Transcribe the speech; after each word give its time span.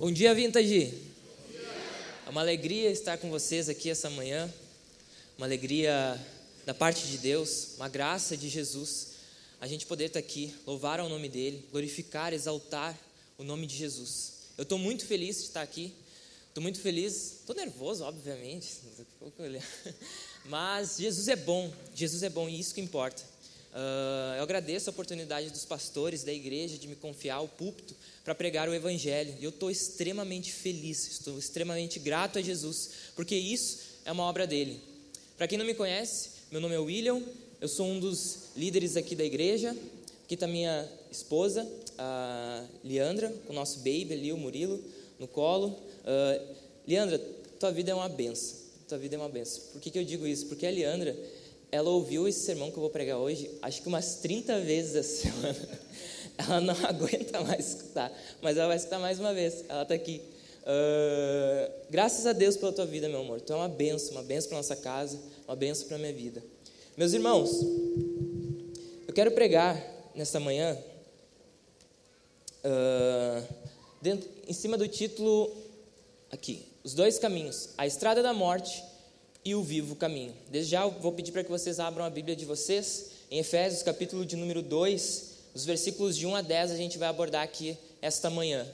Bom 0.00 0.10
dia, 0.10 0.34
Vintage. 0.34 0.94
É 2.26 2.30
uma 2.30 2.40
alegria 2.40 2.90
estar 2.90 3.18
com 3.18 3.28
vocês 3.28 3.68
aqui 3.68 3.90
essa 3.90 4.08
manhã. 4.08 4.50
Uma 5.36 5.44
alegria 5.44 6.18
da 6.64 6.72
parte 6.72 7.06
de 7.06 7.18
Deus, 7.18 7.74
uma 7.76 7.86
graça 7.86 8.34
de 8.34 8.48
Jesus. 8.48 9.08
A 9.60 9.66
gente 9.66 9.84
poder 9.84 10.06
estar 10.06 10.18
aqui, 10.18 10.54
louvar 10.66 11.00
ao 11.00 11.08
nome 11.10 11.28
dele, 11.28 11.68
glorificar, 11.70 12.32
exaltar 12.32 12.98
o 13.36 13.44
nome 13.44 13.66
de 13.66 13.76
Jesus. 13.76 14.32
Eu 14.56 14.62
estou 14.62 14.78
muito 14.78 15.04
feliz 15.04 15.36
de 15.36 15.42
estar 15.42 15.60
aqui. 15.60 15.92
Estou 16.48 16.62
muito 16.62 16.80
feliz. 16.80 17.40
Estou 17.40 17.54
nervoso, 17.54 18.02
obviamente. 18.02 18.78
Mas 20.46 20.96
Jesus 20.96 21.28
é 21.28 21.36
bom. 21.36 21.70
Jesus 21.94 22.22
é 22.22 22.30
bom 22.30 22.48
e 22.48 22.58
isso 22.58 22.74
que 22.74 22.80
importa. 22.80 23.22
Uh, 23.72 24.34
eu 24.36 24.42
agradeço 24.42 24.90
a 24.90 24.92
oportunidade 24.92 25.50
dos 25.50 25.64
pastores 25.64 26.24
da 26.24 26.32
igreja 26.32 26.76
de 26.76 26.88
me 26.88 26.96
confiar 26.96 27.40
o 27.40 27.48
púlpito 27.48 27.94
para 28.24 28.34
pregar 28.34 28.68
o 28.68 28.74
Evangelho. 28.74 29.34
E 29.40 29.44
eu 29.44 29.50
estou 29.50 29.70
extremamente 29.70 30.52
feliz, 30.52 31.06
estou 31.06 31.38
extremamente 31.38 31.98
grato 31.98 32.38
a 32.38 32.42
Jesus, 32.42 32.90
porque 33.14 33.36
isso 33.36 33.78
é 34.04 34.10
uma 34.10 34.24
obra 34.24 34.46
dele. 34.46 34.80
Para 35.36 35.46
quem 35.46 35.56
não 35.56 35.64
me 35.64 35.74
conhece, 35.74 36.30
meu 36.50 36.60
nome 36.60 36.74
é 36.74 36.78
William, 36.78 37.22
eu 37.60 37.68
sou 37.68 37.86
um 37.86 38.00
dos 38.00 38.48
líderes 38.56 38.96
aqui 38.96 39.14
da 39.14 39.24
igreja. 39.24 39.76
Aqui 40.24 40.34
está 40.34 40.46
minha 40.46 40.88
esposa, 41.10 41.68
a 41.98 42.64
Leandra, 42.84 43.32
com 43.46 43.52
o 43.52 43.56
nosso 43.56 43.78
baby 43.78 44.12
ali, 44.12 44.32
o 44.32 44.36
Murilo, 44.36 44.82
no 45.18 45.28
colo. 45.28 45.68
Uh, 45.68 46.54
Leandra, 46.86 47.18
tua 47.58 47.70
vida 47.70 47.90
é 47.90 47.94
uma 47.94 48.08
benção. 48.08 48.58
Tua 48.88 48.98
vida 48.98 49.14
é 49.14 49.18
uma 49.18 49.28
benção. 49.28 49.62
Por 49.72 49.80
que, 49.80 49.90
que 49.90 49.98
eu 49.98 50.04
digo 50.04 50.26
isso? 50.26 50.46
Porque 50.46 50.66
a 50.66 50.70
Leandra 50.70 51.16
ela 51.72 51.90
ouviu 51.90 52.26
esse 52.26 52.40
sermão 52.40 52.70
que 52.70 52.76
eu 52.76 52.80
vou 52.80 52.90
pregar 52.90 53.18
hoje, 53.18 53.50
acho 53.62 53.82
que 53.82 53.88
umas 53.88 54.16
30 54.16 54.60
vezes 54.60 54.96
essa 54.96 55.22
semana. 55.30 55.80
Ela 56.36 56.60
não 56.60 56.74
aguenta 56.86 57.40
mais 57.42 57.68
escutar, 57.68 58.12
mas 58.40 58.56
ela 58.56 58.68
vai 58.68 58.76
escutar 58.76 58.98
mais 58.98 59.20
uma 59.20 59.32
vez. 59.32 59.64
Ela 59.68 59.82
está 59.82 59.94
aqui. 59.94 60.20
Uh, 60.62 61.72
graças 61.90 62.26
a 62.26 62.32
Deus 62.32 62.56
pela 62.56 62.72
tua 62.72 62.86
vida, 62.86 63.08
meu 63.08 63.20
amor. 63.20 63.40
Tu 63.40 63.52
é 63.52 63.56
uma 63.56 63.68
benção, 63.68 64.12
uma 64.12 64.22
benção 64.22 64.48
para 64.48 64.58
nossa 64.58 64.76
casa, 64.76 65.18
uma 65.46 65.56
benção 65.56 65.86
para 65.86 65.98
minha 65.98 66.12
vida. 66.12 66.42
Meus 66.96 67.12
irmãos, 67.12 67.62
eu 69.06 69.14
quero 69.14 69.30
pregar 69.32 69.82
nesta 70.14 70.40
manhã 70.40 70.76
uh, 72.64 73.54
dentro, 74.00 74.28
em 74.46 74.52
cima 74.52 74.76
do 74.76 74.86
título 74.88 75.50
aqui, 76.30 76.66
os 76.82 76.94
dois 76.94 77.18
caminhos, 77.18 77.70
a 77.76 77.86
estrada 77.86 78.22
da 78.22 78.32
morte 78.32 78.82
e 79.44 79.54
o 79.54 79.62
vivo 79.62 79.96
caminho. 79.96 80.34
Desde 80.50 80.72
já 80.72 80.86
vou 80.86 81.12
pedir 81.12 81.32
para 81.32 81.44
que 81.44 81.50
vocês 81.50 81.80
abram 81.80 82.04
a 82.04 82.10
Bíblia 82.10 82.36
de 82.36 82.44
vocês, 82.44 83.10
em 83.30 83.38
Efésios, 83.38 83.82
capítulo 83.82 84.24
de 84.24 84.36
número 84.36 84.62
2, 84.62 85.30
os 85.54 85.64
versículos 85.64 86.16
de 86.16 86.26
1 86.26 86.36
a 86.36 86.42
10 86.42 86.72
a 86.72 86.76
gente 86.76 86.98
vai 86.98 87.08
abordar 87.08 87.42
aqui 87.42 87.76
esta 88.02 88.28
manhã. 88.28 88.66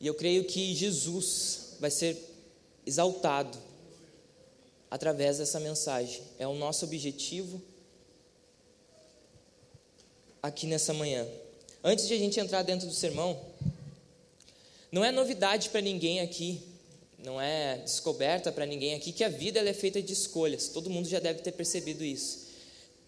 E 0.00 0.06
eu 0.06 0.14
creio 0.14 0.44
que 0.44 0.74
Jesus 0.74 1.76
vai 1.80 1.90
ser 1.90 2.16
exaltado 2.86 3.58
através 4.90 5.38
dessa 5.38 5.58
mensagem. 5.58 6.22
É 6.38 6.46
o 6.46 6.54
nosso 6.54 6.84
objetivo 6.84 7.60
aqui 10.42 10.66
nessa 10.66 10.92
manhã. 10.92 11.26
Antes 11.82 12.06
de 12.06 12.14
a 12.14 12.18
gente 12.18 12.38
entrar 12.38 12.62
dentro 12.62 12.86
do 12.86 12.94
sermão, 12.94 13.38
não 14.90 15.04
é 15.04 15.10
novidade 15.10 15.68
para 15.70 15.80
ninguém 15.80 16.20
aqui 16.20 16.62
não 17.24 17.40
é 17.40 17.78
descoberta 17.78 18.52
para 18.52 18.64
ninguém 18.64 18.94
aqui 18.94 19.12
que 19.12 19.24
a 19.24 19.28
vida 19.28 19.60
é 19.60 19.72
feita 19.72 20.00
de 20.00 20.12
escolhas. 20.12 20.68
Todo 20.68 20.88
mundo 20.88 21.08
já 21.08 21.18
deve 21.18 21.40
ter 21.40 21.52
percebido 21.52 22.04
isso. 22.04 22.46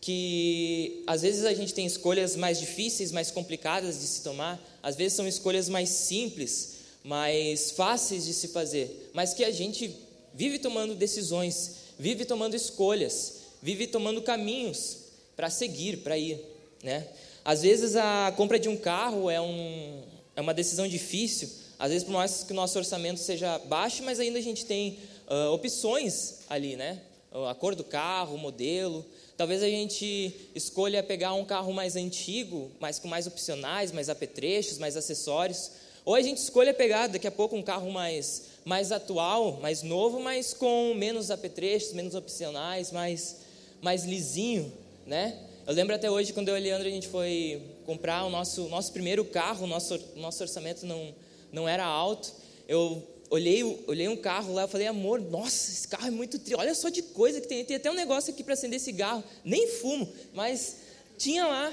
Que 0.00 1.04
às 1.06 1.22
vezes 1.22 1.44
a 1.44 1.54
gente 1.54 1.72
tem 1.72 1.86
escolhas 1.86 2.34
mais 2.34 2.58
difíceis, 2.58 3.12
mais 3.12 3.30
complicadas 3.30 4.00
de 4.00 4.06
se 4.06 4.22
tomar, 4.22 4.60
às 4.82 4.96
vezes 4.96 5.12
são 5.12 5.28
escolhas 5.28 5.68
mais 5.68 5.90
simples, 5.90 6.80
mais 7.04 7.70
fáceis 7.70 8.24
de 8.24 8.32
se 8.32 8.48
fazer, 8.48 9.10
mas 9.12 9.32
que 9.34 9.44
a 9.44 9.50
gente 9.50 9.94
vive 10.34 10.58
tomando 10.58 10.94
decisões, 10.94 11.76
vive 11.98 12.24
tomando 12.24 12.54
escolhas, 12.54 13.34
vive 13.62 13.86
tomando 13.86 14.22
caminhos 14.22 14.98
para 15.36 15.50
seguir, 15.50 15.98
para 15.98 16.18
ir, 16.18 16.40
né? 16.82 17.06
Às 17.44 17.62
vezes 17.62 17.96
a 17.96 18.32
compra 18.36 18.58
de 18.58 18.68
um 18.68 18.76
carro 18.76 19.30
é, 19.30 19.40
um, 19.40 20.02
é 20.36 20.40
uma 20.40 20.52
decisão 20.52 20.86
difícil, 20.86 21.48
às 21.80 21.90
vezes, 21.90 22.04
por 22.04 22.12
mais 22.12 22.44
que 22.44 22.52
o 22.52 22.54
nosso 22.54 22.76
orçamento 22.76 23.18
seja 23.18 23.58
baixo, 23.60 24.02
mas 24.02 24.20
ainda 24.20 24.38
a 24.38 24.42
gente 24.42 24.66
tem 24.66 24.98
uh, 25.26 25.50
opções 25.50 26.40
ali, 26.50 26.76
né? 26.76 27.00
A 27.48 27.54
cor 27.54 27.74
do 27.74 27.82
carro, 27.82 28.34
o 28.34 28.38
modelo. 28.38 29.02
Talvez 29.34 29.62
a 29.62 29.66
gente 29.66 30.34
escolha 30.54 31.02
pegar 31.02 31.32
um 31.32 31.42
carro 31.42 31.72
mais 31.72 31.96
antigo, 31.96 32.70
mas 32.78 32.98
com 32.98 33.08
mais 33.08 33.26
opcionais, 33.26 33.92
mais 33.92 34.10
apetrechos, 34.10 34.76
mais 34.76 34.94
acessórios. 34.94 35.70
Ou 36.04 36.14
a 36.14 36.20
gente 36.20 36.36
escolha 36.36 36.74
pegar 36.74 37.06
daqui 37.06 37.26
a 37.26 37.30
pouco 37.30 37.56
um 37.56 37.62
carro 37.62 37.90
mais, 37.90 38.42
mais 38.62 38.92
atual, 38.92 39.58
mais 39.62 39.82
novo, 39.82 40.20
mas 40.20 40.52
com 40.52 40.92
menos 40.92 41.30
apetrechos, 41.30 41.94
menos 41.94 42.14
opcionais, 42.14 42.92
mais, 42.92 43.36
mais 43.80 44.04
lisinho, 44.04 44.70
né? 45.06 45.34
Eu 45.66 45.72
lembro 45.72 45.94
até 45.94 46.10
hoje, 46.10 46.34
quando 46.34 46.48
eu 46.48 46.56
e 46.56 46.58
a 46.58 46.60
Leandro, 46.60 46.88
a 46.88 46.90
gente 46.90 47.08
foi 47.08 47.62
comprar 47.86 48.26
o 48.26 48.28
nosso, 48.28 48.68
nosso 48.68 48.92
primeiro 48.92 49.24
carro, 49.24 49.64
o 49.64 49.66
nosso, 49.66 49.98
nosso 50.16 50.42
orçamento 50.42 50.84
não, 50.84 51.14
não 51.52 51.68
era 51.68 51.84
alto. 51.84 52.32
Eu 52.68 53.02
olhei, 53.30 53.62
olhei 53.86 54.08
um 54.08 54.16
carro 54.16 54.52
lá, 54.52 54.62
eu 54.62 54.68
falei, 54.68 54.86
amor, 54.86 55.20
nossa, 55.20 55.70
esse 55.70 55.88
carro 55.88 56.08
é 56.08 56.10
muito 56.10 56.38
tri. 56.38 56.54
Olha 56.54 56.74
só 56.74 56.88
de 56.88 57.02
coisa 57.02 57.40
que 57.40 57.48
tem. 57.48 57.64
Tem 57.64 57.76
até 57.76 57.90
um 57.90 57.94
negócio 57.94 58.32
aqui 58.32 58.42
para 58.42 58.54
acender 58.54 58.80
cigarro. 58.80 59.22
Nem 59.44 59.68
fumo, 59.68 60.08
mas 60.34 60.76
tinha 61.16 61.46
lá. 61.46 61.72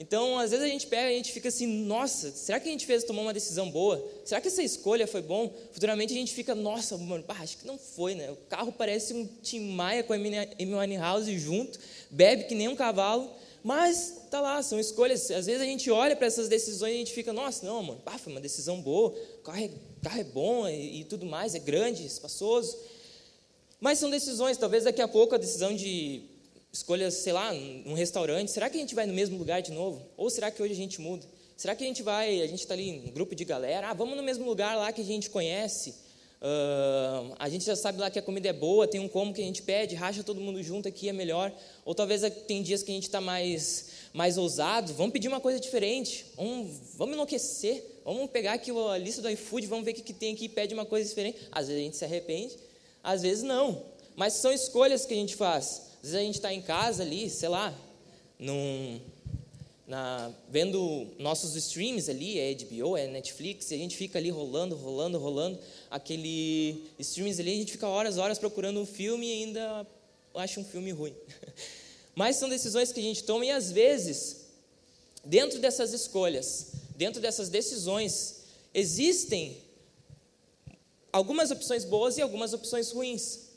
Então, 0.00 0.38
às 0.38 0.50
vezes 0.50 0.64
a 0.64 0.68
gente 0.68 0.86
pega 0.86 1.10
e 1.10 1.14
a 1.14 1.16
gente 1.18 1.30
fica 1.30 1.48
assim, 1.48 1.66
nossa, 1.66 2.30
será 2.30 2.58
que 2.58 2.66
a 2.66 2.72
gente 2.72 2.86
fez 2.86 3.04
tomar 3.04 3.20
uma 3.20 3.34
decisão 3.34 3.70
boa? 3.70 4.02
Será 4.24 4.40
que 4.40 4.48
essa 4.48 4.62
escolha 4.62 5.06
foi 5.06 5.20
bom? 5.20 5.52
Futuramente 5.72 6.14
a 6.14 6.16
gente 6.16 6.32
fica, 6.32 6.54
nossa, 6.54 6.96
mano, 6.96 7.22
acho 7.28 7.58
que 7.58 7.66
não 7.66 7.76
foi, 7.76 8.14
né? 8.14 8.30
O 8.30 8.36
carro 8.48 8.72
parece 8.72 9.12
um 9.12 9.26
Tim 9.42 9.60
Maia 9.72 10.02
com 10.02 10.14
a 10.14 10.16
Amy 10.16 10.74
Winehouse 10.74 11.38
junto, 11.38 11.78
bebe 12.10 12.44
que 12.44 12.54
nem 12.54 12.66
um 12.66 12.74
cavalo, 12.74 13.30
mas 13.62 14.26
tá 14.30 14.40
lá, 14.40 14.62
são 14.62 14.78
escolhas. 14.80 15.30
Às 15.30 15.46
vezes 15.46 15.60
a 15.60 15.64
gente 15.64 15.90
olha 15.90 16.16
para 16.16 16.26
essas 16.26 16.48
decisões 16.48 16.92
e 16.92 16.94
a 16.94 16.98
gente 16.98 17.12
fica, 17.12 17.32
nossa, 17.32 17.64
não, 17.64 17.82
mano, 17.82 18.00
pá, 18.00 18.16
foi 18.16 18.32
uma 18.32 18.40
decisão 18.40 18.80
boa, 18.80 19.10
o 19.10 19.42
carro 19.42 19.64
é, 19.64 19.70
carro 20.02 20.20
é 20.20 20.24
bom 20.24 20.68
e, 20.68 21.00
e, 21.00 21.04
tudo 21.04 21.26
mais, 21.26 21.54
é 21.54 21.58
grande, 21.58 22.04
espaçoso. 22.04 22.78
Mas 23.80 23.98
são 23.98 24.10
decisões, 24.10 24.56
talvez 24.56 24.84
daqui 24.84 25.02
a 25.02 25.08
pouco 25.08 25.34
a 25.34 25.38
decisão 25.38 25.74
de 25.74 26.22
escolhas, 26.72 27.14
sei 27.14 27.32
lá, 27.32 27.52
um 27.86 27.94
restaurante, 27.94 28.50
será 28.50 28.70
que 28.70 28.76
a 28.76 28.80
gente 28.80 28.94
vai 28.94 29.06
no 29.06 29.12
mesmo 29.12 29.36
lugar 29.36 29.60
de 29.60 29.72
novo? 29.72 30.02
Ou 30.16 30.30
será 30.30 30.50
que 30.50 30.62
hoje 30.62 30.72
a 30.72 30.76
gente 30.76 31.00
muda? 31.00 31.26
Será 31.56 31.74
que 31.74 31.84
a 31.84 31.86
gente 31.86 32.02
vai, 32.02 32.40
a 32.40 32.46
gente 32.46 32.60
está 32.60 32.74
ali 32.74 33.02
um 33.06 33.10
grupo 33.10 33.34
de 33.34 33.44
galera, 33.44 33.88
ah, 33.90 33.94
vamos 33.94 34.16
no 34.16 34.22
mesmo 34.22 34.46
lugar 34.46 34.76
lá 34.76 34.92
que 34.92 35.02
a 35.02 35.04
gente 35.04 35.28
conhece, 35.28 35.94
Uh, 36.42 37.34
a 37.38 37.50
gente 37.50 37.66
já 37.66 37.76
sabe 37.76 38.00
lá 38.00 38.10
que 38.10 38.18
a 38.18 38.22
comida 38.22 38.48
é 38.48 38.52
boa, 38.52 38.88
tem 38.88 38.98
um 38.98 39.08
como 39.08 39.34
que 39.34 39.42
a 39.42 39.44
gente 39.44 39.60
pede, 39.60 39.94
racha 39.94 40.24
todo 40.24 40.40
mundo 40.40 40.62
junto 40.62 40.88
aqui, 40.88 41.08
é 41.08 41.12
melhor. 41.12 41.52
Ou 41.84 41.94
talvez 41.94 42.22
tem 42.46 42.62
dias 42.62 42.82
que 42.82 42.90
a 42.90 42.94
gente 42.94 43.04
está 43.04 43.20
mais, 43.20 43.90
mais 44.14 44.38
ousado, 44.38 44.94
vamos 44.94 45.12
pedir 45.12 45.28
uma 45.28 45.40
coisa 45.40 45.60
diferente, 45.60 46.24
vamos, 46.36 46.70
vamos 46.96 47.14
enlouquecer, 47.14 47.84
vamos 48.04 48.30
pegar 48.30 48.54
aqui 48.54 48.70
a 48.70 48.96
lista 48.96 49.20
do 49.20 49.28
iFood, 49.28 49.66
vamos 49.66 49.84
ver 49.84 49.90
o 49.90 49.94
que, 49.94 50.02
que 50.02 50.14
tem 50.14 50.32
aqui 50.32 50.46
e 50.46 50.48
pede 50.48 50.72
uma 50.72 50.86
coisa 50.86 51.06
diferente. 51.06 51.38
Às 51.52 51.68
vezes 51.68 51.82
a 51.82 51.84
gente 51.84 51.96
se 51.98 52.04
arrepende, 52.06 52.56
às 53.04 53.20
vezes 53.20 53.42
não. 53.42 53.84
Mas 54.16 54.32
são 54.34 54.50
escolhas 54.50 55.04
que 55.04 55.12
a 55.12 55.16
gente 55.16 55.36
faz. 55.36 55.82
Às 55.96 56.10
vezes 56.10 56.16
a 56.16 56.20
gente 56.20 56.36
está 56.36 56.54
em 56.54 56.62
casa 56.62 57.02
ali, 57.02 57.28
sei 57.28 57.50
lá, 57.50 57.74
num, 58.38 58.98
na, 59.90 60.32
vendo 60.48 61.08
nossos 61.18 61.56
streams 61.56 62.08
ali, 62.08 62.38
é 62.38 62.54
HBO, 62.54 62.96
é 62.96 63.08
Netflix, 63.08 63.72
e 63.72 63.74
a 63.74 63.76
gente 63.76 63.96
fica 63.96 64.20
ali 64.20 64.30
rolando, 64.30 64.76
rolando, 64.76 65.18
rolando, 65.18 65.58
aquele 65.90 66.84
streams 66.96 67.40
ali, 67.40 67.52
a 67.54 67.56
gente 67.56 67.72
fica 67.72 67.88
horas, 67.88 68.16
horas 68.16 68.38
procurando 68.38 68.78
um 68.78 68.86
filme 68.86 69.26
e 69.26 69.32
ainda 69.42 69.84
acha 70.36 70.60
um 70.60 70.64
filme 70.64 70.92
ruim. 70.92 71.12
Mas 72.14 72.36
são 72.36 72.48
decisões 72.48 72.92
que 72.92 73.00
a 73.00 73.02
gente 73.02 73.24
toma 73.24 73.44
e 73.44 73.50
às 73.50 73.72
vezes, 73.72 74.46
dentro 75.24 75.58
dessas 75.58 75.92
escolhas, 75.92 76.68
dentro 76.96 77.20
dessas 77.20 77.48
decisões, 77.48 78.44
existem 78.72 79.58
algumas 81.12 81.50
opções 81.50 81.84
boas 81.84 82.16
e 82.16 82.22
algumas 82.22 82.52
opções 82.52 82.92
ruins. 82.92 83.49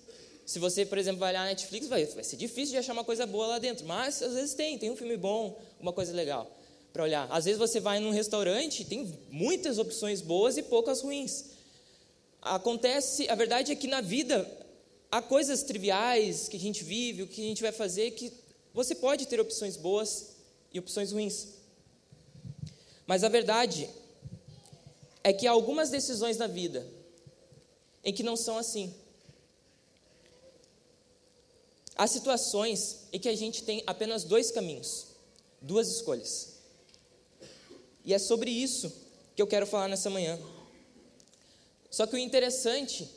Se 0.45 0.59
você, 0.59 0.85
por 0.85 0.97
exemplo, 0.97 1.19
vai 1.19 1.31
olhar 1.31 1.43
na 1.43 1.49
Netflix, 1.49 1.87
vai, 1.87 2.05
vai 2.05 2.23
ser 2.23 2.35
difícil 2.35 2.73
de 2.73 2.77
achar 2.77 2.93
uma 2.93 3.03
coisa 3.03 3.25
boa 3.25 3.47
lá 3.47 3.59
dentro, 3.59 3.85
mas 3.85 4.21
às 4.21 4.33
vezes 4.33 4.53
tem, 4.53 4.77
tem 4.77 4.91
um 4.91 4.95
filme 4.95 5.15
bom, 5.15 5.59
uma 5.79 5.93
coisa 5.93 6.13
legal 6.13 6.51
para 6.91 7.03
olhar. 7.03 7.27
Às 7.31 7.45
vezes 7.45 7.57
você 7.57 7.79
vai 7.79 7.99
num 7.99 8.11
restaurante, 8.11 8.85
tem 8.85 9.17
muitas 9.31 9.79
opções 9.79 10.21
boas 10.21 10.57
e 10.57 10.63
poucas 10.63 11.01
ruins. 11.01 11.45
Acontece, 12.41 13.27
a 13.29 13.35
verdade 13.35 13.71
é 13.71 13.75
que 13.75 13.87
na 13.87 14.01
vida 14.01 14.49
há 15.09 15.21
coisas 15.21 15.63
triviais 15.63 16.49
que 16.49 16.57
a 16.57 16.59
gente 16.59 16.83
vive, 16.83 17.23
o 17.23 17.27
que 17.27 17.41
a 17.41 17.45
gente 17.45 17.61
vai 17.61 17.71
fazer, 17.71 18.11
que 18.11 18.31
você 18.73 18.93
pode 18.93 19.25
ter 19.27 19.39
opções 19.39 19.77
boas 19.77 20.35
e 20.73 20.79
opções 20.79 21.11
ruins. 21.11 21.47
Mas 23.07 23.23
a 23.23 23.29
verdade 23.29 23.89
é 25.23 25.31
que 25.31 25.47
há 25.47 25.51
algumas 25.51 25.89
decisões 25.89 26.37
na 26.37 26.47
vida 26.47 26.85
em 28.03 28.13
que 28.13 28.23
não 28.23 28.35
são 28.35 28.57
assim. 28.57 28.93
Há 31.95 32.07
situações 32.07 33.07
em 33.11 33.19
que 33.19 33.29
a 33.29 33.35
gente 33.35 33.63
tem 33.63 33.83
apenas 33.85 34.23
dois 34.23 34.51
caminhos, 34.51 35.07
duas 35.61 35.87
escolhas. 35.89 36.53
E 38.03 38.13
é 38.13 38.19
sobre 38.19 38.49
isso 38.51 38.91
que 39.35 39.41
eu 39.41 39.47
quero 39.47 39.65
falar 39.65 39.87
nessa 39.87 40.09
manhã. 40.09 40.39
Só 41.89 42.07
que 42.07 42.15
o 42.15 42.19
interessante 42.19 43.07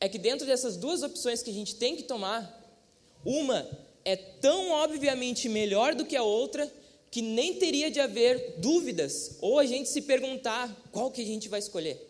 é 0.00 0.08
que 0.08 0.18
dentro 0.18 0.46
dessas 0.46 0.76
duas 0.76 1.02
opções 1.02 1.42
que 1.42 1.50
a 1.50 1.54
gente 1.54 1.76
tem 1.76 1.96
que 1.96 2.02
tomar, 2.02 2.54
uma 3.24 3.68
é 4.04 4.16
tão 4.16 4.70
obviamente 4.70 5.48
melhor 5.48 5.94
do 5.94 6.04
que 6.04 6.16
a 6.16 6.22
outra 6.22 6.70
que 7.10 7.22
nem 7.22 7.54
teria 7.54 7.90
de 7.90 8.00
haver 8.00 8.56
dúvidas 8.58 9.36
ou 9.40 9.58
a 9.58 9.64
gente 9.64 9.88
se 9.88 10.02
perguntar 10.02 10.74
qual 10.92 11.10
que 11.10 11.22
a 11.22 11.24
gente 11.24 11.48
vai 11.48 11.58
escolher. 11.58 12.04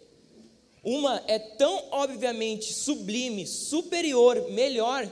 Uma 0.82 1.22
é 1.26 1.38
tão 1.38 1.84
obviamente 1.90 2.72
sublime, 2.72 3.46
superior, 3.46 4.50
melhor, 4.50 5.10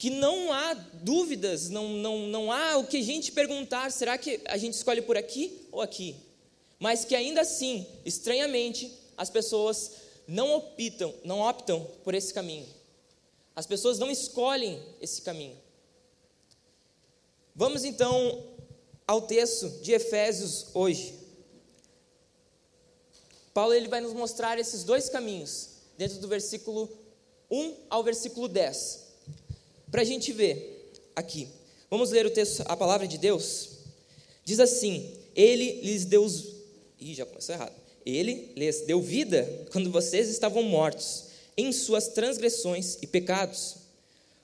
que 0.00 0.08
não 0.08 0.50
há 0.50 0.72
dúvidas, 0.72 1.68
não, 1.68 1.90
não, 1.90 2.20
não 2.20 2.50
há 2.50 2.78
o 2.78 2.86
que 2.86 2.96
a 2.96 3.02
gente 3.02 3.30
perguntar, 3.32 3.92
será 3.92 4.16
que 4.16 4.40
a 4.46 4.56
gente 4.56 4.72
escolhe 4.72 5.02
por 5.02 5.14
aqui 5.14 5.68
ou 5.70 5.82
aqui? 5.82 6.16
Mas 6.78 7.04
que 7.04 7.14
ainda 7.14 7.42
assim, 7.42 7.86
estranhamente, 8.02 8.90
as 9.14 9.28
pessoas 9.28 9.92
não 10.26 10.54
optam, 10.54 11.14
não 11.22 11.40
optam 11.40 11.86
por 12.02 12.14
esse 12.14 12.32
caminho. 12.32 12.66
As 13.54 13.66
pessoas 13.66 13.98
não 13.98 14.10
escolhem 14.10 14.82
esse 15.02 15.20
caminho. 15.20 15.58
Vamos 17.54 17.84
então 17.84 18.42
ao 19.06 19.20
texto 19.20 19.68
de 19.82 19.92
Efésios 19.92 20.68
hoje. 20.72 21.12
Paulo 23.52 23.74
ele 23.74 23.88
vai 23.88 24.00
nos 24.00 24.14
mostrar 24.14 24.58
esses 24.58 24.82
dois 24.82 25.10
caminhos, 25.10 25.72
dentro 25.98 26.18
do 26.20 26.26
versículo 26.26 26.88
1 27.50 27.74
ao 27.90 28.02
versículo 28.02 28.48
10. 28.48 29.09
Para 29.90 30.02
a 30.02 30.04
gente 30.04 30.32
ver 30.32 30.92
aqui. 31.16 31.48
Vamos 31.90 32.10
ler 32.10 32.24
o 32.24 32.30
texto, 32.30 32.62
a 32.66 32.76
palavra 32.76 33.06
de 33.06 33.18
Deus. 33.18 33.70
Diz 34.44 34.60
assim: 34.60 35.12
Ele 35.34 35.80
lhes 35.82 36.04
deu. 36.04 36.26
Ih, 37.00 37.14
já 37.14 37.26
começou 37.26 37.54
errado. 37.54 37.74
Ele 38.06 38.52
lhes 38.56 38.82
deu 38.82 39.02
vida 39.02 39.66
quando 39.72 39.90
vocês 39.90 40.28
estavam 40.28 40.62
mortos 40.62 41.24
em 41.56 41.72
suas 41.72 42.08
transgressões 42.08 42.96
e 43.02 43.06
pecados, 43.06 43.76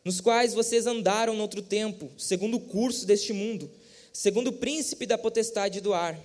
nos 0.04 0.20
quais 0.20 0.52
vocês 0.52 0.86
andaram 0.86 1.34
no 1.34 1.42
outro 1.42 1.62
tempo, 1.62 2.10
segundo 2.18 2.58
o 2.58 2.60
curso 2.60 3.06
deste 3.06 3.32
mundo, 3.32 3.70
segundo 4.12 4.48
o 4.48 4.52
príncipe 4.52 5.06
da 5.06 5.16
potestade 5.16 5.80
do 5.80 5.94
ar, 5.94 6.20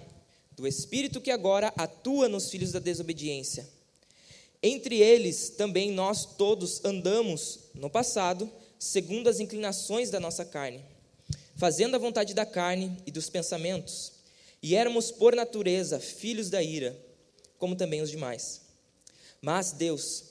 do 0.52 0.68
espírito 0.68 1.22
que 1.22 1.32
agora 1.32 1.72
atua 1.78 2.28
nos 2.28 2.50
filhos 2.50 2.72
da 2.72 2.80
desobediência. 2.80 3.68
Entre 4.62 5.00
eles 5.02 5.50
também 5.50 5.92
nós 5.92 6.26
todos 6.26 6.84
andamos 6.84 7.60
no 7.74 7.90
passado, 7.90 8.52
segundo 8.82 9.30
as 9.30 9.40
inclinações 9.40 10.10
da 10.10 10.20
nossa 10.20 10.44
carne, 10.44 10.84
fazendo 11.56 11.94
a 11.94 12.00
vontade 12.00 12.34
da 12.34 12.48
carne 12.48 12.98
e 13.06 13.12
dos 13.12 13.30
pensamentos, 13.30 14.14
e 14.60 14.76
éramos 14.76 15.12
por 15.12 15.36
natureza 15.36 16.00
filhos 16.00 16.50
da 16.50 16.64
ira, 16.64 17.00
como 17.60 17.76
também 17.76 18.02
os 18.02 18.10
demais. 18.10 18.62
Mas 19.40 19.72
Deus, 19.72 20.24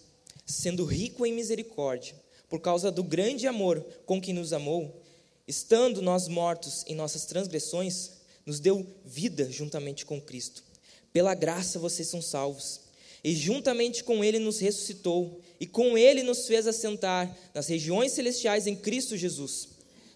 sendo 0.44 0.84
rico 0.84 1.24
em 1.24 1.32
misericórdia, 1.32 2.12
por 2.48 2.60
causa 2.60 2.90
do 2.90 3.04
grande 3.04 3.46
amor 3.46 3.86
com 4.04 4.20
que 4.20 4.32
nos 4.32 4.52
amou, 4.52 5.00
estando 5.46 6.02
nós 6.02 6.26
mortos 6.26 6.84
em 6.88 6.96
nossas 6.96 7.26
transgressões, 7.26 8.10
nos 8.44 8.58
deu 8.58 8.84
vida 9.04 9.48
juntamente 9.48 10.04
com 10.04 10.20
Cristo. 10.20 10.64
Pela 11.12 11.36
graça 11.36 11.78
vocês 11.78 12.08
são 12.08 12.20
salvos 12.20 12.80
e 13.22 13.32
juntamente 13.32 14.02
com 14.02 14.24
Ele 14.24 14.40
nos 14.40 14.58
ressuscitou, 14.58 15.40
e 15.60 15.66
com 15.66 15.96
Ele 15.96 16.22
nos 16.22 16.46
fez 16.46 16.66
assentar 16.66 17.36
nas 17.54 17.68
regiões 17.68 18.12
celestiais 18.12 18.66
em 18.66 18.74
Cristo 18.74 19.16
Jesus. 19.16 19.68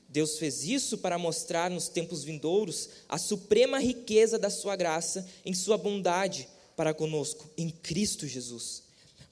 Deus 0.08 0.38
fez 0.38 0.64
isso 0.64 0.98
para 0.98 1.18
mostrar 1.18 1.70
nos 1.70 1.88
tempos 1.88 2.24
vindouros 2.24 2.88
a 3.08 3.18
suprema 3.18 3.78
riqueza 3.78 4.38
da 4.38 4.48
Sua 4.48 4.74
graça 4.74 5.26
em 5.44 5.52
Sua 5.52 5.76
bondade 5.76 6.48
para 6.74 6.94
conosco, 6.94 7.50
em 7.58 7.68
Cristo 7.68 8.26
Jesus. 8.26 8.82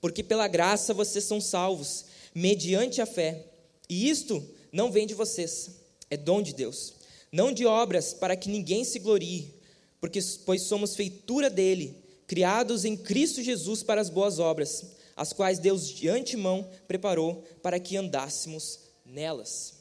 Porque 0.01 0.23
pela 0.23 0.49
graça 0.49 0.93
vocês 0.93 1.25
são 1.25 1.41
salvos, 1.41 2.05
mediante 2.35 3.01
a 3.01 3.07
fé, 3.07 3.47
e 3.89 4.09
isto 4.09 4.45
não 4.73 4.91
vem 4.91 5.07
de 5.07 5.15
vocês, 5.15 5.71
é 6.11 6.17
dom 6.17 6.43
de 6.43 6.53
Deus, 6.53 6.95
não 7.31 7.53
de 7.53 7.65
obras 7.65 8.13
para 8.13 8.37
que 8.37 8.49
ninguém 8.49 8.85
se 8.85 8.99
glorie, 8.99 9.55
porque 10.01 10.21
pois 10.45 10.63
somos 10.63 10.97
feitura 10.97 11.49
dele 11.49 12.03
criados 12.27 12.85
em 12.85 12.97
Cristo 12.97 13.43
Jesus 13.43 13.83
para 13.83 14.01
as 14.01 14.09
boas 14.09 14.39
obras, 14.39 14.85
as 15.17 15.33
quais 15.33 15.59
Deus 15.59 15.89
de 15.89 16.09
antemão 16.09 16.69
preparou 16.87 17.43
para 17.63 17.79
que 17.79 17.97
andássemos 17.97 18.81
nelas. 19.05 19.75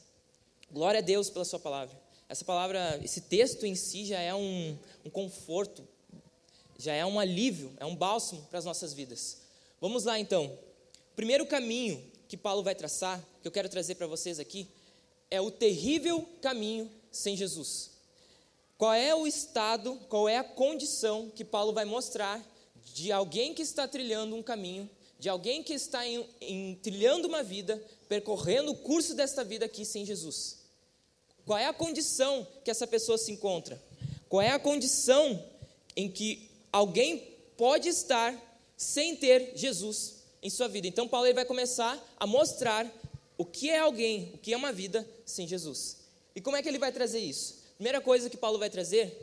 Glória 0.72 1.00
a 1.00 1.02
Deus 1.02 1.30
pela 1.30 1.46
Sua 1.46 1.60
palavra. 1.60 2.00
Essa 2.28 2.46
palavra, 2.46 3.00
esse 3.04 3.22
texto 3.22 3.66
em 3.66 3.76
si 3.76 4.06
já 4.06 4.20
é 4.20 4.34
um, 4.34 4.78
um 5.04 5.10
conforto, 5.10 5.86
já 6.78 6.94
é 6.94 7.06
um 7.06 7.20
alívio, 7.20 7.74
é 7.78 7.86
um 7.86 7.96
bálsamo 7.96 8.42
para 8.50 8.60
as 8.60 8.66
nossas 8.66 8.94
vidas. 8.94 9.42
Vamos 9.82 10.06
lá 10.06 10.18
então. 10.18 10.46
O 10.46 11.16
primeiro 11.16 11.46
caminho 11.46 12.02
que 12.28 12.38
Paulo 12.38 12.64
vai 12.64 12.74
traçar, 12.74 13.22
que 13.42 13.48
eu 13.48 13.52
quero 13.52 13.68
trazer 13.68 13.96
para 13.96 14.08
vocês 14.08 14.40
aqui, 14.40 14.68
é 15.30 15.42
o 15.42 15.52
terrível 15.52 16.26
caminho 16.42 16.90
sem 17.12 17.36
Jesus. 17.36 17.92
Qual 18.78 18.94
é 18.94 19.14
o 19.14 19.28
estado, 19.28 20.00
qual 20.08 20.30
é 20.30 20.38
a 20.38 20.44
condição 20.44 21.30
que 21.30 21.44
Paulo 21.44 21.74
vai 21.74 21.86
mostrar 21.86 22.42
de 22.94 23.12
alguém 23.12 23.54
que 23.54 23.62
está 23.62 23.88
trilhando 23.88 24.36
um 24.36 24.42
caminho, 24.42 24.90
de 25.22 25.30
alguém 25.30 25.62
que 25.62 25.72
está 25.72 26.04
em, 26.04 26.28
em, 26.42 26.76
trilhando 26.82 27.28
uma 27.28 27.44
vida, 27.44 27.80
percorrendo 28.10 28.72
o 28.72 28.76
curso 28.76 29.14
desta 29.14 29.44
vida 29.44 29.68
aqui 29.68 29.86
sem 29.86 30.04
Jesus? 30.04 30.58
Qual 31.46 31.60
é 31.60 31.68
a 31.68 31.74
condição 31.74 32.48
que 32.66 32.72
essa 32.72 32.88
pessoa 32.88 33.20
se 33.20 33.32
encontra? 33.32 33.80
Qual 34.28 34.42
é 34.42 34.50
a 34.50 34.58
condição 34.58 35.46
em 35.96 36.10
que 36.10 36.50
alguém 36.74 37.20
pode 37.56 37.88
estar 37.88 38.36
sem 38.76 39.16
ter 39.16 39.52
Jesus 39.56 40.24
em 40.42 40.50
sua 40.50 40.68
vida? 40.68 40.88
Então, 40.88 41.08
Paulo 41.08 41.28
ele 41.28 41.36
vai 41.36 41.46
começar 41.46 42.04
a 42.18 42.26
mostrar 42.26 42.92
o 43.38 43.46
que 43.46 43.70
é 43.70 43.78
alguém, 43.78 44.32
o 44.34 44.40
que 44.40 44.54
é 44.54 44.58
uma 44.58 44.74
vida 44.74 45.08
sem 45.24 45.48
Jesus. 45.48 45.98
E 46.36 46.42
como 46.42 46.58
é 46.58 46.64
que 46.64 46.68
ele 46.68 46.80
vai 46.80 46.92
trazer 46.92 47.20
isso? 47.20 47.62
primeira 47.76 48.02
coisa 48.02 48.28
que 48.28 48.38
Paulo 48.38 48.58
vai 48.58 48.72
trazer 48.72 49.16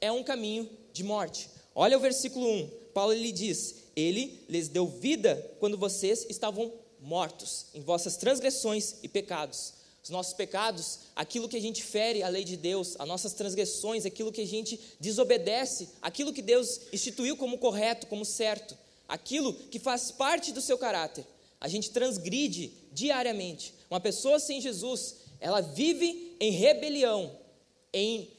é 0.00 0.12
um 0.12 0.22
caminho 0.22 0.70
de 0.92 1.02
morte. 1.02 1.50
Olha 1.74 1.96
o 1.96 2.00
versículo 2.00 2.48
1. 2.48 2.85
Paulo 2.96 3.12
lhe 3.12 3.30
diz: 3.30 3.74
Ele 3.94 4.42
lhes 4.48 4.68
deu 4.68 4.86
vida 4.86 5.54
quando 5.60 5.76
vocês 5.76 6.24
estavam 6.30 6.72
mortos 6.98 7.66
em 7.74 7.82
vossas 7.82 8.16
transgressões 8.16 8.94
e 9.02 9.08
pecados. 9.08 9.74
Os 10.02 10.08
nossos 10.08 10.32
pecados, 10.32 11.00
aquilo 11.14 11.46
que 11.46 11.58
a 11.58 11.60
gente 11.60 11.82
fere 11.82 12.22
a 12.22 12.28
lei 12.28 12.42
de 12.42 12.56
Deus, 12.56 12.96
as 12.98 13.06
nossas 13.06 13.34
transgressões, 13.34 14.06
aquilo 14.06 14.32
que 14.32 14.40
a 14.40 14.46
gente 14.46 14.80
desobedece, 14.98 15.90
aquilo 16.00 16.32
que 16.32 16.40
Deus 16.40 16.80
instituiu 16.90 17.36
como 17.36 17.58
correto, 17.58 18.06
como 18.06 18.24
certo, 18.24 18.74
aquilo 19.06 19.52
que 19.52 19.78
faz 19.78 20.10
parte 20.10 20.50
do 20.50 20.62
seu 20.62 20.78
caráter. 20.78 21.26
A 21.60 21.68
gente 21.68 21.90
transgride 21.90 22.72
diariamente. 22.92 23.74
Uma 23.90 24.00
pessoa 24.00 24.40
sem 24.40 24.58
Jesus, 24.58 25.16
ela 25.38 25.60
vive 25.60 26.34
em 26.40 26.50
rebelião 26.50 27.30
em 27.92 28.30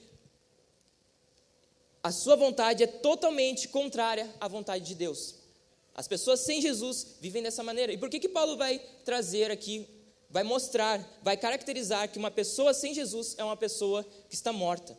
a 2.07 2.11
sua 2.11 2.37
vontade 2.37 2.83
é 2.83 2.87
totalmente 2.87 3.67
contrária 3.67 4.33
à 4.39 4.47
vontade 4.47 4.85
de 4.85 4.95
Deus. 4.95 5.35
As 5.93 6.07
pessoas 6.07 6.39
sem 6.39 6.61
Jesus 6.61 7.17
vivem 7.19 7.43
dessa 7.43 7.61
maneira. 7.61 7.91
E 7.91 7.97
por 7.97 8.09
que 8.09 8.17
que 8.17 8.29
Paulo 8.29 8.55
vai 8.55 8.79
trazer 9.03 9.51
aqui, 9.51 9.85
vai 10.29 10.41
mostrar, 10.41 11.05
vai 11.21 11.35
caracterizar 11.35 12.09
que 12.09 12.17
uma 12.17 12.31
pessoa 12.31 12.73
sem 12.73 12.93
Jesus 12.93 13.35
é 13.37 13.43
uma 13.43 13.57
pessoa 13.57 14.05
que 14.29 14.35
está 14.35 14.53
morta? 14.53 14.97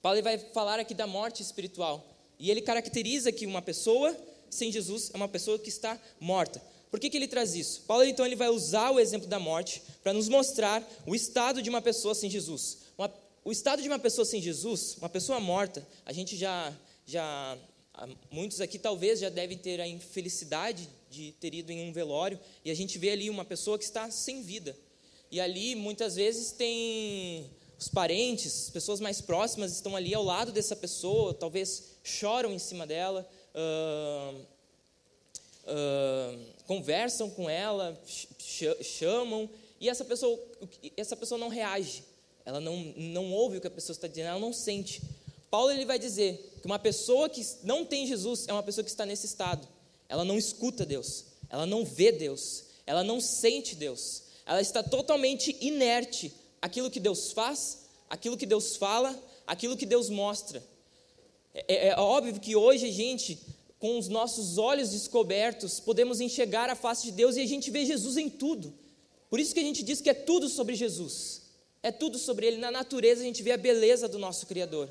Paulo 0.00 0.22
vai 0.22 0.38
falar 0.38 0.80
aqui 0.80 0.94
da 0.94 1.06
morte 1.06 1.42
espiritual. 1.42 2.02
E 2.38 2.50
ele 2.50 2.62
caracteriza 2.62 3.30
que 3.30 3.44
uma 3.44 3.60
pessoa 3.60 4.16
sem 4.48 4.72
Jesus 4.72 5.10
é 5.12 5.18
uma 5.18 5.28
pessoa 5.28 5.58
que 5.58 5.68
está 5.68 6.00
morta. 6.18 6.62
Por 6.90 6.98
que, 6.98 7.10
que 7.10 7.16
ele 7.18 7.28
traz 7.28 7.54
isso? 7.54 7.82
Paulo 7.82 8.04
então 8.04 8.24
ele 8.24 8.36
vai 8.36 8.48
usar 8.48 8.90
o 8.90 8.98
exemplo 8.98 9.28
da 9.28 9.38
morte 9.38 9.82
para 10.02 10.14
nos 10.14 10.30
mostrar 10.30 10.82
o 11.06 11.14
estado 11.14 11.60
de 11.60 11.68
uma 11.68 11.82
pessoa 11.82 12.14
sem 12.14 12.30
Jesus 12.30 12.78
o 13.50 13.52
estado 13.52 13.82
de 13.82 13.88
uma 13.88 13.98
pessoa 13.98 14.24
sem 14.24 14.40
Jesus, 14.40 14.96
uma 14.98 15.08
pessoa 15.08 15.40
morta, 15.40 15.84
a 16.06 16.12
gente 16.12 16.36
já, 16.36 16.72
já 17.04 17.58
muitos 18.30 18.60
aqui 18.60 18.78
talvez 18.78 19.18
já 19.18 19.28
devem 19.28 19.58
ter 19.58 19.80
a 19.80 19.88
infelicidade 19.88 20.88
de 21.10 21.32
ter 21.32 21.52
ido 21.52 21.72
em 21.72 21.82
um 21.82 21.92
velório 21.92 22.38
e 22.64 22.70
a 22.70 22.74
gente 22.74 22.96
vê 22.96 23.10
ali 23.10 23.28
uma 23.28 23.44
pessoa 23.44 23.76
que 23.76 23.82
está 23.82 24.08
sem 24.08 24.40
vida. 24.40 24.78
E 25.32 25.40
ali 25.40 25.74
muitas 25.74 26.14
vezes 26.14 26.52
tem 26.52 27.50
os 27.76 27.88
parentes, 27.88 28.66
as 28.66 28.70
pessoas 28.70 29.00
mais 29.00 29.20
próximas 29.20 29.72
estão 29.72 29.96
ali 29.96 30.14
ao 30.14 30.22
lado 30.22 30.52
dessa 30.52 30.76
pessoa, 30.76 31.34
talvez 31.34 31.96
choram 32.04 32.52
em 32.52 32.58
cima 32.60 32.86
dela, 32.86 33.28
uh, 33.52 34.46
uh, 35.64 36.38
conversam 36.68 37.28
com 37.28 37.50
ela, 37.50 38.00
chamam 38.80 39.50
e 39.80 39.88
essa 39.88 40.04
pessoa, 40.04 40.38
essa 40.96 41.16
pessoa 41.16 41.36
não 41.36 41.48
reage 41.48 42.09
ela 42.44 42.60
não, 42.60 42.76
não 42.96 43.32
ouve 43.32 43.56
o 43.56 43.60
que 43.60 43.66
a 43.66 43.70
pessoa 43.70 43.94
está 43.94 44.06
dizendo, 44.06 44.28
ela 44.28 44.38
não 44.38 44.52
sente. 44.52 45.02
Paulo 45.50 45.70
ele 45.70 45.84
vai 45.84 45.98
dizer 45.98 46.58
que 46.60 46.66
uma 46.66 46.78
pessoa 46.78 47.28
que 47.28 47.44
não 47.62 47.84
tem 47.84 48.06
Jesus 48.06 48.46
é 48.48 48.52
uma 48.52 48.62
pessoa 48.62 48.84
que 48.84 48.90
está 48.90 49.04
nesse 49.04 49.26
estado. 49.26 49.66
Ela 50.08 50.24
não 50.24 50.36
escuta 50.38 50.86
Deus, 50.86 51.24
ela 51.48 51.66
não 51.66 51.84
vê 51.84 52.12
Deus, 52.12 52.64
ela 52.86 53.04
não 53.04 53.20
sente 53.20 53.74
Deus. 53.74 54.22
Ela 54.46 54.60
está 54.60 54.82
totalmente 54.82 55.56
inerte 55.60 56.32
àquilo 56.60 56.90
que 56.90 56.98
Deus 56.98 57.32
faz, 57.32 57.86
àquilo 58.08 58.36
que 58.36 58.46
Deus 58.46 58.76
fala, 58.76 59.16
àquilo 59.46 59.76
que 59.76 59.86
Deus 59.86 60.08
mostra. 60.08 60.62
É, 61.54 61.74
é, 61.74 61.88
é 61.88 61.96
óbvio 61.98 62.40
que 62.40 62.56
hoje 62.56 62.86
a 62.86 62.92
gente 62.92 63.38
com 63.80 63.98
os 63.98 64.08
nossos 64.08 64.58
olhos 64.58 64.90
descobertos, 64.90 65.80
podemos 65.80 66.20
enxergar 66.20 66.68
a 66.68 66.76
face 66.76 67.06
de 67.06 67.12
Deus 67.12 67.36
e 67.36 67.40
a 67.40 67.46
gente 67.46 67.70
vê 67.70 67.86
Jesus 67.86 68.18
em 68.18 68.28
tudo. 68.28 68.74
Por 69.30 69.40
isso 69.40 69.54
que 69.54 69.60
a 69.60 69.62
gente 69.62 69.82
diz 69.82 70.02
que 70.02 70.10
é 70.10 70.14
tudo 70.14 70.50
sobre 70.50 70.74
Jesus. 70.74 71.39
É 71.82 71.90
tudo 71.90 72.18
sobre 72.18 72.46
Ele. 72.46 72.58
Na 72.58 72.70
natureza 72.70 73.22
a 73.22 73.24
gente 73.24 73.42
vê 73.42 73.52
a 73.52 73.56
beleza 73.56 74.08
do 74.08 74.18
nosso 74.18 74.46
Criador. 74.46 74.88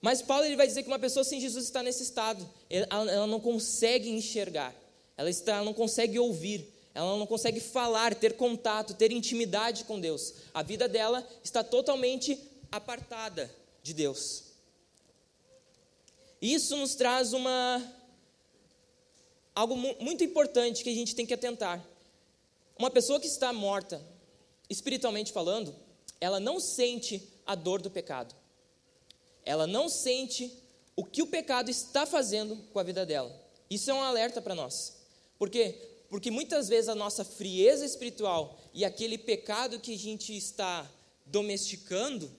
Mas 0.00 0.22
Paulo 0.22 0.44
ele 0.44 0.56
vai 0.56 0.66
dizer 0.66 0.82
que 0.82 0.88
uma 0.88 0.98
pessoa 0.98 1.24
sem 1.24 1.40
Jesus 1.40 1.64
está 1.64 1.82
nesse 1.82 2.02
estado. 2.02 2.48
Ela, 2.70 3.26
não 3.26 3.40
consegue 3.40 4.08
enxergar. 4.08 4.74
Ela, 5.16 5.28
está, 5.28 5.56
ela 5.56 5.64
não 5.64 5.74
consegue 5.74 6.18
ouvir. 6.18 6.72
Ela 6.94 7.16
não 7.16 7.26
consegue 7.26 7.60
falar, 7.60 8.14
ter 8.14 8.36
contato, 8.36 8.94
ter 8.94 9.12
intimidade 9.12 9.84
com 9.84 10.00
Deus. 10.00 10.34
A 10.54 10.62
vida 10.62 10.88
dela 10.88 11.28
está 11.42 11.64
totalmente 11.64 12.38
apartada 12.70 13.50
de 13.82 13.92
Deus. 13.92 14.44
Isso 16.40 16.76
nos 16.76 16.94
traz 16.94 17.32
uma 17.32 17.82
algo 19.54 19.76
muito 19.76 20.22
importante 20.22 20.84
que 20.84 20.90
a 20.90 20.94
gente 20.94 21.16
tem 21.16 21.26
que 21.26 21.34
atentar. 21.34 21.84
Uma 22.78 22.90
pessoa 22.90 23.18
que 23.18 23.26
está 23.26 23.52
morta, 23.52 24.00
espiritualmente 24.70 25.32
falando, 25.32 25.74
ela 26.20 26.40
não 26.40 26.58
sente 26.60 27.22
a 27.46 27.54
dor 27.54 27.80
do 27.80 27.90
pecado. 27.90 28.34
Ela 29.44 29.66
não 29.66 29.88
sente 29.88 30.52
o 30.94 31.04
que 31.04 31.22
o 31.22 31.26
pecado 31.26 31.70
está 31.70 32.04
fazendo 32.04 32.56
com 32.72 32.78
a 32.78 32.82
vida 32.82 33.06
dela. 33.06 33.34
Isso 33.70 33.90
é 33.90 33.94
um 33.94 34.02
alerta 34.02 34.42
para 34.42 34.54
nós. 34.54 34.96
Por 35.38 35.48
quê? 35.48 35.76
Porque 36.08 36.30
muitas 36.30 36.68
vezes 36.68 36.88
a 36.88 36.94
nossa 36.94 37.24
frieza 37.24 37.84
espiritual 37.84 38.58
e 38.74 38.84
aquele 38.84 39.16
pecado 39.18 39.78
que 39.78 39.94
a 39.94 39.98
gente 39.98 40.36
está 40.36 40.90
domesticando, 41.26 42.30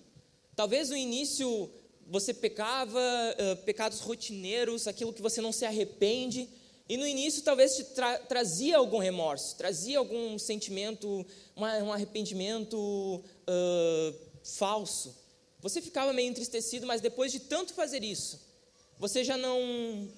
talvez 0.55 0.89
no 0.89 0.97
início 0.97 1.71
você 2.07 2.33
pecava, 2.33 2.99
uh, 2.99 3.55
pecados 3.63 3.99
rotineiros, 3.99 4.87
aquilo 4.87 5.13
que 5.13 5.21
você 5.21 5.41
não 5.41 5.51
se 5.51 5.63
arrepende, 5.63 6.49
e 6.87 6.97
no 6.97 7.05
início 7.05 7.43
talvez 7.43 7.75
te 7.75 7.83
tra 7.83 8.17
trazia 8.17 8.77
algum 8.77 8.97
remorso, 8.97 9.55
trazia 9.55 9.99
algum 9.99 10.39
sentimento, 10.39 11.23
um 11.59 11.91
arrependimento 11.91 12.77
uh, 12.77 14.15
falso. 14.43 15.15
Você 15.61 15.81
ficava 15.81 16.13
meio 16.13 16.29
entristecido, 16.29 16.87
mas 16.87 17.01
depois 17.01 17.31
de 17.31 17.39
tanto 17.39 17.73
fazer 17.73 18.03
isso, 18.03 18.39
você 18.97 19.23
já 19.23 19.37
não. 19.37 20.09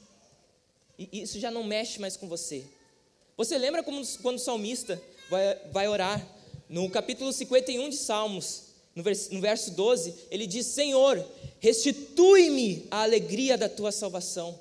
Isso 0.98 1.39
já 1.39 1.50
não 1.50 1.63
mexe 1.63 2.00
mais 2.00 2.15
com 2.15 2.27
você. 2.27 2.63
Você 3.36 3.57
lembra 3.57 3.81
como, 3.81 4.05
quando 4.21 4.36
o 4.36 4.39
salmista 4.39 5.01
vai, 5.29 5.55
vai 5.71 5.88
orar? 5.88 6.25
No 6.69 6.89
capítulo 6.89 7.33
51 7.33 7.89
de 7.89 7.98
Salmos, 7.98 8.63
no 8.95 9.01
verso, 9.01 9.33
no 9.33 9.41
verso 9.41 9.71
12, 9.71 10.13
ele 10.29 10.45
diz: 10.45 10.67
Senhor, 10.67 11.25
restitui-me 11.60 12.88
a 12.91 13.01
alegria 13.03 13.57
da 13.57 13.67
tua 13.67 13.91
salvação. 13.91 14.60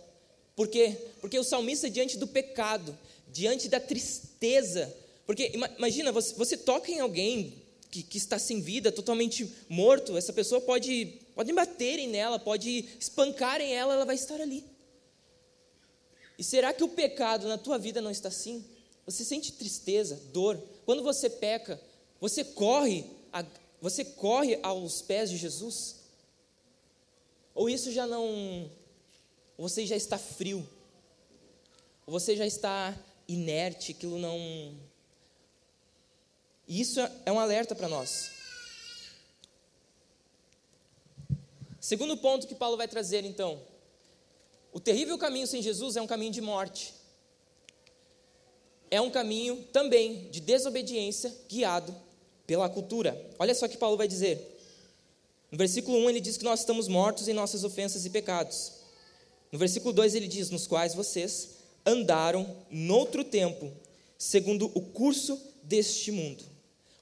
Por 0.56 0.68
quê? 0.68 0.96
Porque 1.20 1.38
o 1.38 1.44
salmista, 1.44 1.90
diante 1.90 2.16
do 2.18 2.26
pecado, 2.26 2.96
diante 3.28 3.68
da 3.68 3.80
tristeza, 3.80 4.94
porque 5.30 5.52
imagina, 5.78 6.10
você, 6.10 6.34
você 6.34 6.56
toca 6.56 6.90
em 6.90 6.98
alguém 6.98 7.62
que, 7.88 8.02
que, 8.02 8.18
está 8.18 8.36
sem 8.36 8.60
vida, 8.60 8.90
totalmente 8.90 9.48
morto, 9.68 10.16
essa 10.16 10.32
pessoa 10.32 10.60
pode, 10.60 11.20
pode 11.36 11.52
baterem 11.52 12.08
nela, 12.08 12.36
pode 12.36 12.88
espancarem 12.98 13.72
ela, 13.72 13.94
ela 13.94 14.04
vai 14.04 14.16
estar 14.16 14.40
ali. 14.40 14.64
E 16.36 16.42
será 16.42 16.72
que 16.74 16.82
o 16.82 16.88
pecado 16.88 17.46
na 17.46 17.56
tua 17.56 17.78
vida 17.78 18.00
não 18.00 18.10
está 18.10 18.26
assim? 18.26 18.64
Você 19.06 19.24
sente 19.24 19.52
tristeza, 19.52 20.20
dor. 20.32 20.60
Quando 20.84 21.00
você 21.00 21.30
peca, 21.30 21.80
você 22.20 22.42
corre, 22.42 23.04
a, 23.32 23.46
você 23.80 24.04
corre 24.04 24.58
aos 24.64 25.00
pés 25.00 25.30
de 25.30 25.36
Jesus? 25.36 26.00
Ou 27.54 27.70
isso 27.70 27.92
já 27.92 28.04
não. 28.04 28.68
Você 29.56 29.86
já 29.86 29.94
está 29.94 30.18
frio? 30.18 30.68
Ou 32.04 32.12
você 32.12 32.34
já 32.34 32.48
está 32.48 32.98
inerte, 33.28 33.92
aquilo 33.92 34.18
não. 34.18 34.89
E 36.70 36.80
isso 36.80 37.00
é 37.26 37.32
um 37.32 37.40
alerta 37.40 37.74
para 37.74 37.88
nós. 37.88 38.30
Segundo 41.80 42.16
ponto 42.16 42.46
que 42.46 42.54
Paulo 42.54 42.76
vai 42.76 42.86
trazer, 42.86 43.24
então, 43.24 43.60
o 44.72 44.78
terrível 44.78 45.18
caminho 45.18 45.48
sem 45.48 45.60
Jesus 45.60 45.96
é 45.96 46.00
um 46.00 46.06
caminho 46.06 46.30
de 46.30 46.40
morte. 46.40 46.94
É 48.88 49.00
um 49.00 49.10
caminho 49.10 49.64
também 49.72 50.30
de 50.30 50.38
desobediência 50.38 51.34
guiado 51.48 51.92
pela 52.46 52.68
cultura. 52.68 53.20
Olha 53.36 53.52
só 53.52 53.66
o 53.66 53.68
que 53.68 53.76
Paulo 53.76 53.96
vai 53.96 54.06
dizer. 54.06 54.56
No 55.50 55.58
versículo 55.58 55.98
1 55.98 56.10
ele 56.10 56.20
diz 56.20 56.36
que 56.36 56.44
nós 56.44 56.60
estamos 56.60 56.86
mortos 56.86 57.26
em 57.26 57.32
nossas 57.32 57.64
ofensas 57.64 58.06
e 58.06 58.10
pecados. 58.10 58.74
No 59.50 59.58
versículo 59.58 59.92
2 59.92 60.14
ele 60.14 60.28
diz: 60.28 60.50
Nos 60.50 60.68
quais 60.68 60.94
vocês 60.94 61.48
andaram 61.84 62.56
noutro 62.70 63.24
tempo, 63.24 63.72
segundo 64.16 64.70
o 64.72 64.80
curso 64.80 65.36
deste 65.64 66.12
mundo. 66.12 66.49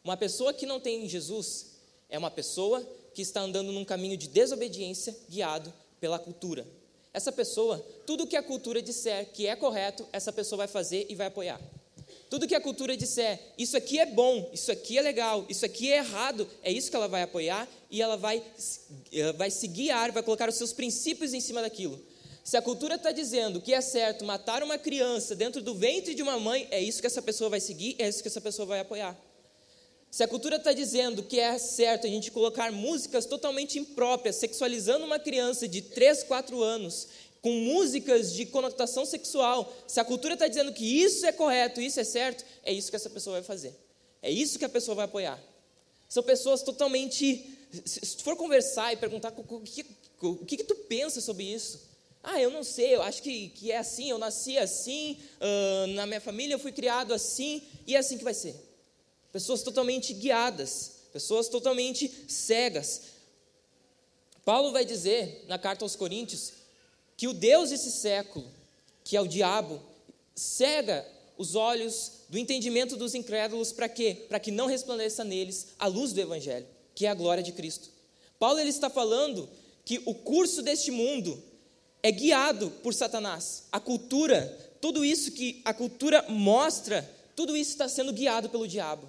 Uma 0.05 0.17
pessoa 0.17 0.53
que 0.53 0.67
não 0.67 0.81
tem 0.81 1.09
Jesus 1.09 1.79
é 2.09 2.19
uma 2.19 2.31
pessoa 2.31 2.87
que 3.15 3.23
está 3.23 3.41
andando 3.41 3.73
num 3.73 3.85
caminho 3.85 4.17
de 4.17 4.29
desobediência 4.29 5.17
guiado 5.29 5.73
pela 6.01 6.19
cultura. 6.19 6.67
Essa 7.13 7.33
pessoa, 7.33 7.85
tudo 8.07 8.27
que 8.27 8.37
a 8.37 8.43
cultura 8.43 8.81
disser 8.81 9.31
que 9.33 9.47
é 9.47 9.57
correto, 9.57 10.07
essa 10.13 10.33
pessoa 10.33 10.59
vai 10.59 10.69
fazer 10.69 11.07
e 11.09 11.15
vai 11.15 11.27
apoiar. 11.27 11.61
Tudo 12.31 12.47
que 12.47 12.55
a 12.55 12.61
cultura 12.61 12.97
disser, 12.97 13.41
isso 13.57 13.77
aqui 13.77 13.99
é 13.99 14.07
bom, 14.07 14.51
isso 14.53 14.71
aqui 14.71 14.99
é 14.99 15.03
legal, 15.03 15.47
isso 15.49 15.65
aqui 15.65 15.91
é 15.91 15.97
errado, 15.97 16.49
é 16.63 16.71
isso 16.71 16.91
que 16.91 16.97
ela 16.97 17.09
vai 17.09 17.23
apoiar 17.23 17.67
e 17.91 18.03
ela 18.03 18.17
vai, 18.17 18.43
ela 19.13 19.33
vai 19.33 19.51
se 19.51 19.67
guiar, 19.67 20.13
vai 20.13 20.23
colocar 20.23 20.49
os 20.49 20.55
seus 20.55 20.73
princípios 20.73 21.33
em 21.33 21.41
cima 21.41 21.63
daquilo. 21.63 21.99
Se 22.45 22.57
a 22.57 22.63
cultura 22.63 22.95
está 22.95 23.13
dizendo 23.13 23.61
que 23.61 23.75
é 23.75 23.81
certo 23.81 24.25
matar 24.25 24.63
uma 24.63 24.79
criança 24.79 25.35
dentro 25.35 25.61
do 25.61 25.75
ventre 25.75 26.15
de 26.15 26.23
uma 26.23 26.39
mãe, 26.39 26.67
é 26.71 26.81
isso 26.81 27.01
que 27.01 27.07
essa 27.07 27.21
pessoa 27.21 27.51
vai 27.51 27.61
seguir, 27.61 27.97
é 27.99 28.09
isso 28.09 28.23
que 28.23 28.29
essa 28.29 28.41
pessoa 28.41 28.65
vai 28.65 28.81
apoiar. 28.81 29.19
Se 30.11 30.23
a 30.23 30.29
cultura 30.29 30.57
está 30.57 30.73
dizendo 30.73 31.23
que 31.23 31.39
é 31.39 31.59
certo 31.59 32.07
a 32.07 32.11
gente 32.11 32.31
colocar 32.31 32.73
músicas 32.73 33.27
totalmente 33.27 33.79
impróprias, 33.79 34.37
sexualizando 34.37 35.05
uma 35.05 35.19
criança 35.19 35.69
de 35.69 35.83
3, 35.83 36.25
4 36.25 36.63
anos, 36.63 37.09
com 37.43 37.53
músicas 37.53 38.33
de 38.33 38.47
conotação 38.47 39.05
sexual, 39.05 39.73
se 39.87 40.01
a 40.01 40.05
cultura 40.05 40.35
está 40.35 40.49
dizendo 40.49 40.73
que 40.73 40.85
isso 40.85 41.27
é 41.27 41.33
correto, 41.33 41.81
isso 41.81 42.01
é 42.01 42.05
certo, 42.05 42.45
é 42.65 42.73
isso 42.73 42.91
que 42.91 42.97
essa 42.97 43.11
pessoa 43.11 43.35
vai 43.35 43.43
fazer. 43.43 43.75
É 44.23 44.31
isso 44.31 44.59
que 44.59 44.65
a 44.65 44.69
pessoa 44.69 44.95
vai 44.95 45.05
apoiar. 45.05 45.41
São 46.09 46.23
pessoas 46.23 46.63
totalmente. 46.63 47.55
Se 47.85 48.17
tu 48.17 48.25
for 48.25 48.35
conversar 48.35 48.93
e 48.93 48.97
perguntar 48.97 49.33
o 49.37 49.61
que, 49.61 49.87
o 50.23 50.45
que, 50.45 50.57
que 50.57 50.65
tu 50.65 50.75
pensa 50.75 51.21
sobre 51.21 51.45
isso, 51.45 51.87
ah, 52.23 52.41
eu 52.41 52.51
não 52.51 52.65
sei, 52.65 52.97
eu 52.97 53.03
acho 53.03 53.23
que, 53.23 53.51
que 53.51 53.71
é 53.71 53.77
assim, 53.77 54.11
eu 54.11 54.19
nasci 54.19 54.59
assim, 54.59 55.19
uh, 55.41 55.87
na 55.89 56.07
minha 56.07 56.21
família 56.21 56.55
eu 56.55 56.59
fui 56.59 56.73
criado 56.73 57.15
assim, 57.15 57.63
e 57.87 57.95
é 57.95 57.99
assim 57.99 58.19
que 58.19 58.25
vai 58.25 58.35
ser 58.35 58.68
pessoas 59.33 59.63
totalmente 59.63 60.15
guiadas, 60.15 60.93
pessoas 61.13 61.49
totalmente 61.49 62.09
cegas. 62.29 63.03
Paulo 64.45 64.73
vai 64.73 64.85
dizer 64.85 65.45
na 65.47 65.59
carta 65.59 65.85
aos 65.85 65.97
Coríntios 65.97 66.53
que 67.17 67.29
o 67.29 67.35
Deus 67.35 67.71
desse 67.71 67.91
século, 67.91 68.47
que 69.05 69.17
é 69.17 69.21
o 69.21 69.27
diabo, 69.27 69.81
cega 70.35 71.07
os 71.37 71.55
olhos 71.55 72.13
do 72.29 72.39
entendimento 72.39 72.97
dos 72.97 73.15
incrédulos 73.15 73.73
para 73.73 73.89
quê? 73.89 74.27
Para 74.29 74.41
que 74.41 74.51
não 74.51 74.67
resplandeça 74.67 75.25
neles 75.25 75.69
a 75.79 75.87
luz 75.87 76.13
do 76.13 76.21
evangelho, 76.21 76.67
que 76.95 77.07
é 77.07 77.09
a 77.09 77.15
glória 77.15 77.43
de 77.43 77.53
Cristo. 77.53 77.91
Paulo 78.39 78.59
ele 78.59 78.71
está 78.71 78.89
falando 78.89 79.49
que 79.85 80.01
o 80.05 80.15
curso 80.15 80.63
deste 80.63 80.91
mundo 80.91 81.43
é 82.03 82.11
guiado 82.11 82.71
por 82.83 82.95
Satanás. 82.95 83.65
A 83.73 83.81
cultura, 83.81 84.47
tudo 84.81 85.05
isso 85.05 85.33
que 85.33 85.61
a 85.65 85.75
cultura 85.75 86.25
mostra, 86.29 87.09
tudo 87.35 87.57
isso 87.57 87.71
está 87.71 87.89
sendo 87.89 88.13
guiado 88.13 88.49
pelo 88.49 88.69
diabo. 88.69 89.09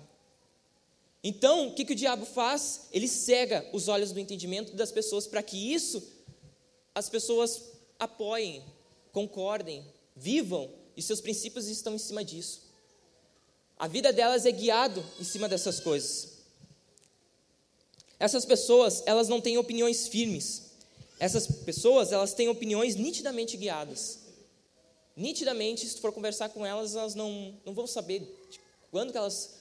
Então, 1.24 1.68
o 1.68 1.74
que, 1.74 1.84
que 1.84 1.94
o 1.94 1.96
diabo 1.96 2.26
faz? 2.26 2.88
Ele 2.92 3.08
cega 3.08 3.68
os 3.74 3.88
olhos 3.88 4.12
do 4.12 4.20
entendimento 4.20 4.74
das 4.76 4.92
pessoas 4.92 5.28
para 5.28 5.44
que 5.44 5.74
isso 5.74 6.02
as 6.96 7.10
pessoas 7.10 7.62
apoiem, 7.98 8.64
concordem, 9.12 9.86
vivam, 10.16 10.70
e 10.96 11.02
seus 11.02 11.22
princípios 11.22 11.68
estão 11.68 11.96
em 11.96 11.98
cima 11.98 12.24
disso. 12.24 12.62
A 13.78 13.88
vida 13.88 14.12
delas 14.12 14.46
é 14.46 14.52
guiado 14.52 15.04
em 15.20 15.24
cima 15.24 15.48
dessas 15.48 15.80
coisas. 15.80 16.40
Essas 18.20 18.44
pessoas, 18.44 19.02
elas 19.06 19.30
não 19.30 19.40
têm 19.40 19.58
opiniões 19.58 20.10
firmes. 20.10 20.72
Essas 21.18 21.48
pessoas, 21.48 22.12
elas 22.12 22.34
têm 22.34 22.50
opiniões 22.50 22.96
nitidamente 22.96 23.56
guiadas. 23.56 24.20
Nitidamente, 25.16 25.88
se 25.88 25.96
tu 25.96 26.02
for 26.02 26.12
conversar 26.12 26.50
com 26.50 26.66
elas, 26.66 26.96
elas 26.96 27.16
não, 27.16 27.58
não 27.66 27.74
vão 27.74 27.88
saber 27.88 28.24
quando 28.92 29.12
que 29.12 29.18
elas 29.18 29.59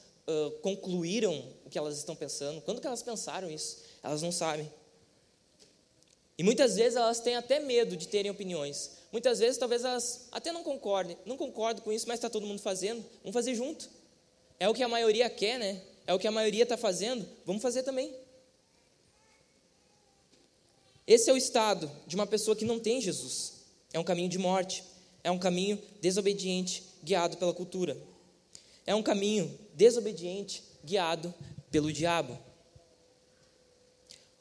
concluíram 0.62 1.34
o 1.64 1.70
que 1.70 1.78
elas 1.78 1.96
estão 1.96 2.14
pensando, 2.14 2.60
quando 2.60 2.80
que 2.80 2.86
elas 2.86 3.02
pensaram 3.02 3.50
isso? 3.50 3.78
Elas 4.02 4.22
não 4.22 4.30
sabem. 4.30 4.70
E 6.36 6.42
muitas 6.42 6.76
vezes 6.76 6.96
elas 6.96 7.20
têm 7.20 7.34
até 7.34 7.58
medo 7.58 7.96
de 7.96 8.06
terem 8.06 8.30
opiniões. 8.30 8.92
Muitas 9.10 9.38
vezes 9.38 9.58
talvez 9.58 9.84
elas 9.84 10.28
até 10.30 10.52
não 10.52 10.62
concordem, 10.62 11.16
não 11.26 11.36
concordo 11.36 11.82
com 11.82 11.92
isso, 11.92 12.06
mas 12.06 12.18
está 12.18 12.30
todo 12.30 12.46
mundo 12.46 12.60
fazendo, 12.60 13.04
vamos 13.22 13.34
fazer 13.34 13.54
junto. 13.54 13.88
É 14.60 14.68
o 14.68 14.74
que 14.74 14.82
a 14.82 14.88
maioria 14.88 15.28
quer, 15.30 15.58
né? 15.58 15.82
É 16.06 16.14
o 16.14 16.18
que 16.18 16.26
a 16.26 16.30
maioria 16.30 16.62
está 16.62 16.76
fazendo, 16.76 17.26
vamos 17.44 17.62
fazer 17.62 17.82
também. 17.82 18.14
Esse 21.06 21.30
é 21.30 21.32
o 21.32 21.36
estado 21.36 21.90
de 22.06 22.14
uma 22.14 22.26
pessoa 22.26 22.54
que 22.54 22.66
não 22.66 22.78
tem 22.78 23.00
Jesus. 23.00 23.64
É 23.92 23.98
um 23.98 24.04
caminho 24.04 24.28
de 24.28 24.38
morte. 24.38 24.84
é 25.24 25.30
um 25.30 25.38
caminho 25.38 25.78
desobediente, 26.00 26.84
guiado 27.02 27.36
pela 27.36 27.52
cultura. 27.52 27.96
É 28.88 28.94
um 28.94 29.02
caminho 29.02 29.54
desobediente, 29.74 30.64
guiado 30.82 31.34
pelo 31.70 31.92
diabo. 31.92 32.38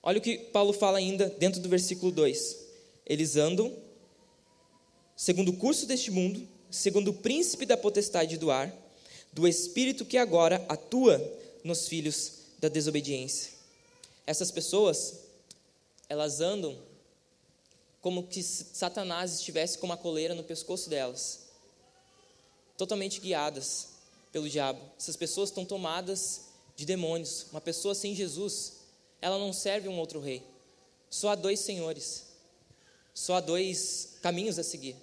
Olha 0.01 0.19
o 0.19 0.21
que 0.21 0.37
Paulo 0.37 0.71
fala 0.71 0.99
ainda 0.99 1.29
dentro 1.31 1.59
do 1.59 1.67
versículo 1.67 2.13
2. 2.13 2.57
Eles 3.05 3.35
andam 3.35 3.75
segundo 5.17 5.49
o 5.49 5.57
curso 5.57 5.85
deste 5.85 6.09
mundo, 6.11 6.47
segundo 6.71 7.09
o 7.09 7.13
príncipe 7.13 7.65
da 7.65 7.75
potestade 7.75 8.37
do 8.37 8.49
ar, 8.49 8.73
do 9.33 9.45
espírito 9.45 10.05
que 10.05 10.17
agora 10.17 10.65
atua 10.69 11.21
nos 11.61 11.89
filhos 11.89 12.43
da 12.57 12.69
desobediência. 12.69 13.51
Essas 14.25 14.49
pessoas, 14.49 15.23
elas 16.07 16.39
andam 16.39 16.81
como 17.99 18.25
que 18.25 18.41
Satanás 18.41 19.33
estivesse 19.33 19.77
com 19.77 19.87
uma 19.87 19.97
coleira 19.97 20.33
no 20.33 20.43
pescoço 20.45 20.89
delas, 20.89 21.47
totalmente 22.77 23.19
guiadas 23.19 23.96
pelo 24.37 24.47
diabo. 24.47 24.79
Essas 24.99 25.15
pessoas 25.15 25.49
estão 25.49 25.65
tomadas 25.65 26.49
de 26.75 26.85
demônios. 26.85 27.47
Uma 27.49 27.59
pessoa 27.59 27.95
sem 27.95 28.13
Jesus, 28.13 28.81
ela 29.19 29.39
não 29.39 29.51
serve 29.51 29.89
um 29.89 29.97
outro 29.97 30.19
rei. 30.19 30.43
Só 31.09 31.29
há 31.29 31.35
dois 31.35 31.59
senhores. 31.59 32.27
Só 33.15 33.37
há 33.37 33.39
dois 33.39 34.19
caminhos 34.21 34.59
a 34.59 34.63
seguir. 34.63 34.95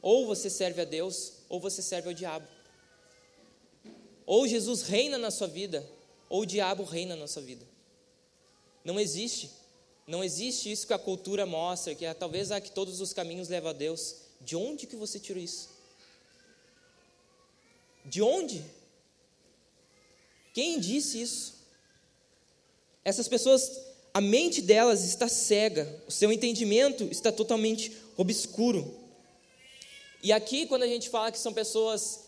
Ou 0.00 0.26
você 0.26 0.48
serve 0.48 0.80
a 0.80 0.84
Deus, 0.86 1.34
ou 1.46 1.60
você 1.60 1.82
serve 1.82 2.08
ao 2.08 2.14
diabo. 2.14 2.48
Ou 4.24 4.48
Jesus 4.48 4.80
reina 4.80 5.18
na 5.18 5.30
sua 5.30 5.46
vida, 5.46 5.86
ou 6.30 6.40
o 6.40 6.46
diabo 6.46 6.84
reina 6.84 7.14
na 7.14 7.26
sua 7.26 7.42
vida. 7.42 7.66
Não 8.82 8.98
existe. 8.98 9.50
Não 10.06 10.24
existe 10.24 10.72
isso 10.72 10.86
que 10.86 10.94
a 10.94 10.98
cultura 10.98 11.44
mostra, 11.44 11.94
que 11.94 12.06
é, 12.06 12.14
talvez 12.14 12.50
a 12.50 12.62
que 12.62 12.72
todos 12.72 13.02
os 13.02 13.12
caminhos 13.12 13.50
levam 13.50 13.70
a 13.70 13.74
Deus. 13.74 14.16
De 14.40 14.56
onde 14.56 14.86
que 14.86 14.96
você 14.96 15.20
tirou 15.20 15.42
isso? 15.42 15.73
De 18.04 18.20
onde? 18.22 18.64
Quem 20.52 20.78
disse 20.78 21.20
isso? 21.20 21.54
Essas 23.04 23.28
pessoas, 23.28 23.80
a 24.12 24.20
mente 24.20 24.62
delas 24.62 25.04
está 25.04 25.28
cega, 25.28 26.02
o 26.06 26.10
seu 26.10 26.32
entendimento 26.32 27.04
está 27.04 27.30
totalmente 27.32 27.92
obscuro. 28.16 28.94
E 30.22 30.32
aqui, 30.32 30.66
quando 30.66 30.84
a 30.84 30.86
gente 30.86 31.10
fala 31.10 31.30
que 31.30 31.38
são 31.38 31.52
pessoas 31.52 32.20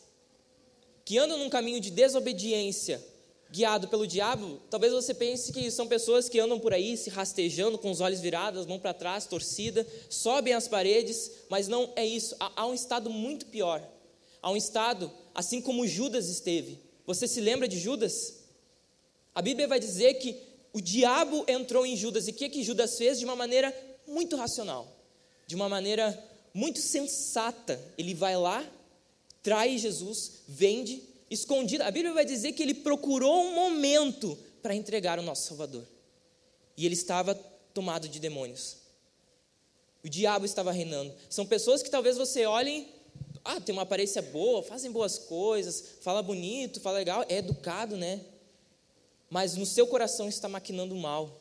que 1.04 1.16
andam 1.18 1.38
num 1.38 1.48
caminho 1.48 1.80
de 1.80 1.90
desobediência, 1.90 3.02
guiado 3.50 3.88
pelo 3.88 4.06
diabo, 4.06 4.60
talvez 4.68 4.92
você 4.92 5.14
pense 5.14 5.52
que 5.52 5.70
são 5.70 5.86
pessoas 5.86 6.28
que 6.28 6.38
andam 6.38 6.58
por 6.58 6.74
aí 6.74 6.96
se 6.96 7.10
rastejando 7.10 7.78
com 7.78 7.90
os 7.90 8.00
olhos 8.00 8.20
virados, 8.20 8.66
mão 8.66 8.78
para 8.78 8.92
trás, 8.92 9.24
torcida, 9.24 9.86
sobem 10.10 10.52
as 10.52 10.68
paredes, 10.68 11.30
mas 11.48 11.68
não 11.68 11.90
é 11.96 12.04
isso. 12.04 12.36
Há, 12.38 12.66
um 12.66 12.74
estado 12.74 13.08
muito 13.08 13.46
pior. 13.46 13.82
Há 14.42 14.50
um 14.50 14.56
estado, 14.56 15.10
assim 15.36 15.60
como 15.60 15.86
Judas 15.86 16.28
esteve. 16.28 16.80
Você 17.06 17.28
se 17.28 17.42
lembra 17.42 17.68
de 17.68 17.78
Judas? 17.78 18.36
A 19.34 19.42
Bíblia 19.42 19.68
vai 19.68 19.78
dizer 19.78 20.14
que 20.14 20.34
o 20.72 20.80
diabo 20.80 21.44
entrou 21.46 21.84
em 21.84 21.94
Judas 21.94 22.26
e 22.26 22.30
o 22.30 22.34
que, 22.34 22.48
que 22.48 22.64
Judas 22.64 22.96
fez 22.96 23.18
de 23.18 23.26
uma 23.26 23.36
maneira 23.36 23.74
muito 24.08 24.34
racional, 24.34 24.90
de 25.46 25.54
uma 25.54 25.68
maneira 25.68 26.18
muito 26.54 26.78
sensata. 26.78 27.78
Ele 27.98 28.14
vai 28.14 28.34
lá, 28.34 28.66
trai 29.42 29.76
Jesus, 29.76 30.42
vende, 30.48 31.02
escondido. 31.30 31.84
A 31.84 31.90
Bíblia 31.90 32.14
vai 32.14 32.24
dizer 32.24 32.52
que 32.52 32.62
ele 32.62 32.74
procurou 32.74 33.44
um 33.44 33.54
momento 33.54 34.38
para 34.62 34.74
entregar 34.74 35.18
o 35.18 35.22
nosso 35.22 35.48
Salvador. 35.48 35.86
E 36.78 36.86
ele 36.86 36.94
estava 36.94 37.34
tomado 37.74 38.08
de 38.08 38.18
demônios. 38.18 38.78
O 40.02 40.08
diabo 40.08 40.46
estava 40.46 40.72
reinando. 40.72 41.12
São 41.28 41.44
pessoas 41.44 41.82
que 41.82 41.90
talvez 41.90 42.16
você 42.16 42.46
olhe, 42.46 42.88
ah, 43.46 43.60
tem 43.60 43.72
uma 43.72 43.82
aparência 43.82 44.20
boa, 44.20 44.62
fazem 44.62 44.90
boas 44.90 45.18
coisas, 45.18 45.82
fala 46.00 46.22
bonito, 46.22 46.80
fala 46.80 46.98
legal, 46.98 47.24
é 47.28 47.36
educado, 47.36 47.96
né? 47.96 48.20
Mas 49.30 49.56
no 49.56 49.66
seu 49.66 49.86
coração 49.86 50.28
está 50.28 50.48
maquinando 50.48 50.94
mal. 50.94 51.40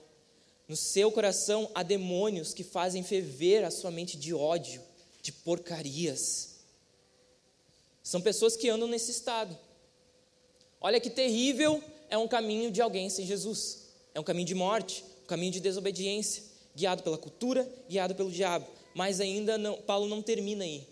No 0.68 0.76
seu 0.76 1.12
coração 1.12 1.70
há 1.76 1.84
demônios 1.84 2.54
que 2.54 2.64
fazem 2.64 3.04
ferver 3.04 3.64
a 3.64 3.72
sua 3.72 3.92
mente 3.92 4.18
de 4.18 4.34
ódio 4.34 4.82
de 5.22 5.32
porcarias. 5.32 6.58
São 8.04 8.22
pessoas 8.22 8.56
que 8.56 8.70
andam 8.70 8.88
nesse 8.88 9.10
estado. 9.10 9.58
Olha 10.80 11.00
que 11.00 11.10
terrível 11.10 11.84
é 12.10 12.18
um 12.18 12.28
caminho 12.28 12.70
de 12.70 12.80
alguém 12.80 13.10
sem 13.10 13.26
Jesus. 13.26 13.88
É 14.14 14.20
um 14.20 14.24
caminho 14.24 14.48
de 14.48 14.54
morte, 14.54 15.04
um 15.24 15.28
caminho 15.28 15.52
de 15.52 15.60
desobediência, 15.60 16.44
guiado 16.76 17.02
pela 17.02 17.18
cultura, 17.18 17.68
guiado 17.90 18.14
pelo 18.14 18.32
diabo. 18.32 18.68
Mas 18.94 19.20
ainda 19.20 19.58
não, 19.58 19.82
Paulo 19.82 20.08
não 20.08 20.22
termina 20.22 20.64
aí. 20.64 20.88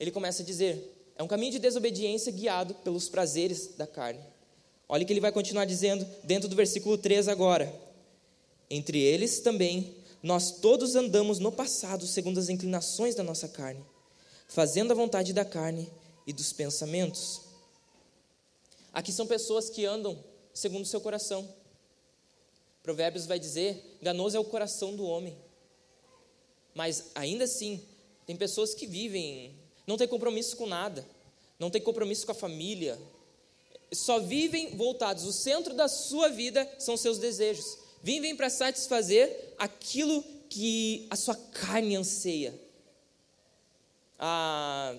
Ele 0.00 0.10
começa 0.10 0.42
a 0.42 0.46
dizer: 0.46 1.12
é 1.16 1.22
um 1.22 1.28
caminho 1.28 1.52
de 1.52 1.58
desobediência 1.58 2.32
guiado 2.32 2.74
pelos 2.76 3.08
prazeres 3.08 3.76
da 3.76 3.86
carne. 3.86 4.20
Olha 4.88 5.04
o 5.04 5.06
que 5.06 5.12
ele 5.12 5.20
vai 5.20 5.30
continuar 5.30 5.66
dizendo 5.66 6.04
dentro 6.24 6.48
do 6.48 6.56
versículo 6.56 6.98
3 6.98 7.28
agora. 7.28 7.72
Entre 8.68 8.98
eles 8.98 9.40
também 9.40 9.94
nós 10.22 10.50
todos 10.50 10.96
andamos 10.96 11.38
no 11.38 11.50
passado 11.50 12.06
segundo 12.06 12.38
as 12.38 12.48
inclinações 12.48 13.14
da 13.14 13.22
nossa 13.22 13.48
carne, 13.48 13.84
fazendo 14.48 14.92
a 14.92 14.94
vontade 14.94 15.32
da 15.32 15.44
carne 15.44 15.90
e 16.26 16.32
dos 16.32 16.52
pensamentos. 16.52 17.42
Aqui 18.92 19.12
são 19.12 19.26
pessoas 19.26 19.70
que 19.70 19.86
andam 19.86 20.22
segundo 20.52 20.82
o 20.84 20.88
seu 20.88 21.00
coração. 21.00 21.48
Provérbios 22.82 23.26
vai 23.26 23.38
dizer: 23.38 23.98
enganoso 24.00 24.36
é 24.36 24.40
o 24.40 24.44
coração 24.44 24.96
do 24.96 25.04
homem. 25.04 25.36
Mas 26.74 27.10
ainda 27.14 27.44
assim, 27.44 27.82
tem 28.26 28.36
pessoas 28.36 28.74
que 28.74 28.86
vivem, 28.86 29.54
não 29.90 29.98
tem 29.98 30.08
compromisso 30.08 30.56
com 30.56 30.66
nada, 30.66 31.06
não 31.58 31.70
tem 31.70 31.82
compromisso 31.82 32.24
com 32.24 32.32
a 32.32 32.34
família, 32.34 32.98
só 33.92 34.18
vivem 34.18 34.76
voltados, 34.76 35.24
o 35.24 35.32
centro 35.32 35.74
da 35.74 35.88
sua 35.88 36.28
vida 36.28 36.66
são 36.78 36.96
seus 36.96 37.18
desejos 37.18 37.78
vivem 38.02 38.34
para 38.34 38.48
satisfazer 38.50 39.54
aquilo 39.58 40.24
que 40.48 41.06
a 41.10 41.16
sua 41.16 41.34
carne 41.34 41.96
anseia. 41.96 42.54
Ah, 44.18 44.96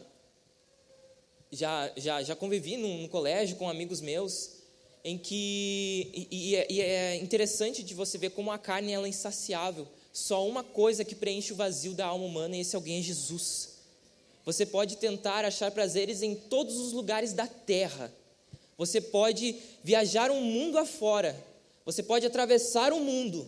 já, 1.51 1.91
já, 1.97 2.23
já 2.23 2.35
convivi 2.35 2.77
num, 2.77 3.01
num, 3.01 3.07
colégio 3.07 3.57
com 3.57 3.69
amigos 3.69 4.01
meus 4.01 4.61
em 5.03 5.17
que 5.17 6.09
e, 6.13 6.27
e, 6.31 6.55
é, 6.55 6.67
e, 6.69 6.81
é, 6.81 7.15
interessante 7.17 7.83
de 7.83 7.93
você 7.93 8.17
ver 8.17 8.31
como 8.31 8.51
a 8.51 8.57
carne 8.57 8.93
ela 8.93 9.05
é 9.05 9.09
insaciável. 9.09 9.87
Só 10.13 10.47
uma 10.47 10.63
coisa 10.63 11.05
que 11.05 11.15
preenche 11.15 11.53
o 11.53 11.55
vazio 11.55 11.93
da 11.93 12.05
alma 12.05 12.25
humana 12.25 12.55
e 12.55 12.61
esse 12.61 12.75
alguém 12.75 12.99
é 12.99 13.01
Jesus. 13.01 13.70
Você 14.45 14.65
pode 14.65 14.97
tentar 14.97 15.45
achar 15.45 15.71
prazeres 15.71 16.21
em 16.21 16.35
todos 16.35 16.77
os 16.77 16.91
lugares 16.91 17.33
da 17.33 17.47
terra. 17.47 18.11
Você 18.77 18.99
pode 18.99 19.55
viajar 19.83 20.31
um 20.31 20.41
mundo 20.41 20.77
afora 20.77 21.51
você 21.85 22.03
pode 22.03 22.25
atravessar 22.25 22.93
o 22.93 22.99
mundo 22.99 23.47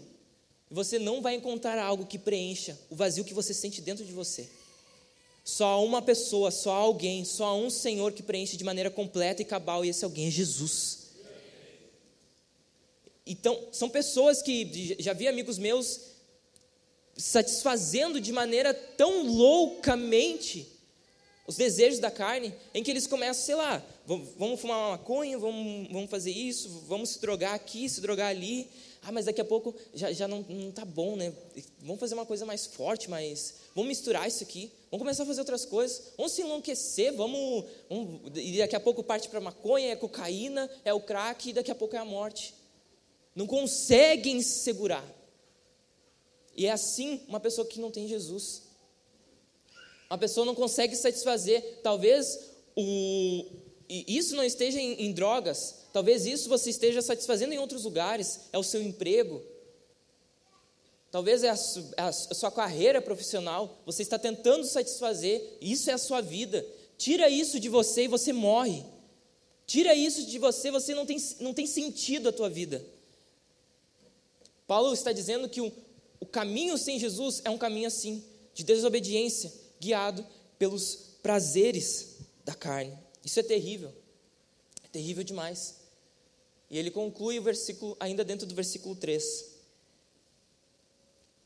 e 0.70 0.74
você 0.74 0.98
não 0.98 1.22
vai 1.22 1.36
encontrar 1.36 1.78
algo 1.78 2.06
que 2.06 2.18
preencha 2.18 2.78
o 2.90 2.96
vazio 2.96 3.24
que 3.24 3.34
você 3.34 3.54
sente 3.54 3.82
dentro 3.82 4.04
de 4.04 4.12
você. 4.12 4.50
Só 5.44 5.66
há 5.66 5.80
uma 5.80 6.02
pessoa, 6.02 6.50
só 6.52 6.72
há 6.72 6.78
alguém, 6.78 7.26
só 7.26 7.46
há 7.46 7.56
um 7.56 7.70
Senhor 7.70 8.12
que 8.14 8.24
preenche 8.24 8.58
de 8.58 8.64
maneira 8.64 8.90
completa 8.90 9.42
e 9.42 9.46
cabal, 9.46 9.84
e 9.84 9.90
esse 9.90 10.04
alguém 10.04 10.28
é 10.28 10.32
Jesus. 10.32 11.04
Então, 13.26 13.68
são 13.72 13.90
pessoas 13.90 14.42
que 14.42 14.96
já 15.00 15.14
vi 15.14 15.28
amigos 15.28 15.58
meus 15.58 16.00
satisfazendo 17.16 18.20
de 18.20 18.32
maneira 18.32 18.74
tão 18.74 19.26
loucamente 19.26 20.68
os 21.46 21.58
desejos 21.58 22.00
da 22.00 22.10
carne, 22.10 22.54
em 22.74 22.82
que 22.82 22.90
eles 22.90 23.06
começam, 23.06 23.44
sei 23.44 23.56
lá, 23.56 23.84
vamos 24.06 24.62
fumar 24.62 24.78
uma 24.78 24.90
maconha, 24.92 25.38
vamos, 25.38 25.92
vamos 25.92 26.10
fazer 26.10 26.32
isso, 26.32 26.70
vamos 26.88 27.10
se 27.10 27.20
drogar 27.20 27.54
aqui, 27.54 27.88
se 27.90 28.00
drogar 28.00 28.30
ali. 28.30 28.70
Ah, 29.02 29.12
mas 29.12 29.26
daqui 29.26 29.42
a 29.42 29.46
pouco 29.46 29.76
já, 29.94 30.14
já 30.14 30.30
não 30.30 30.46
está 30.70 30.86
bom, 30.86 31.18
né? 31.18 31.34
Vamos 31.82 32.00
fazer 32.00 32.14
uma 32.14 32.26
coisa 32.26 32.46
mais 32.46 32.66
forte, 32.66 33.10
mas 33.10 33.56
vamos 33.76 33.90
misturar 33.90 34.26
isso 34.26 34.42
aqui, 34.42 34.72
vamos 34.90 35.04
começar 35.04 35.24
a 35.24 35.26
fazer 35.26 35.42
outras 35.42 35.66
coisas, 35.66 36.14
vamos 36.16 36.32
se 36.32 36.42
enlouquecer, 36.42 37.14
vamos, 37.14 37.66
vamos 37.90 38.22
e 38.36 38.60
daqui 38.60 38.78
a 38.78 38.80
pouco 38.80 39.04
parte 39.04 39.28
para 39.28 39.42
maconha, 39.42 39.92
é 39.92 39.96
cocaína, 39.98 40.70
é 40.86 40.94
o 40.94 41.02
crack, 41.02 41.50
e 41.50 41.54
daqui 41.54 41.70
a 41.70 41.76
pouco 41.76 41.98
é 41.98 42.00
a 42.00 42.06
morte. 42.06 42.56
Não 43.36 43.46
conseguem 43.46 44.42
se 44.42 44.60
segurar. 44.60 45.06
E 46.56 46.68
é 46.68 46.72
assim 46.72 47.20
uma 47.28 47.40
pessoa 47.40 47.68
que 47.68 47.82
não 47.82 47.92
tem 47.92 48.08
Jesus. 48.08 48.63
Uma 50.14 50.20
pessoa 50.20 50.46
não 50.46 50.54
consegue 50.54 50.96
satisfazer, 50.96 51.80
talvez 51.82 52.40
o, 52.76 53.48
isso 53.90 54.36
não 54.36 54.44
esteja 54.44 54.80
em, 54.80 55.06
em 55.06 55.12
drogas, 55.12 55.88
talvez 55.92 56.28
isso 56.28 56.48
você 56.48 56.70
esteja 56.70 57.02
satisfazendo 57.02 57.52
em 57.52 57.58
outros 57.58 57.84
lugares, 57.84 58.42
é 58.54 58.58
o 58.60 58.64
seu 58.64 58.80
emprego, 58.80 59.42
talvez 61.10 61.44
é 61.44 61.50
a, 61.50 61.56
é 61.98 62.02
a, 62.04 62.12
sua 62.12 62.52
carreira 62.52 63.02
profissional, 63.02 63.82
você 63.88 64.04
está 64.04 64.20
tentando 64.20 64.66
satisfazer, 64.66 65.58
isso 65.60 65.90
é 65.90 65.94
a 65.94 65.98
sua 65.98 66.22
vida. 66.22 66.64
Tira 66.96 67.28
isso 67.28 67.60
de 67.60 67.68
você 67.68 68.04
e 68.04 68.08
você 68.08 68.32
morre. 68.32 68.86
Tira 69.66 69.96
isso 69.96 70.28
de 70.28 70.38
você, 70.38 70.70
você 70.70 70.94
não 70.94 71.08
tem, 71.08 71.18
não 71.40 71.56
tem 71.56 71.66
sentido 71.66 72.30
a 72.30 72.32
tua 72.32 72.52
vida. 72.52 72.86
Paulo 74.68 74.94
está 74.94 75.12
dizendo 75.12 75.50
que 75.50 75.60
o, 75.60 75.74
o 76.20 76.26
caminho 76.28 76.78
sem 76.78 77.00
Jesus 77.00 77.42
é 77.44 77.50
um 77.50 77.58
caminho 77.58 77.88
assim, 77.88 78.24
de 78.54 78.64
desobediência, 78.64 79.63
guiado 79.84 80.26
pelos 80.58 81.18
prazeres 81.22 82.18
da 82.46 82.56
carne. 82.56 82.98
Isso 83.24 83.40
é 83.40 83.44
terrível. 83.44 83.94
É 84.84 84.88
terrível 84.88 85.24
demais. 85.24 85.76
E 86.70 86.78
ele 86.78 86.90
conclui 86.90 87.38
o 87.38 87.44
versículo, 87.44 87.98
ainda 88.00 88.24
dentro 88.24 88.48
do 88.48 88.56
versículo 88.56 88.96
3. 88.96 89.52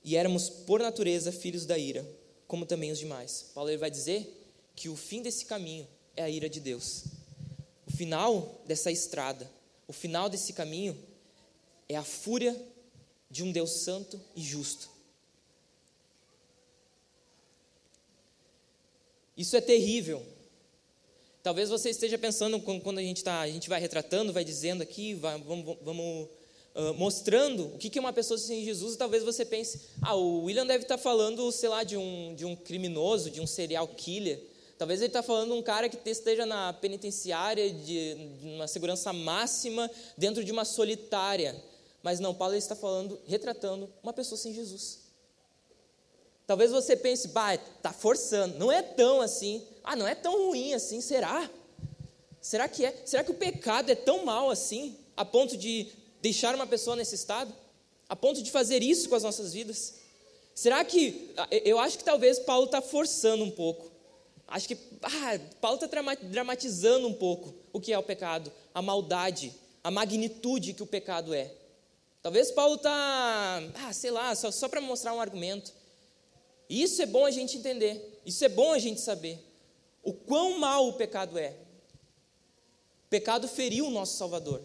E 0.04 0.16
éramos, 0.16 0.50
por 0.50 0.80
natureza, 0.80 1.32
filhos 1.32 1.66
da 1.66 1.78
ira, 1.78 2.08
como 2.48 2.66
também 2.66 2.92
os 2.92 3.00
demais. 3.00 3.48
Paulo 3.54 3.70
ele 3.70 3.78
vai 3.78 3.92
dizer 3.92 4.46
que 4.76 4.88
o 4.88 4.96
fim 4.96 5.22
desse 5.22 5.46
caminho 5.46 5.88
é 6.16 6.24
a 6.24 6.30
ira 6.30 6.50
de 6.50 6.60
Deus. 6.60 7.06
O 7.86 7.92
final 7.92 8.62
dessa 8.66 8.92
estrada, 8.92 9.52
o 9.88 9.94
final 9.94 10.30
desse 10.30 10.54
caminho 10.54 10.98
é 11.90 11.96
a 11.96 12.04
fúria 12.04 12.56
de 13.30 13.44
um 13.44 13.52
Deus 13.52 13.72
santo 13.72 14.20
e 14.36 14.42
justo. 14.42 14.97
Isso 19.38 19.56
é 19.56 19.62
terrível. 19.62 20.26
Talvez 21.44 21.70
você 21.70 21.92
esteja 21.92 22.18
pensando 22.18 22.60
quando 22.60 22.98
a 22.98 23.02
gente 23.02 23.24
tá, 23.24 23.40
a 23.40 23.48
gente 23.48 23.70
vai 23.70 23.80
retratando, 23.80 24.34
vai 24.34 24.44
dizendo 24.44 24.82
aqui, 24.82 25.14
vai, 25.14 25.40
vamos, 25.40 25.78
vamos 25.82 26.28
uh, 26.76 26.94
mostrando 26.96 27.68
o 27.68 27.78
que 27.78 27.98
é 27.98 28.02
uma 28.02 28.12
pessoa 28.12 28.38
sem 28.38 28.66
Jesus, 28.66 28.96
e 28.96 28.98
talvez 28.98 29.24
você 29.24 29.46
pense, 29.46 29.80
ah, 30.02 30.16
o 30.16 30.44
William 30.44 30.66
deve 30.66 30.84
estar 30.84 30.98
tá 30.98 31.02
falando, 31.02 31.50
sei 31.52 31.70
lá, 31.70 31.84
de 31.84 31.96
um, 31.96 32.36
de 32.36 32.44
um 32.44 32.56
criminoso, 32.56 33.30
de 33.30 33.40
um 33.40 33.48
serial 33.48 33.88
killer. 33.88 34.42
Talvez 34.78 35.00
ele 35.00 35.08
está 35.08 35.24
falando 35.24 35.54
de 35.54 35.58
um 35.60 35.64
cara 35.64 35.88
que 35.88 35.98
esteja 36.10 36.46
na 36.46 36.74
penitenciária 36.74 37.72
de, 37.72 38.16
de 38.16 38.48
uma 38.48 38.68
segurança 38.68 39.14
máxima 39.14 39.90
dentro 40.18 40.44
de 40.44 40.52
uma 40.52 40.66
solitária. 40.66 41.56
Mas 42.04 42.20
não, 42.20 42.34
Paulo 42.34 42.56
está 42.56 42.76
falando, 42.76 43.20
retratando 43.26 43.90
uma 44.04 44.14
pessoa 44.14 44.38
sem 44.38 44.54
Jesus. 44.54 45.07
Talvez 46.48 46.72
você 46.72 46.96
pense, 46.96 47.28
bah, 47.28 47.56
está 47.56 47.92
forçando. 47.92 48.58
Não 48.58 48.72
é 48.72 48.82
tão 48.82 49.20
assim. 49.20 49.62
Ah, 49.84 49.98
não 49.98 50.08
é 50.08 50.16
tão 50.16 50.48
ruim 50.48 50.74
assim, 50.74 51.02
será? 51.02 51.48
Será 52.42 52.70
que 52.70 52.86
é? 52.86 52.96
Será 53.06 53.22
que 53.22 53.32
o 53.32 53.34
pecado 53.34 53.92
é 53.92 53.96
tão 53.96 54.24
mal 54.24 54.50
assim, 54.50 54.98
a 55.18 55.26
ponto 55.26 55.58
de 55.58 55.88
deixar 56.22 56.56
uma 56.56 56.66
pessoa 56.66 56.96
nesse 56.96 57.16
estado? 57.16 57.54
A 58.08 58.16
ponto 58.16 58.42
de 58.42 58.50
fazer 58.50 58.82
isso 58.82 59.10
com 59.10 59.16
as 59.16 59.24
nossas 59.24 59.52
vidas? 59.52 59.96
Será 60.56 60.84
que. 60.86 61.34
Eu 61.52 61.78
acho 61.78 61.98
que 61.98 62.06
talvez 62.06 62.40
Paulo 62.40 62.66
está 62.66 62.82
forçando 62.82 63.44
um 63.44 63.52
pouco. 63.52 63.92
Acho 64.48 64.70
que 64.70 64.78
ah, 65.04 65.40
Paulo 65.60 65.78
está 65.84 66.16
dramatizando 66.22 67.06
um 67.06 67.14
pouco 67.14 67.54
o 67.74 67.82
que 67.82 67.92
é 67.92 68.00
o 68.00 68.04
pecado, 68.04 68.50
a 68.74 68.82
maldade, 68.82 69.54
a 69.84 69.92
magnitude 69.92 70.74
que 70.74 70.82
o 70.84 70.88
pecado 70.88 71.34
é. 71.34 71.54
Talvez 72.24 72.52
Paulo 72.52 72.76
está, 72.76 73.62
ah, 73.86 73.92
sei 73.92 74.12
lá, 74.12 74.34
só, 74.34 74.50
só 74.50 74.70
para 74.70 74.80
mostrar 74.80 75.14
um 75.14 75.20
argumento. 75.20 75.74
E 76.70 76.82
isso 76.82 77.02
é 77.02 77.06
bom 77.06 77.26
a 77.26 77.32
gente 77.32 77.58
entender, 77.58 78.22
isso 78.26 78.44
é 78.44 78.50
bom 78.50 78.74
a 78.74 78.80
gente 78.80 79.00
saber. 79.00 79.40
O 80.04 80.14
quão 80.14 80.60
mal 80.60 80.88
o 80.88 80.94
pecado 80.94 81.38
é. 81.38 81.52
O 83.06 83.10
pecado 83.10 83.48
feriu 83.48 83.88
o 83.88 83.92
nosso 83.92 84.18
Salvador. 84.18 84.62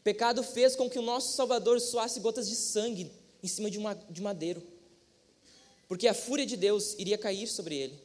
O 0.00 0.02
pecado 0.02 0.42
fez 0.42 0.76
com 0.76 0.88
que 0.88 0.98
o 0.98 1.02
nosso 1.02 1.34
Salvador 1.34 1.80
suasse 1.80 2.20
gotas 2.20 2.48
de 2.48 2.54
sangue 2.54 3.10
em 3.42 3.48
cima 3.48 3.70
de, 3.70 3.78
uma, 3.78 3.94
de 3.94 4.22
madeiro 4.22 4.62
porque 5.88 6.08
a 6.08 6.14
fúria 6.14 6.44
de 6.44 6.56
Deus 6.56 6.94
iria 6.98 7.16
cair 7.16 7.46
sobre 7.46 7.76
ele. 7.76 8.00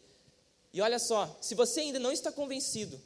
E 0.74 0.82
olha 0.82 1.00
só, 1.00 1.38
se 1.41 1.56
você 1.56 1.82
ainda 1.82 2.00
não 2.00 2.12
está 2.12 2.32
convencido 2.32 3.02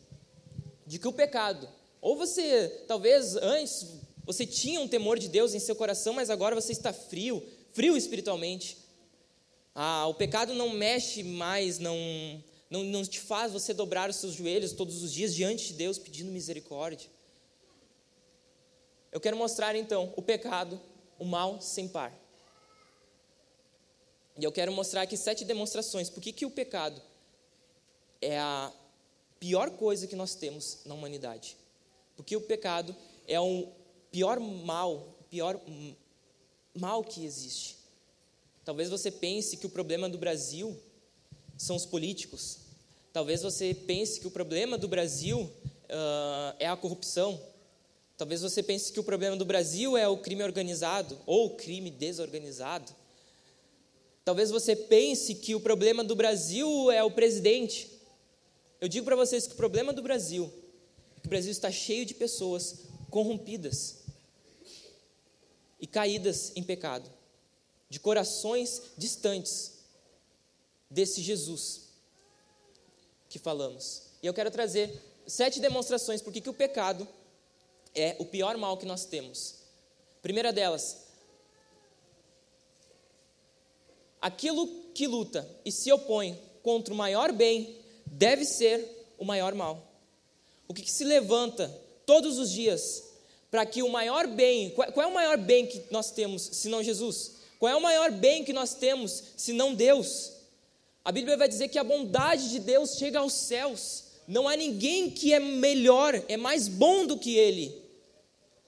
de 0.85 0.99
que 0.99 1.07
o 1.07 1.13
pecado, 1.13 1.67
ou 2.01 2.15
você, 2.15 2.83
talvez 2.87 3.35
antes, 3.37 3.87
você 4.23 4.45
tinha 4.45 4.79
um 4.79 4.87
temor 4.87 5.17
de 5.17 5.27
Deus 5.27 5.53
em 5.53 5.59
seu 5.59 5.75
coração, 5.75 6.13
mas 6.13 6.29
agora 6.29 6.53
você 6.53 6.71
está 6.71 6.93
frio, 6.93 7.43
frio 7.71 7.97
espiritualmente. 7.97 8.77
Ah, 9.77 10.07
o 10.07 10.13
pecado 10.13 10.53
não 10.53 10.69
mexe 10.69 11.21
mais, 11.21 11.79
não, 11.79 11.97
não, 12.69 12.81
não 12.85 13.03
te 13.03 13.19
faz 13.19 13.51
você 13.51 13.73
dobrar 13.73 14.09
os 14.09 14.15
seus 14.15 14.33
joelhos 14.33 14.71
todos 14.71 15.03
os 15.03 15.11
dias 15.11 15.35
diante 15.35 15.67
de 15.67 15.73
Deus 15.73 15.97
pedindo 15.97 16.31
misericórdia. 16.31 17.09
Eu 19.11 19.19
quero 19.19 19.35
mostrar 19.35 19.75
então 19.75 20.13
o 20.15 20.21
pecado, 20.21 20.79
o 21.19 21.25
mal 21.25 21.59
sem 21.59 21.89
par. 21.89 22.17
E 24.37 24.43
eu 24.43 24.51
quero 24.51 24.71
mostrar 24.71 25.01
aqui 25.01 25.17
sete 25.17 25.43
demonstrações. 25.43 26.09
Por 26.09 26.23
que, 26.23 26.31
que 26.31 26.45
o 26.45 26.51
pecado 26.51 27.01
é 28.21 28.39
a 28.39 28.71
pior 29.39 29.71
coisa 29.71 30.07
que 30.07 30.15
nós 30.15 30.35
temos 30.35 30.79
na 30.85 30.93
humanidade? 30.93 31.57
Porque 32.15 32.35
o 32.35 32.41
pecado 32.41 32.95
é 33.27 33.39
o 33.39 33.67
pior 34.09 34.39
mal, 34.39 35.15
o 35.19 35.23
pior 35.29 35.59
mal 36.73 37.03
que 37.03 37.25
existe. 37.25 37.84
Talvez 38.65 38.89
você 38.89 39.11
pense 39.11 39.55
que 39.55 39.67
o 39.67 39.69
problema 39.69 40.09
do 40.09 40.17
Brasil 40.17 40.75
são 41.55 41.75
os 41.75 41.85
políticos. 41.85 42.57
Talvez 43.13 43.43
você 43.43 43.73
pense 43.73 44.19
que 44.19 44.27
o 44.27 44.31
problema 44.31 44.77
do 44.77 44.87
Brasil 44.87 45.39
uh, 45.41 46.55
é 46.59 46.67
a 46.67 46.75
corrupção. 46.75 47.39
Talvez 48.17 48.41
você 48.41 48.63
pense 48.63 48.91
que 48.91 48.99
o 48.99 49.03
problema 49.03 49.37
do 49.37 49.45
Brasil 49.45 49.95
é 49.95 50.07
o 50.07 50.17
crime 50.17 50.43
organizado 50.43 51.17
ou 51.25 51.45
o 51.45 51.55
crime 51.55 51.91
desorganizado. 51.91 52.91
Talvez 54.23 54.49
você 54.49 54.75
pense 54.75 55.35
que 55.35 55.53
o 55.53 55.59
problema 55.59 56.03
do 56.03 56.15
Brasil 56.15 56.89
é 56.89 57.03
o 57.03 57.11
presidente. 57.11 57.87
Eu 58.81 58.87
digo 58.87 59.05
para 59.05 59.15
vocês 59.15 59.45
que 59.45 59.53
o 59.53 59.57
problema 59.57 59.93
do 59.93 60.01
Brasil 60.01 60.51
é 61.15 61.19
que 61.19 61.27
o 61.27 61.29
Brasil 61.29 61.51
está 61.51 61.71
cheio 61.71 62.05
de 62.05 62.15
pessoas 62.15 62.79
corrompidas 63.11 64.03
e 65.79 65.85
caídas 65.85 66.51
em 66.55 66.63
pecado, 66.63 67.09
de 67.89 67.99
corações 67.99 68.81
distantes 68.97 69.73
desse 70.89 71.21
Jesus 71.21 71.89
que 73.29 73.39
falamos. 73.39 74.03
E 74.21 74.27
eu 74.27 74.33
quero 74.33 74.51
trazer 74.51 75.01
sete 75.27 75.59
demonstrações 75.59 76.21
por 76.21 76.31
que 76.31 76.49
o 76.49 76.53
pecado 76.53 77.07
é 77.93 78.15
o 78.19 78.25
pior 78.25 78.57
mal 78.57 78.77
que 78.77 78.85
nós 78.85 79.05
temos. 79.05 79.55
Primeira 80.21 80.51
delas, 80.51 81.05
aquilo 84.21 84.67
que 84.93 85.07
luta 85.07 85.47
e 85.63 85.71
se 85.71 85.91
opõe 85.91 86.39
contra 86.63 86.93
o 86.93 86.97
maior 86.97 87.31
bem 87.31 87.77
deve 88.05 88.43
ser 88.43 89.13
o 89.17 89.25
maior 89.25 89.53
mal. 89.53 89.85
O 90.67 90.73
que, 90.73 90.81
que 90.81 90.91
se 90.91 91.03
levanta 91.03 91.67
todos 92.05 92.39
os 92.39 92.51
dias 92.51 93.03
para 93.51 93.65
que 93.65 93.83
o 93.83 93.89
maior 93.89 94.27
bem, 94.27 94.71
qual, 94.71 94.91
qual 94.91 95.07
é 95.07 95.09
o 95.09 95.13
maior 95.13 95.37
bem 95.37 95.67
que 95.67 95.83
nós 95.91 96.11
temos, 96.11 96.41
se 96.41 96.67
não 96.67 96.83
Jesus? 96.83 97.33
Qual 97.59 97.71
é 97.71 97.75
o 97.75 97.81
maior 97.81 98.11
bem 98.11 98.43
que 98.43 98.53
nós 98.53 98.73
temos, 98.73 99.23
se 99.35 99.53
não 99.53 99.73
Deus? 99.73 100.33
A 101.03 101.11
Bíblia 101.11 101.37
vai 101.37 101.47
dizer 101.47 101.69
que 101.69 101.79
a 101.79 101.83
bondade 101.83 102.49
de 102.49 102.59
Deus 102.59 102.97
chega 102.97 103.19
aos 103.19 103.33
céus. 103.33 104.03
Não 104.27 104.47
há 104.47 104.55
ninguém 104.55 105.09
que 105.09 105.33
é 105.33 105.39
melhor, 105.39 106.21
é 106.27 106.35
mais 106.35 106.67
bom 106.67 107.05
do 107.05 107.17
que 107.17 107.35
Ele. 107.35 107.83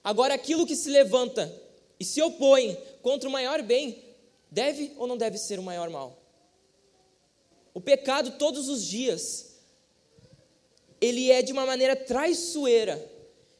Agora, 0.02 0.34
aquilo 0.34 0.66
que 0.66 0.76
se 0.76 0.88
levanta 0.88 1.52
e 1.98 2.04
se 2.04 2.22
opõe 2.22 2.76
contra 3.02 3.28
o 3.28 3.32
maior 3.32 3.62
bem 3.62 4.08
Deve 4.50 4.92
ou 4.96 5.06
não 5.06 5.16
deve 5.16 5.36
ser 5.38 5.58
o 5.58 5.62
maior 5.62 5.90
mal? 5.90 6.18
O 7.74 7.80
pecado 7.80 8.32
todos 8.38 8.68
os 8.68 8.84
dias, 8.84 9.58
ele 11.00 11.30
é 11.30 11.42
de 11.42 11.52
uma 11.52 11.66
maneira 11.66 11.94
traiçoeira, 11.94 12.98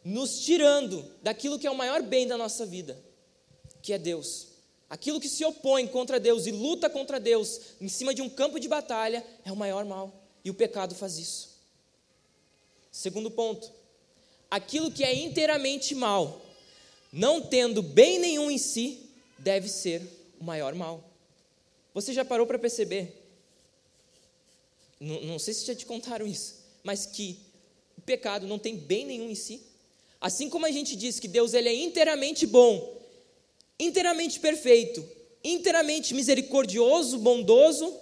nos 0.02 0.40
tirando 0.40 1.04
daquilo 1.22 1.58
que 1.58 1.66
é 1.66 1.70
o 1.70 1.76
maior 1.76 2.02
bem 2.02 2.26
da 2.26 2.38
nossa 2.38 2.64
vida, 2.64 2.98
que 3.82 3.92
é 3.92 3.98
Deus. 3.98 4.47
Aquilo 4.90 5.20
que 5.20 5.28
se 5.28 5.44
opõe 5.44 5.86
contra 5.86 6.18
Deus 6.18 6.46
e 6.46 6.50
luta 6.50 6.88
contra 6.88 7.20
Deus 7.20 7.60
em 7.80 7.88
cima 7.88 8.14
de 8.14 8.22
um 8.22 8.28
campo 8.28 8.58
de 8.58 8.68
batalha 8.68 9.24
é 9.44 9.52
o 9.52 9.56
maior 9.56 9.84
mal, 9.84 10.24
e 10.44 10.50
o 10.50 10.54
pecado 10.54 10.94
faz 10.94 11.18
isso. 11.18 11.58
Segundo 12.90 13.30
ponto, 13.30 13.70
aquilo 14.50 14.90
que 14.90 15.04
é 15.04 15.14
inteiramente 15.14 15.94
mal, 15.94 16.40
não 17.12 17.40
tendo 17.42 17.82
bem 17.82 18.18
nenhum 18.18 18.50
em 18.50 18.56
si, 18.56 19.10
deve 19.38 19.68
ser 19.68 20.02
o 20.40 20.44
maior 20.44 20.74
mal. 20.74 21.04
Você 21.92 22.12
já 22.12 22.24
parou 22.24 22.46
para 22.46 22.58
perceber? 22.58 23.24
Não, 24.98 25.20
não 25.22 25.38
sei 25.38 25.52
se 25.52 25.66
já 25.66 25.74
te 25.74 25.84
contaram 25.84 26.26
isso, 26.26 26.64
mas 26.82 27.04
que 27.04 27.38
o 27.96 28.00
pecado 28.00 28.46
não 28.46 28.58
tem 28.58 28.76
bem 28.76 29.04
nenhum 29.04 29.28
em 29.28 29.34
si. 29.34 29.62
Assim 30.20 30.48
como 30.48 30.64
a 30.64 30.70
gente 30.70 30.96
diz 30.96 31.20
que 31.20 31.28
Deus 31.28 31.52
ele 31.54 31.68
é 31.68 31.74
inteiramente 31.74 32.46
bom, 32.46 32.97
inteiramente 33.78 34.40
perfeito, 34.40 35.06
inteiramente 35.42 36.14
misericordioso, 36.14 37.18
bondoso, 37.18 37.96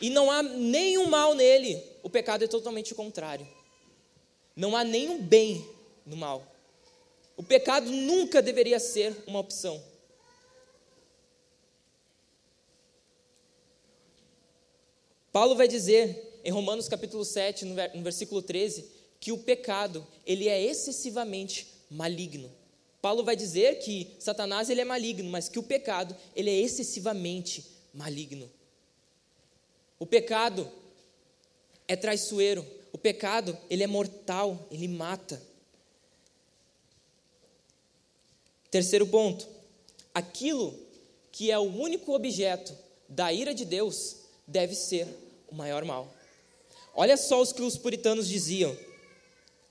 e 0.00 0.10
não 0.10 0.30
há 0.30 0.42
nenhum 0.42 1.06
mal 1.06 1.34
nele, 1.34 1.82
o 2.02 2.10
pecado 2.10 2.44
é 2.44 2.48
totalmente 2.48 2.92
o 2.92 2.96
contrário. 2.96 3.46
Não 4.56 4.76
há 4.76 4.84
nenhum 4.84 5.22
bem 5.22 5.66
no 6.04 6.16
mal. 6.16 6.46
O 7.36 7.42
pecado 7.42 7.90
nunca 7.90 8.42
deveria 8.42 8.78
ser 8.78 9.16
uma 9.26 9.38
opção. 9.38 9.82
Paulo 15.32 15.54
vai 15.54 15.68
dizer 15.68 16.40
em 16.44 16.50
Romanos 16.50 16.88
capítulo 16.88 17.24
7, 17.24 17.64
no 17.64 18.02
versículo 18.02 18.42
13, 18.42 18.90
que 19.20 19.32
o 19.32 19.38
pecado, 19.38 20.06
ele 20.26 20.48
é 20.48 20.60
excessivamente 20.60 21.66
maligno. 21.90 22.50
Paulo 23.00 23.24
vai 23.24 23.34
dizer 23.34 23.78
que 23.78 24.14
Satanás 24.18 24.68
ele 24.68 24.80
é 24.80 24.84
maligno, 24.84 25.30
mas 25.30 25.48
que 25.48 25.58
o 25.58 25.62
pecado, 25.62 26.14
ele 26.36 26.50
é 26.50 26.60
excessivamente 26.60 27.64
maligno. 27.94 28.50
O 29.98 30.06
pecado 30.06 30.70
é 31.88 31.96
traiçoeiro. 31.96 32.66
O 32.92 32.98
pecado, 32.98 33.56
ele 33.68 33.82
é 33.82 33.86
mortal, 33.86 34.66
ele 34.70 34.88
mata. 34.88 35.40
Terceiro 38.70 39.06
ponto. 39.06 39.48
Aquilo 40.14 40.78
que 41.32 41.50
é 41.50 41.58
o 41.58 41.62
único 41.62 42.14
objeto 42.14 42.76
da 43.08 43.32
ira 43.32 43.54
de 43.54 43.64
Deus 43.64 44.16
deve 44.46 44.74
ser 44.74 45.06
o 45.48 45.54
maior 45.54 45.84
mal. 45.84 46.12
Olha 46.94 47.16
só 47.16 47.40
os 47.40 47.52
que 47.52 47.62
os 47.62 47.76
puritanos 47.76 48.28
diziam. 48.28 48.76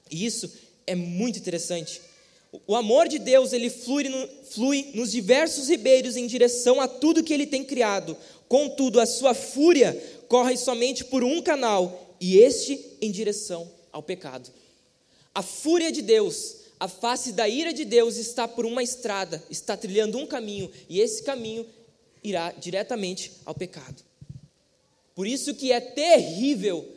E 0.10 0.26
isso 0.26 0.52
é 0.88 0.96
muito 0.96 1.40
interessante. 1.40 2.02
O 2.52 2.76
amor 2.76 3.08
de 3.08 3.20
Deus, 3.20 3.54
ele 3.54 3.70
flui, 3.70 4.10
no, 4.10 4.28
flui 4.46 4.92
nos 4.96 5.12
diversos 5.12 5.68
ribeiros 5.68 6.16
em 6.16 6.26
direção 6.26 6.82
a 6.82 6.88
tudo 6.88 7.24
que 7.24 7.34
ele 7.34 7.46
tem 7.46 7.64
criado. 7.64 8.18
Contudo, 8.48 9.00
a 9.00 9.06
sua 9.06 9.36
fúria 9.36 9.94
corre 10.28 10.58
somente 10.58 11.06
por 11.06 11.24
um 11.24 11.42
canal, 11.42 12.16
e 12.20 12.38
este 12.38 12.98
em 13.02 13.12
direção 13.12 13.72
ao 13.92 14.02
pecado. 14.02 14.52
A 15.34 15.44
fúria 15.44 15.92
de 15.92 16.02
Deus, 16.02 16.56
a 16.80 16.88
face 16.88 17.32
da 17.32 17.48
ira 17.48 17.72
de 17.72 17.86
Deus 17.86 18.18
está 18.18 18.48
por 18.48 18.66
uma 18.66 18.82
estrada, 18.82 19.44
está 19.50 19.78
trilhando 19.78 20.18
um 20.18 20.26
caminho, 20.26 20.72
e 20.88 21.00
esse 21.00 21.22
caminho 21.22 21.66
irá 22.24 22.52
diretamente 22.52 23.32
ao 23.46 23.54
pecado. 23.54 24.04
Por 25.14 25.28
isso 25.28 25.54
que 25.54 25.72
é 25.72 25.80
terrível 25.80 26.88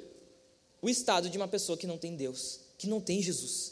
o 0.80 0.88
estado 0.88 1.28
de 1.28 1.36
uma 1.36 1.48
pessoa 1.48 1.76
que 1.76 1.86
não 1.86 1.98
tem 1.98 2.16
Deus, 2.16 2.60
que 2.78 2.88
não 2.88 3.00
tem 3.00 3.20
Jesus. 3.22 3.71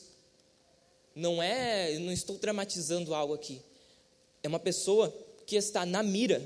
Não 1.15 1.43
é, 1.43 1.99
não 1.99 2.13
estou 2.13 2.39
dramatizando 2.39 3.15
algo 3.15 3.35
aqui. 3.35 3.63
É 4.43 4.49
uma 4.49 4.59
pessoa 4.59 5.15
que 5.47 5.57
está 5.57 5.85
na 5.85 6.03
mira, 6.03 6.43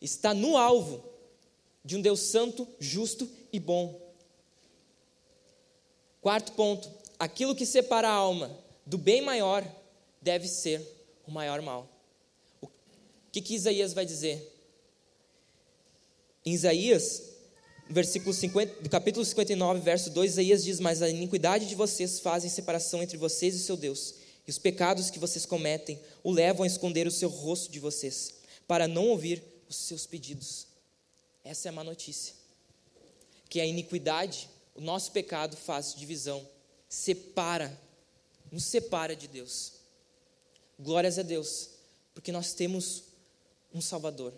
está 0.00 0.32
no 0.32 0.56
alvo 0.56 1.04
de 1.84 1.96
um 1.96 2.00
Deus 2.00 2.20
santo, 2.20 2.66
justo 2.78 3.28
e 3.52 3.60
bom. 3.60 4.00
Quarto 6.20 6.52
ponto: 6.52 6.90
aquilo 7.18 7.54
que 7.54 7.66
separa 7.66 8.08
a 8.08 8.12
alma 8.12 8.56
do 8.86 8.96
bem 8.96 9.20
maior 9.20 9.64
deve 10.22 10.48
ser 10.48 10.80
o 11.26 11.30
maior 11.30 11.60
mal. 11.60 11.88
O 12.62 12.68
que, 13.30 13.42
que 13.42 13.54
Isaías 13.54 13.92
vai 13.92 14.06
dizer? 14.06 14.50
Em 16.46 16.52
Isaías, 16.52 17.33
versículo 17.94 18.34
50, 18.34 18.82
do 18.82 18.90
capítulo 18.90 19.24
59, 19.24 19.80
verso 19.80 20.10
2, 20.10 20.32
Isaías 20.32 20.64
diz: 20.64 20.80
Mas 20.80 21.00
a 21.00 21.08
iniquidade 21.08 21.66
de 21.66 21.76
vocês 21.76 22.18
fazem 22.18 22.50
separação 22.50 23.00
entre 23.00 23.16
vocês 23.16 23.54
e 23.54 23.60
seu 23.60 23.76
Deus, 23.76 24.16
e 24.46 24.50
os 24.50 24.58
pecados 24.58 25.10
que 25.10 25.18
vocês 25.18 25.46
cometem 25.46 26.00
o 26.22 26.32
levam 26.32 26.64
a 26.64 26.66
esconder 26.66 27.06
o 27.06 27.10
seu 27.10 27.28
rosto 27.28 27.70
de 27.70 27.78
vocês, 27.78 28.34
para 28.66 28.88
não 28.88 29.08
ouvir 29.08 29.42
os 29.68 29.76
seus 29.76 30.06
pedidos. 30.06 30.66
Essa 31.44 31.68
é 31.68 31.70
a 31.70 31.72
má 31.72 31.84
notícia. 31.84 32.34
Que 33.48 33.60
a 33.60 33.66
iniquidade, 33.66 34.50
o 34.74 34.80
nosso 34.80 35.12
pecado 35.12 35.56
faz 35.56 35.94
divisão, 35.94 36.44
separa, 36.88 37.78
nos 38.50 38.64
separa 38.64 39.14
de 39.14 39.28
Deus. 39.28 39.74
Glórias 40.80 41.16
a 41.16 41.22
Deus, 41.22 41.70
porque 42.12 42.32
nós 42.32 42.54
temos 42.54 43.04
um 43.72 43.80
Salvador. 43.80 44.32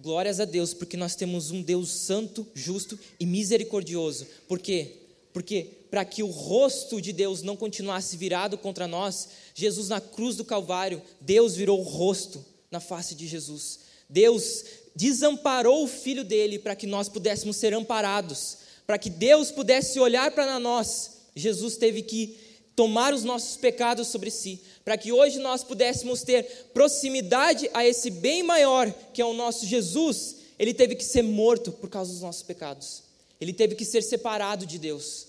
Glórias 0.00 0.38
a 0.38 0.44
Deus, 0.44 0.72
porque 0.72 0.96
nós 0.96 1.16
temos 1.16 1.50
um 1.50 1.60
Deus 1.60 1.90
santo, 1.90 2.46
justo 2.54 2.96
e 3.18 3.26
misericordioso. 3.26 4.28
Por 4.46 4.60
quê? 4.60 4.98
Porque 5.32 5.72
para 5.90 6.04
que 6.04 6.22
o 6.22 6.28
rosto 6.28 7.00
de 7.00 7.12
Deus 7.12 7.42
não 7.42 7.56
continuasse 7.56 8.16
virado 8.16 8.56
contra 8.56 8.86
nós, 8.86 9.28
Jesus 9.54 9.88
na 9.88 10.00
cruz 10.00 10.36
do 10.36 10.44
Calvário, 10.44 11.02
Deus 11.20 11.56
virou 11.56 11.80
o 11.80 11.82
rosto 11.82 12.44
na 12.70 12.78
face 12.78 13.14
de 13.16 13.26
Jesus. 13.26 13.80
Deus 14.08 14.64
desamparou 14.94 15.82
o 15.82 15.88
filho 15.88 16.22
dele 16.22 16.60
para 16.60 16.76
que 16.76 16.86
nós 16.86 17.08
pudéssemos 17.08 17.56
ser 17.56 17.74
amparados, 17.74 18.58
para 18.86 18.98
que 18.98 19.10
Deus 19.10 19.50
pudesse 19.50 19.98
olhar 19.98 20.30
para 20.30 20.60
nós. 20.60 21.22
Jesus 21.34 21.76
teve 21.76 22.02
que 22.02 22.36
tomar 22.78 23.12
os 23.12 23.24
nossos 23.24 23.56
pecados 23.56 24.06
sobre 24.06 24.30
si, 24.30 24.62
para 24.84 24.96
que 24.96 25.10
hoje 25.10 25.40
nós 25.40 25.64
pudéssemos 25.64 26.22
ter 26.22 26.44
proximidade 26.72 27.68
a 27.74 27.84
esse 27.84 28.08
bem 28.08 28.44
maior 28.44 28.88
que 29.12 29.20
é 29.20 29.24
o 29.24 29.34
nosso 29.34 29.66
Jesus, 29.66 30.36
ele 30.56 30.72
teve 30.72 30.94
que 30.94 31.02
ser 31.02 31.22
morto 31.22 31.72
por 31.72 31.90
causa 31.90 32.12
dos 32.12 32.20
nossos 32.20 32.44
pecados. 32.44 33.02
Ele 33.40 33.52
teve 33.52 33.74
que 33.74 33.84
ser 33.84 34.00
separado 34.00 34.64
de 34.64 34.78
Deus. 34.78 35.26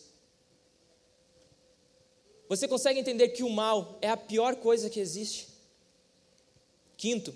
Você 2.47 2.67
consegue 2.67 2.99
entender 2.99 3.29
que 3.29 3.41
o 3.41 3.49
mal 3.49 3.97
é 3.99 4.09
a 4.09 4.17
pior 4.17 4.55
coisa 4.57 4.87
que 4.87 4.99
existe? 4.99 5.47
Quinto, 6.97 7.35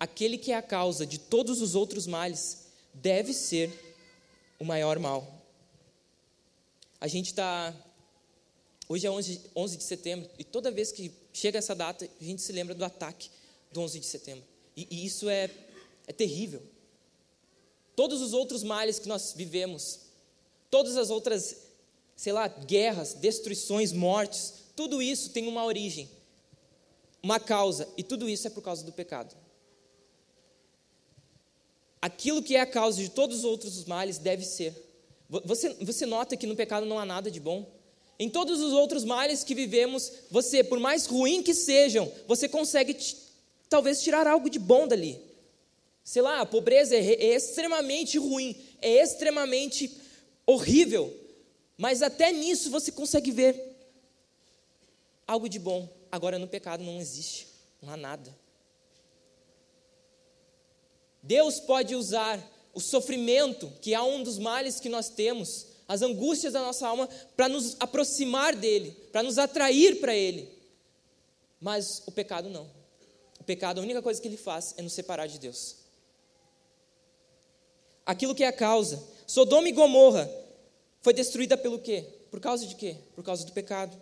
aquele 0.00 0.38
que 0.38 0.50
é 0.50 0.56
a 0.56 0.62
causa 0.62 1.06
de 1.06 1.18
todos 1.18 1.62
os 1.62 1.76
outros 1.76 2.04
males 2.08 2.66
deve 2.92 3.32
ser 3.32 3.70
o 4.58 4.64
maior 4.64 4.98
mal. 4.98 5.40
A 7.00 7.06
gente 7.06 7.26
está 7.26 7.72
Hoje 8.92 9.06
é 9.06 9.10
11, 9.10 9.40
11 9.56 9.76
de 9.78 9.84
setembro 9.84 10.28
e 10.38 10.44
toda 10.44 10.70
vez 10.70 10.92
que 10.92 11.10
chega 11.32 11.58
essa 11.58 11.74
data, 11.74 12.06
a 12.20 12.22
gente 12.22 12.42
se 12.42 12.52
lembra 12.52 12.74
do 12.74 12.84
ataque 12.84 13.30
do 13.72 13.80
11 13.80 13.98
de 13.98 14.04
setembro. 14.04 14.44
E, 14.76 14.86
e 14.90 15.06
isso 15.06 15.30
é, 15.30 15.48
é 16.06 16.12
terrível. 16.12 16.62
Todos 17.96 18.20
os 18.20 18.34
outros 18.34 18.62
males 18.62 18.98
que 18.98 19.08
nós 19.08 19.32
vivemos, 19.34 20.00
todas 20.70 20.98
as 20.98 21.08
outras, 21.08 21.56
sei 22.14 22.34
lá, 22.34 22.46
guerras, 22.48 23.14
destruições, 23.14 23.92
mortes, 23.92 24.52
tudo 24.76 25.00
isso 25.00 25.30
tem 25.30 25.48
uma 25.48 25.64
origem, 25.64 26.10
uma 27.22 27.40
causa, 27.40 27.88
e 27.96 28.02
tudo 28.02 28.28
isso 28.28 28.46
é 28.46 28.50
por 28.50 28.60
causa 28.60 28.84
do 28.84 28.92
pecado. 28.92 29.34
Aquilo 31.98 32.42
que 32.42 32.56
é 32.56 32.60
a 32.60 32.66
causa 32.66 33.02
de 33.02 33.08
todos 33.08 33.38
os 33.38 33.44
outros 33.44 33.86
males 33.86 34.18
deve 34.18 34.44
ser. 34.44 34.76
Você, 35.30 35.70
você 35.80 36.04
nota 36.04 36.36
que 36.36 36.46
no 36.46 36.54
pecado 36.54 36.84
não 36.84 36.98
há 36.98 37.06
nada 37.06 37.30
de 37.30 37.40
bom? 37.40 37.80
Em 38.22 38.28
todos 38.28 38.60
os 38.60 38.72
outros 38.72 39.04
males 39.04 39.42
que 39.42 39.52
vivemos, 39.52 40.12
você, 40.30 40.62
por 40.62 40.78
mais 40.78 41.06
ruim 41.06 41.42
que 41.42 41.52
sejam, 41.52 42.08
você 42.28 42.48
consegue 42.48 42.96
talvez 43.68 44.00
tirar 44.00 44.28
algo 44.28 44.48
de 44.48 44.60
bom 44.60 44.86
dali. 44.86 45.20
Sei 46.04 46.22
lá, 46.22 46.40
a 46.40 46.46
pobreza 46.46 46.94
é, 46.94 47.00
é 47.00 47.34
extremamente 47.34 48.18
ruim, 48.18 48.56
é 48.80 49.02
extremamente 49.02 50.00
horrível, 50.46 51.12
mas 51.76 52.00
até 52.00 52.30
nisso 52.30 52.70
você 52.70 52.92
consegue 52.92 53.32
ver 53.32 53.60
algo 55.26 55.48
de 55.48 55.58
bom. 55.58 55.88
Agora 56.08 56.38
no 56.38 56.46
pecado 56.46 56.84
não 56.84 57.00
existe, 57.00 57.48
não 57.82 57.92
há 57.92 57.96
nada. 57.96 58.32
Deus 61.20 61.58
pode 61.58 61.96
usar 61.96 62.38
o 62.72 62.78
sofrimento, 62.78 63.72
que 63.80 63.92
é 63.92 64.00
um 64.00 64.22
dos 64.22 64.38
males 64.38 64.78
que 64.78 64.88
nós 64.88 65.08
temos, 65.08 65.71
as 65.88 66.02
angústias 66.02 66.52
da 66.52 66.60
nossa 66.60 66.86
alma 66.86 67.08
para 67.36 67.48
nos 67.48 67.76
aproximar 67.80 68.54
dele, 68.56 68.92
para 69.12 69.22
nos 69.22 69.38
atrair 69.38 70.00
para 70.00 70.14
ele. 70.14 70.48
Mas 71.60 72.02
o 72.06 72.12
pecado 72.12 72.48
não. 72.48 72.68
O 73.40 73.44
pecado, 73.44 73.80
a 73.80 73.82
única 73.82 74.02
coisa 74.02 74.20
que 74.20 74.28
ele 74.28 74.36
faz 74.36 74.74
é 74.76 74.82
nos 74.82 74.92
separar 74.92 75.26
de 75.26 75.38
Deus. 75.38 75.76
Aquilo 78.06 78.34
que 78.34 78.44
é 78.44 78.48
a 78.48 78.52
causa. 78.52 79.02
Sodoma 79.26 79.68
e 79.68 79.72
Gomorra 79.72 80.30
foi 81.00 81.12
destruída 81.12 81.56
pelo 81.56 81.78
quê? 81.78 82.04
Por 82.30 82.40
causa 82.40 82.66
de 82.66 82.74
quê? 82.74 82.96
Por 83.14 83.24
causa 83.24 83.44
do 83.44 83.52
pecado. 83.52 84.00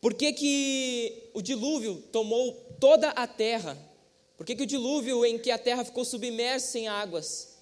Por 0.00 0.14
que, 0.14 0.32
que 0.32 1.30
o 1.32 1.40
dilúvio 1.40 2.02
tomou 2.10 2.54
toda 2.80 3.10
a 3.10 3.26
terra? 3.26 3.78
Por 4.36 4.44
que, 4.44 4.56
que 4.56 4.64
o 4.64 4.66
dilúvio 4.66 5.24
em 5.24 5.38
que 5.38 5.50
a 5.50 5.58
terra 5.58 5.84
ficou 5.84 6.04
submersa 6.04 6.78
em 6.78 6.88
águas? 6.88 7.56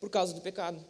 Por 0.00 0.10
causa 0.10 0.34
do 0.34 0.40
pecado. 0.40 0.84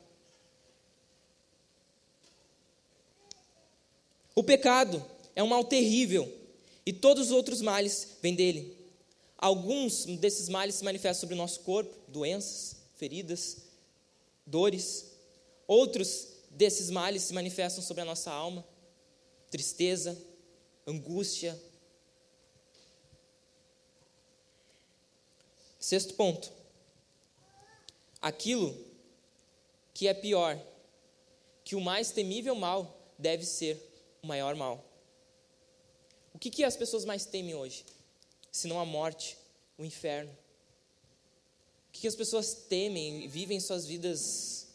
O 4.35 4.42
pecado 4.42 5.05
é 5.35 5.42
um 5.42 5.47
mal 5.47 5.64
terrível 5.64 6.31
e 6.85 6.92
todos 6.92 7.27
os 7.27 7.31
outros 7.31 7.61
males 7.61 8.16
vêm 8.20 8.35
dele. 8.35 8.77
Alguns 9.38 10.05
desses 10.07 10.49
males 10.49 10.77
se 10.77 10.85
manifestam 10.85 11.20
sobre 11.20 11.35
o 11.35 11.38
nosso 11.38 11.61
corpo, 11.61 11.94
doenças, 12.09 12.77
feridas, 12.97 13.59
dores. 14.44 15.12
Outros 15.66 16.29
desses 16.51 16.90
males 16.90 17.23
se 17.23 17.33
manifestam 17.33 17.83
sobre 17.83 18.03
a 18.03 18.05
nossa 18.05 18.31
alma, 18.31 18.66
tristeza, 19.51 20.20
angústia. 20.87 21.59
Sexto 25.79 26.14
ponto. 26.14 26.51
Aquilo 28.20 28.77
que 29.92 30.09
é 30.09 30.14
pior, 30.14 30.59
que 31.62 31.77
o 31.77 31.81
mais 31.81 32.11
temível 32.11 32.55
mal 32.55 33.12
deve 33.18 33.44
ser 33.44 33.93
o 34.24 34.26
maior 34.26 34.56
mal. 34.56 34.82
O 36.32 36.38
que, 36.38 36.50
que 36.50 36.64
as 36.64 36.76
pessoas 36.76 37.04
mais 37.04 37.26
temem 37.26 37.54
hoje? 37.54 37.84
Se 38.50 38.66
não 38.66 38.80
a 38.80 38.84
morte, 38.84 39.37
o 39.78 39.84
inferno. 39.84 40.32
O 41.88 41.92
que, 41.92 42.00
que 42.00 42.08
as 42.08 42.16
pessoas 42.16 42.54
temem 42.54 43.24
e 43.24 43.28
vivem 43.28 43.60
suas 43.60 43.87
vidas 43.87 44.68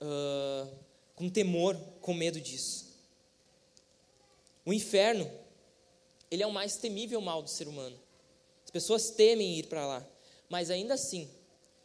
uh, 0.00 0.70
com 1.16 1.28
temor, 1.28 1.76
com 2.00 2.12
medo 2.12 2.40
disso? 2.40 2.94
O 4.64 4.72
inferno, 4.72 5.28
ele 6.30 6.42
é 6.42 6.46
o 6.46 6.52
mais 6.52 6.76
temível 6.76 7.20
mal 7.20 7.42
do 7.42 7.48
ser 7.48 7.66
humano. 7.66 7.98
As 8.64 8.70
pessoas 8.70 9.10
temem 9.10 9.58
ir 9.58 9.66
para 9.66 9.86
lá, 9.86 10.06
mas 10.48 10.70
ainda 10.70 10.94
assim, 10.94 11.28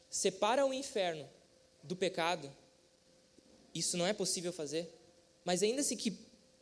separa 0.10 0.65
o 0.65 0.74
inferno 0.74 1.28
do 1.82 1.96
pecado, 1.96 2.54
isso 3.74 3.96
não 3.96 4.06
é 4.06 4.13
possível 4.13 4.52
fazer, 4.52 4.93
mas 5.46 5.63
ainda 5.63 5.82
se 5.82 5.96
que, 5.96 6.12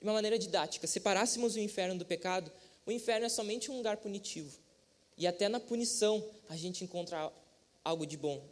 de 0.02 0.08
uma 0.08 0.14
maneira 0.14 0.40
didática, 0.40 0.88
separássemos 0.88 1.56
o 1.56 1.60
inferno 1.60 2.00
do 2.00 2.06
pecado, 2.06 2.52
o 2.88 2.92
inferno 2.92 3.28
é 3.28 3.30
somente 3.30 3.70
um 3.70 3.78
lugar 3.78 3.98
punitivo. 3.98 4.58
E 5.16 5.28
até 5.28 5.48
na 5.48 5.60
punição 5.60 6.28
a 6.50 6.58
gente 6.58 6.84
encontra 6.84 7.32
algo 7.84 8.08
de 8.08 8.18
bom. 8.18 8.44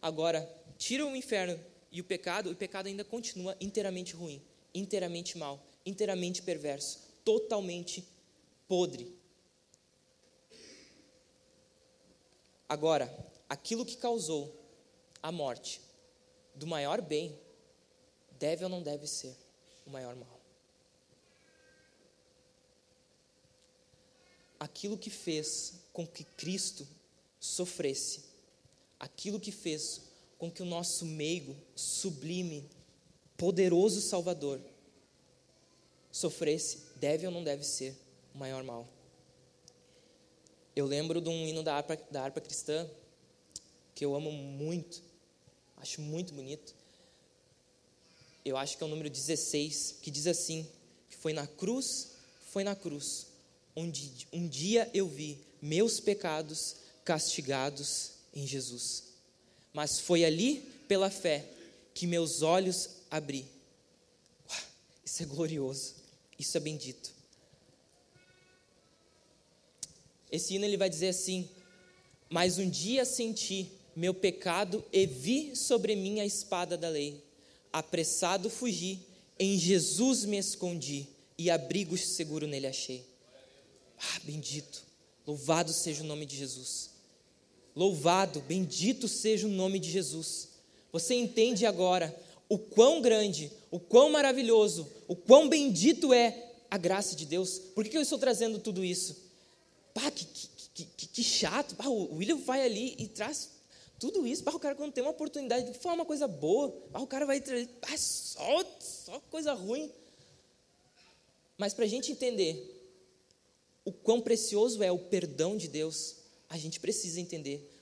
Agora, 0.00 0.50
tira 0.78 1.04
o 1.04 1.14
inferno 1.14 1.62
e 1.92 2.00
o 2.00 2.04
pecado, 2.04 2.50
o 2.50 2.56
pecado 2.56 2.86
ainda 2.86 3.04
continua 3.04 3.54
inteiramente 3.60 4.14
ruim, 4.14 4.42
inteiramente 4.74 5.36
mal, 5.36 5.62
inteiramente 5.84 6.40
perverso, 6.40 7.00
totalmente 7.22 8.02
podre. 8.66 9.14
Agora, 12.66 13.14
aquilo 13.48 13.84
que 13.84 13.98
causou 13.98 14.50
a 15.22 15.30
morte 15.30 15.80
do 16.54 16.66
maior 16.66 17.02
bem 17.02 17.38
deve 18.32 18.64
ou 18.64 18.70
não 18.70 18.82
deve 18.82 19.06
ser 19.06 19.36
o 19.86 19.90
maior 19.90 20.16
mal? 20.16 20.35
Aquilo 24.58 24.96
que 24.96 25.10
fez 25.10 25.74
com 25.92 26.06
que 26.06 26.24
Cristo 26.24 26.86
sofresse, 27.38 28.24
aquilo 28.98 29.40
que 29.40 29.52
fez 29.52 30.02
com 30.38 30.50
que 30.50 30.62
o 30.62 30.66
nosso 30.66 31.04
meigo, 31.04 31.56
sublime, 31.74 32.68
poderoso 33.36 34.00
Salvador 34.00 34.60
sofresse, 36.10 36.78
deve 36.96 37.26
ou 37.26 37.32
não 37.32 37.44
deve 37.44 37.64
ser 37.64 37.94
o 38.34 38.38
maior 38.38 38.62
mal? 38.64 38.88
Eu 40.74 40.86
lembro 40.86 41.20
de 41.20 41.28
um 41.28 41.46
hino 41.46 41.62
da 41.62 41.74
harpa, 41.74 41.96
da 42.10 42.22
harpa 42.22 42.40
cristã 42.40 42.88
que 43.94 44.04
eu 44.04 44.14
amo 44.14 44.30
muito, 44.30 45.02
acho 45.78 46.02
muito 46.02 46.34
bonito. 46.34 46.74
Eu 48.44 48.56
acho 48.56 48.76
que 48.76 48.82
é 48.82 48.86
o 48.86 48.90
número 48.90 49.08
16, 49.08 49.96
que 50.02 50.10
diz 50.10 50.26
assim: 50.26 50.68
que 51.08 51.16
foi 51.16 51.32
na 51.32 51.46
cruz, 51.46 52.12
foi 52.52 52.62
na 52.62 52.76
cruz, 52.76 53.26
onde 53.76 54.26
um 54.32 54.48
dia 54.48 54.90
eu 54.94 55.06
vi 55.06 55.38
meus 55.60 56.00
pecados 56.00 56.76
castigados 57.04 58.12
em 58.34 58.46
Jesus. 58.46 59.04
Mas 59.72 60.00
foi 60.00 60.24
ali, 60.24 60.66
pela 60.88 61.10
fé, 61.10 61.44
que 61.94 62.06
meus 62.06 62.42
olhos 62.42 62.88
abri. 63.10 63.46
Isso 65.04 65.22
é 65.22 65.26
glorioso, 65.26 65.94
isso 66.38 66.56
é 66.56 66.60
bendito. 66.60 67.14
Esse 70.32 70.54
hino 70.54 70.64
ele 70.64 70.76
vai 70.76 70.90
dizer 70.90 71.08
assim: 71.08 71.48
Mas 72.28 72.58
um 72.58 72.68
dia 72.68 73.04
senti 73.04 73.70
meu 73.94 74.12
pecado 74.12 74.84
e 74.92 75.06
vi 75.06 75.54
sobre 75.54 75.94
mim 75.94 76.20
a 76.20 76.26
espada 76.26 76.76
da 76.76 76.88
lei. 76.88 77.22
Apressado 77.72 78.50
fugi, 78.50 79.00
em 79.38 79.58
Jesus 79.58 80.24
me 80.24 80.38
escondi 80.38 81.06
e 81.38 81.50
abrigo 81.50 81.96
seguro 81.96 82.46
nele 82.46 82.66
achei. 82.66 83.15
Ah, 83.98 84.20
bendito, 84.24 84.82
louvado 85.26 85.72
seja 85.72 86.02
o 86.02 86.06
nome 86.06 86.26
de 86.26 86.36
Jesus. 86.36 86.90
Louvado, 87.74 88.40
bendito 88.40 89.06
seja 89.06 89.46
o 89.46 89.50
nome 89.50 89.78
de 89.78 89.90
Jesus. 89.90 90.48
Você 90.92 91.14
entende 91.14 91.66
agora 91.66 92.14
o 92.48 92.58
quão 92.58 93.02
grande, 93.02 93.52
o 93.70 93.78
quão 93.78 94.10
maravilhoso, 94.10 94.90
o 95.06 95.14
quão 95.14 95.48
bendito 95.48 96.12
é 96.14 96.52
a 96.70 96.78
graça 96.78 97.14
de 97.14 97.26
Deus. 97.26 97.58
Por 97.58 97.86
que 97.86 97.96
eu 97.96 98.02
estou 98.02 98.18
trazendo 98.18 98.58
tudo 98.58 98.84
isso? 98.84 99.16
Pá, 99.92 100.10
que, 100.10 100.24
que, 100.74 100.84
que, 100.84 101.06
que 101.06 101.22
chato. 101.22 101.74
Pá, 101.74 101.86
o 101.86 102.16
William 102.16 102.36
vai 102.36 102.64
ali 102.64 102.94
e 102.98 103.08
traz 103.08 103.50
tudo 103.98 104.26
isso, 104.26 104.42
o 104.46 104.58
cara 104.58 104.74
quando 104.74 104.92
tem 104.92 105.02
uma 105.02 105.10
oportunidade 105.10 105.72
de 105.72 105.78
falar 105.78 105.94
uma 105.94 106.04
coisa 106.04 106.28
boa, 106.28 106.74
o 106.92 107.06
cara 107.06 107.24
vai 107.24 107.40
trazer 107.40 107.68
só, 107.96 108.64
só 108.78 109.20
coisa 109.30 109.54
ruim. 109.54 109.90
Mas 111.56 111.72
para 111.72 111.86
a 111.86 111.88
gente 111.88 112.12
entender 112.12 112.75
o 113.86 113.92
quão 113.92 114.20
precioso 114.20 114.82
é 114.82 114.92
o 114.92 114.98
perdão 114.98 115.56
de 115.56 115.68
Deus, 115.68 116.16
a 116.48 116.58
gente 116.58 116.78
precisa 116.78 117.20
entender 117.20 117.72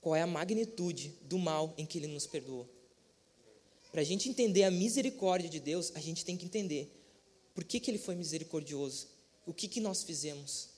qual 0.00 0.16
é 0.16 0.22
a 0.22 0.26
magnitude 0.26 1.14
do 1.22 1.38
mal 1.38 1.72
em 1.78 1.86
que 1.86 1.98
Ele 1.98 2.08
nos 2.08 2.26
perdoou. 2.26 2.68
Para 3.92 4.00
a 4.00 4.04
gente 4.04 4.28
entender 4.28 4.64
a 4.64 4.70
misericórdia 4.70 5.48
de 5.48 5.60
Deus, 5.60 5.92
a 5.94 6.00
gente 6.00 6.24
tem 6.24 6.36
que 6.36 6.46
entender 6.46 6.90
por 7.54 7.62
que, 7.62 7.78
que 7.78 7.90
Ele 7.90 7.98
foi 7.98 8.16
misericordioso, 8.16 9.06
o 9.46 9.54
que, 9.54 9.68
que 9.68 9.80
nós 9.80 10.02
fizemos 10.02 10.70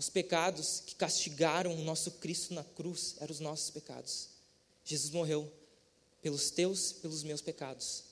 os 0.00 0.08
pecados 0.08 0.80
que 0.80 0.94
castigaram 0.94 1.74
o 1.74 1.84
nosso 1.84 2.12
Cristo 2.12 2.54
na 2.54 2.64
cruz 2.64 3.16
eram 3.20 3.32
os 3.32 3.38
nossos 3.38 3.68
pecados. 3.68 4.30
Jesus 4.82 5.10
morreu 5.12 5.52
pelos 6.22 6.50
teus, 6.50 6.90
pelos 6.90 7.22
meus 7.22 7.42
pecados. 7.42 8.04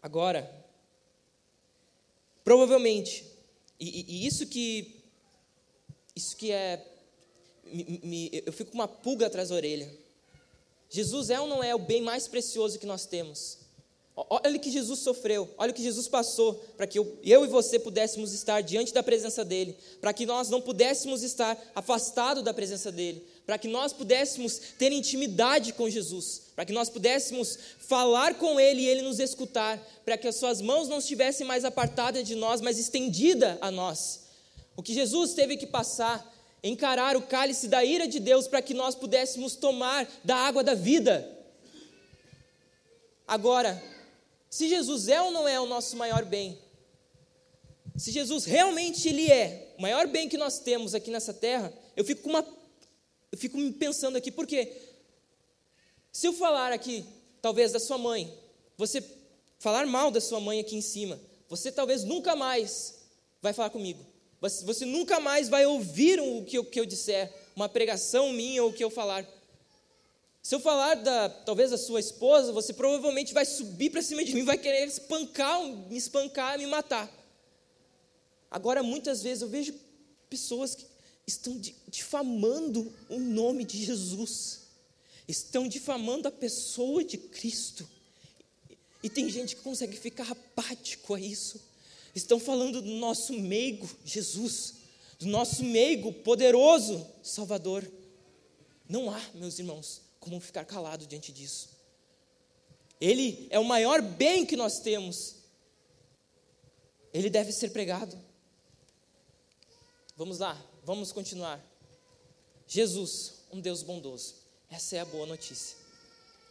Agora, 0.00 0.65
provavelmente, 2.46 3.26
e, 3.80 4.06
e, 4.08 4.24
isso 4.24 4.46
que 4.46 5.02
isso 6.14 6.36
que 6.36 6.52
é 6.52 6.80
me, 7.64 8.00
me, 8.04 8.42
eu 8.46 8.52
fico 8.52 8.70
com 8.70 8.78
uma 8.78 8.86
pulga 8.86 9.26
atrás 9.26 9.48
da 9.48 9.56
orelha. 9.56 9.92
Jesus 10.88 11.28
é 11.28 11.40
ou 11.40 11.48
não 11.48 11.60
é 11.60 11.74
o 11.74 11.78
bem 11.80 12.00
mais 12.00 12.28
precioso 12.28 12.78
que 12.78 12.86
nós 12.86 13.04
temos? 13.04 13.58
Olha 14.18 14.56
o 14.56 14.58
que 14.58 14.70
Jesus 14.70 15.00
sofreu, 15.00 15.46
olha 15.58 15.72
o 15.72 15.74
que 15.74 15.82
Jesus 15.82 16.08
passou 16.08 16.54
para 16.74 16.86
que 16.86 16.98
eu, 16.98 17.18
eu, 17.22 17.44
e 17.44 17.48
você 17.48 17.78
pudéssemos 17.78 18.32
estar 18.32 18.62
diante 18.62 18.94
da 18.94 19.02
presença 19.02 19.44
dEle, 19.44 19.76
para 20.00 20.10
que 20.14 20.24
nós 20.24 20.48
não 20.48 20.58
pudéssemos 20.58 21.22
estar 21.22 21.54
afastados 21.74 22.42
da 22.42 22.54
presença 22.54 22.90
dEle, 22.90 23.22
para 23.44 23.58
que 23.58 23.68
nós 23.68 23.92
pudéssemos 23.92 24.58
ter 24.78 24.90
intimidade 24.90 25.74
com 25.74 25.90
Jesus, 25.90 26.44
para 26.54 26.64
que 26.64 26.72
nós 26.72 26.88
pudéssemos 26.88 27.58
falar 27.78 28.36
com 28.36 28.58
Ele 28.58 28.80
e 28.80 28.88
Ele 28.88 29.02
nos 29.02 29.18
escutar, 29.18 29.78
para 30.02 30.16
que 30.16 30.26
as 30.26 30.36
Suas 30.36 30.62
mãos 30.62 30.88
não 30.88 30.96
estivessem 30.96 31.46
mais 31.46 31.62
apartadas 31.62 32.26
de 32.26 32.34
nós, 32.34 32.62
mas 32.62 32.78
estendida 32.78 33.58
a 33.60 33.70
nós. 33.70 34.28
O 34.74 34.82
que 34.82 34.94
Jesus 34.94 35.34
teve 35.34 35.58
que 35.58 35.66
passar, 35.66 36.34
encarar 36.62 37.18
o 37.18 37.22
cálice 37.22 37.68
da 37.68 37.84
ira 37.84 38.08
de 38.08 38.18
Deus 38.18 38.48
para 38.48 38.62
que 38.62 38.72
nós 38.72 38.94
pudéssemos 38.94 39.56
tomar 39.56 40.08
da 40.24 40.36
água 40.36 40.64
da 40.64 40.72
vida. 40.72 41.30
Agora, 43.28 43.82
se 44.50 44.68
Jesus 44.68 45.08
é 45.08 45.20
ou 45.20 45.30
não 45.30 45.46
é 45.46 45.60
o 45.60 45.66
nosso 45.66 45.96
maior 45.96 46.24
bem, 46.24 46.58
se 47.96 48.10
Jesus 48.10 48.44
realmente 48.44 49.08
ele 49.08 49.30
é 49.30 49.74
o 49.78 49.82
maior 49.82 50.06
bem 50.06 50.28
que 50.28 50.36
nós 50.36 50.58
temos 50.58 50.94
aqui 50.94 51.10
nessa 51.10 51.32
terra, 51.32 51.72
eu 51.96 52.04
fico 52.04 52.22
com 52.22 52.30
uma 52.30 52.46
eu 53.32 53.38
fico 53.38 53.58
pensando 53.74 54.16
aqui, 54.16 54.30
porque 54.30 54.72
se 56.12 56.26
eu 56.26 56.32
falar 56.32 56.72
aqui, 56.72 57.04
talvez 57.42 57.72
da 57.72 57.78
sua 57.78 57.98
mãe, 57.98 58.32
você 58.76 59.04
falar 59.58 59.84
mal 59.86 60.10
da 60.10 60.20
sua 60.20 60.40
mãe 60.40 60.60
aqui 60.60 60.76
em 60.76 60.80
cima, 60.80 61.20
você 61.48 61.70
talvez 61.70 62.04
nunca 62.04 62.34
mais 62.34 63.02
vai 63.42 63.52
falar 63.52 63.70
comigo. 63.70 64.04
Você, 64.40 64.64
você 64.64 64.84
nunca 64.84 65.20
mais 65.20 65.48
vai 65.48 65.66
ouvir 65.66 66.20
o 66.20 66.44
que 66.44 66.58
eu, 66.58 66.64
que 66.64 66.78
eu 66.80 66.86
disser, 66.86 67.32
uma 67.54 67.68
pregação 67.68 68.32
minha 68.32 68.62
ou 68.62 68.70
o 68.70 68.72
que 68.72 68.82
eu 68.82 68.90
falar. 68.90 69.26
Se 70.46 70.54
eu 70.54 70.60
falar 70.60 70.94
da, 70.94 71.28
talvez 71.28 71.72
da 71.72 71.76
sua 71.76 71.98
esposa, 71.98 72.52
você 72.52 72.72
provavelmente 72.72 73.34
vai 73.34 73.44
subir 73.44 73.90
para 73.90 74.00
cima 74.00 74.24
de 74.24 74.32
mim, 74.32 74.44
vai 74.44 74.56
querer 74.56 74.86
espancar, 74.86 75.60
me 75.60 75.96
espancar, 75.96 76.56
me 76.56 76.66
matar. 76.66 77.12
Agora, 78.48 78.80
muitas 78.80 79.24
vezes 79.24 79.42
eu 79.42 79.48
vejo 79.48 79.74
pessoas 80.30 80.76
que 80.76 80.86
estão 81.26 81.60
difamando 81.88 82.94
o 83.08 83.18
nome 83.18 83.64
de 83.64 83.84
Jesus, 83.84 84.60
estão 85.26 85.66
difamando 85.66 86.28
a 86.28 86.30
pessoa 86.30 87.02
de 87.02 87.18
Cristo. 87.18 87.84
E 89.02 89.10
tem 89.10 89.28
gente 89.28 89.56
que 89.56 89.62
consegue 89.62 89.96
ficar 89.96 90.30
apático 90.30 91.14
a 91.14 91.20
isso. 91.20 91.60
Estão 92.14 92.38
falando 92.38 92.80
do 92.80 92.92
nosso 92.92 93.32
meigo 93.32 93.90
Jesus, 94.04 94.74
do 95.18 95.26
nosso 95.26 95.64
meigo 95.64 96.12
poderoso 96.12 97.04
Salvador. 97.20 97.84
Não 98.88 99.10
há, 99.10 99.20
meus 99.34 99.58
irmãos, 99.58 100.05
como 100.26 100.40
ficar 100.40 100.64
calado 100.64 101.06
diante 101.06 101.30
disso. 101.30 101.68
Ele 103.00 103.46
é 103.48 103.60
o 103.60 103.64
maior 103.64 104.02
bem 104.02 104.44
que 104.44 104.56
nós 104.56 104.80
temos. 104.80 105.36
Ele 107.14 107.30
deve 107.30 107.52
ser 107.52 107.70
pregado. 107.70 108.18
Vamos 110.16 110.40
lá, 110.40 110.60
vamos 110.82 111.12
continuar. 111.12 111.64
Jesus, 112.66 113.34
um 113.52 113.60
Deus 113.60 113.84
bondoso. 113.84 114.34
Essa 114.68 114.96
é 114.96 115.00
a 115.00 115.04
boa 115.04 115.26
notícia. 115.26 115.76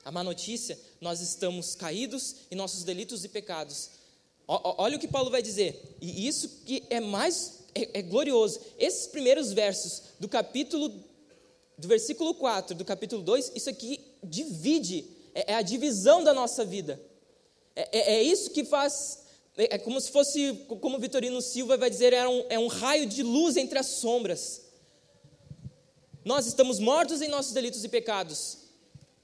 A 0.06 0.12
má 0.12 0.24
notícia, 0.24 0.80
nós 1.02 1.20
estamos 1.20 1.76
caídos 1.76 2.36
em 2.50 2.56
nossos 2.56 2.86
delitos 2.86 3.26
e 3.26 3.30
pecados. 3.30 3.90
Olha 4.48 4.96
o 4.96 5.00
que 5.00 5.08
Paulo 5.08 5.30
vai 5.30 5.42
dizer, 5.42 5.98
e 6.00 6.26
isso 6.28 6.48
que 6.64 6.86
é 6.90 7.02
mais 7.02 7.66
é, 7.74 8.00
é 8.00 8.02
glorioso. 8.02 8.62
Esses 8.78 9.08
primeiros 9.08 9.52
versos 9.52 10.04
do 10.20 10.30
capítulo 10.30 11.04
do 11.78 11.88
versículo 11.88 12.34
4 12.36 12.76
do 12.76 12.86
capítulo 12.86 13.22
2, 13.22 13.52
isso 13.56 13.70
aqui 13.70 14.00
divide, 14.24 15.06
é, 15.34 15.54
é 15.54 15.56
a 15.56 15.62
divisão 15.62 16.24
da 16.24 16.34
nossa 16.34 16.64
vida. 16.64 17.02
É, 17.76 17.90
é, 17.92 18.16
é 18.16 18.24
isso 18.24 18.52
que 18.52 18.64
faz, 18.64 19.24
é, 19.58 19.76
é, 19.76 19.78
como 19.78 20.00
se 20.00 20.12
fosse, 20.12 20.66
como 20.82 21.00
Vitorino 21.00 21.42
Silva 21.42 21.78
vai 21.78 21.90
dizer, 21.90 22.14
é 22.14 22.28
um, 22.28 22.46
é 22.50 22.58
um 22.58 22.68
raio 22.68 23.06
de 23.06 23.22
luz 23.22 23.58
entre 23.58 23.78
as 23.78 23.88
sombras. 23.88 24.62
Nós 26.24 26.48
estamos 26.48 26.80
mortos 26.80 27.22
em 27.22 27.28
nossos 27.28 27.54
delitos 27.54 27.84
e 27.84 27.90
pecados. 27.90 28.66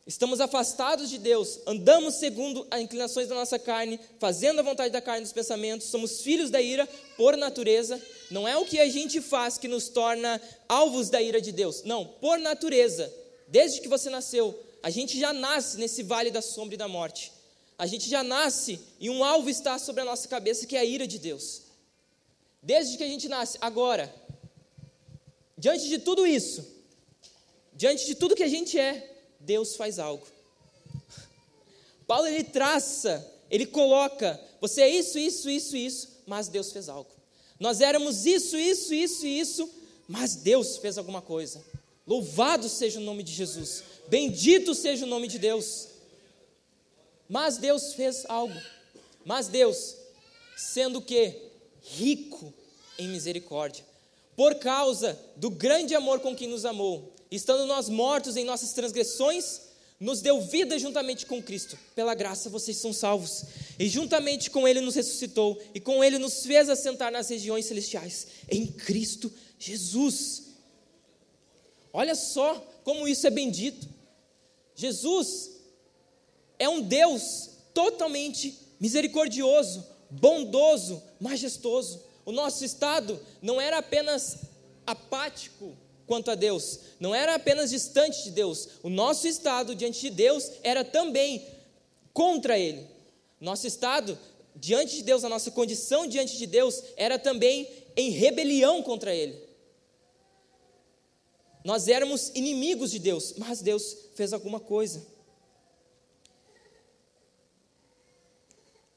Estamos 0.05 0.41
afastados 0.41 1.09
de 1.09 1.19
Deus, 1.19 1.59
andamos 1.65 2.15
segundo 2.15 2.67
as 2.71 2.81
inclinações 2.81 3.27
da 3.27 3.35
nossa 3.35 3.59
carne, 3.59 3.99
fazendo 4.19 4.59
a 4.59 4.63
vontade 4.63 4.91
da 4.91 4.99
carne 4.99 5.21
dos 5.21 5.31
pensamentos, 5.31 5.87
somos 5.87 6.21
filhos 6.21 6.49
da 6.49 6.59
ira 6.59 6.89
por 7.15 7.37
natureza. 7.37 8.01
Não 8.31 8.47
é 8.47 8.55
o 8.57 8.65
que 8.65 8.79
a 8.79 8.87
gente 8.87 9.19
faz 9.19 9.57
que 9.57 9.67
nos 9.67 9.89
torna 9.89 10.41
alvos 10.67 11.09
da 11.09 11.21
ira 11.21 11.41
de 11.41 11.51
Deus. 11.51 11.83
Não, 11.83 12.05
por 12.05 12.39
natureza. 12.39 13.13
Desde 13.49 13.81
que 13.81 13.89
você 13.89 14.09
nasceu, 14.09 14.57
a 14.81 14.89
gente 14.89 15.19
já 15.19 15.33
nasce 15.33 15.77
nesse 15.77 16.01
vale 16.01 16.31
da 16.31 16.41
sombra 16.41 16.75
e 16.75 16.77
da 16.77 16.87
morte. 16.87 17.33
A 17.77 17.85
gente 17.85 18.09
já 18.09 18.23
nasce 18.23 18.79
e 19.01 19.09
um 19.09 19.21
alvo 19.21 19.49
está 19.49 19.77
sobre 19.77 20.01
a 20.01 20.05
nossa 20.05 20.29
cabeça 20.29 20.65
que 20.65 20.77
é 20.77 20.79
a 20.79 20.85
ira 20.85 21.05
de 21.05 21.19
Deus. 21.19 21.63
Desde 22.63 22.97
que 22.97 23.03
a 23.03 23.07
gente 23.07 23.27
nasce. 23.27 23.57
Agora, 23.59 24.13
diante 25.57 25.89
de 25.89 25.99
tudo 25.99 26.25
isso, 26.25 26.65
diante 27.73 28.05
de 28.05 28.15
tudo 28.15 28.35
que 28.35 28.43
a 28.43 28.47
gente 28.47 28.79
é, 28.79 29.13
Deus 29.41 29.75
faz 29.75 29.99
algo. 29.99 30.25
Paulo 32.07 32.27
ele 32.27 32.45
traça, 32.45 33.29
ele 33.49 33.65
coloca, 33.65 34.39
você 34.61 34.83
é 34.83 34.89
isso, 34.89 35.19
isso, 35.19 35.49
isso, 35.49 35.75
isso, 35.75 36.23
mas 36.25 36.47
Deus 36.47 36.71
fez 36.71 36.87
algo. 36.87 37.20
Nós 37.61 37.79
éramos 37.79 38.25
isso, 38.25 38.57
isso, 38.57 38.91
isso 38.91 39.23
e 39.23 39.39
isso, 39.39 39.69
mas 40.07 40.33
Deus 40.33 40.77
fez 40.77 40.97
alguma 40.97 41.21
coisa. 41.21 41.63
Louvado 42.07 42.67
seja 42.67 42.99
o 42.99 43.03
nome 43.03 43.21
de 43.21 43.31
Jesus. 43.31 43.83
Bendito 44.07 44.73
seja 44.73 45.05
o 45.05 45.07
nome 45.07 45.27
de 45.27 45.37
Deus. 45.37 45.89
Mas 47.29 47.57
Deus 47.57 47.93
fez 47.93 48.25
algo. 48.27 48.59
Mas 49.23 49.47
Deus, 49.47 49.95
sendo 50.57 51.03
que 51.03 51.35
rico 51.83 52.51
em 52.97 53.07
misericórdia, 53.07 53.85
por 54.35 54.55
causa 54.55 55.19
do 55.35 55.51
grande 55.51 55.93
amor 55.93 56.19
com 56.19 56.35
que 56.35 56.47
nos 56.47 56.65
amou, 56.65 57.13
estando 57.29 57.67
nós 57.67 57.87
mortos 57.89 58.35
em 58.35 58.43
nossas 58.43 58.73
transgressões, 58.73 59.61
nos 60.01 60.19
deu 60.19 60.41
vida 60.41 60.79
juntamente 60.79 61.27
com 61.27 61.41
Cristo. 61.43 61.77
Pela 61.93 62.15
graça 62.15 62.49
vocês 62.49 62.75
são 62.77 62.91
salvos. 62.91 63.43
E 63.77 63.87
juntamente 63.87 64.49
com 64.49 64.67
Ele 64.67 64.81
nos 64.81 64.95
ressuscitou, 64.95 65.61
e 65.75 65.79
com 65.79 66.03
Ele 66.03 66.17
nos 66.17 66.43
fez 66.43 66.69
assentar 66.69 67.11
nas 67.11 67.29
regiões 67.29 67.67
celestiais, 67.67 68.27
em 68.49 68.65
Cristo 68.65 69.31
Jesus. 69.59 70.55
Olha 71.93 72.15
só 72.15 72.55
como 72.83 73.07
isso 73.07 73.27
é 73.27 73.29
bendito. 73.29 73.87
Jesus 74.75 75.51
é 76.57 76.67
um 76.67 76.81
Deus 76.81 77.49
totalmente 77.71 78.57
misericordioso, 78.79 79.85
bondoso, 80.09 81.03
majestoso. 81.19 82.01
O 82.25 82.31
nosso 82.31 82.65
estado 82.65 83.19
não 83.39 83.61
era 83.61 83.77
apenas 83.77 84.37
apático, 84.85 85.77
quanto 86.11 86.29
a 86.29 86.35
Deus, 86.35 86.77
não 86.99 87.15
era 87.15 87.35
apenas 87.35 87.69
distante 87.69 88.25
de 88.25 88.31
Deus, 88.31 88.67
o 88.83 88.89
nosso 88.89 89.25
estado 89.29 89.73
diante 89.73 90.01
de 90.01 90.09
Deus 90.09 90.51
era 90.61 90.83
também 90.83 91.47
contra 92.11 92.59
Ele. 92.59 92.85
Nosso 93.39 93.65
estado 93.65 94.19
diante 94.53 94.97
de 94.97 95.03
Deus, 95.03 95.23
a 95.23 95.29
nossa 95.29 95.51
condição 95.51 96.05
diante 96.05 96.37
de 96.37 96.45
Deus 96.45 96.83
era 96.97 97.17
também 97.17 97.65
em 97.95 98.09
rebelião 98.09 98.83
contra 98.83 99.15
Ele. 99.15 99.41
Nós 101.63 101.87
éramos 101.87 102.29
inimigos 102.35 102.91
de 102.91 102.99
Deus, 102.99 103.35
mas 103.37 103.61
Deus 103.61 103.95
fez 104.13 104.33
alguma 104.33 104.59
coisa. 104.59 105.07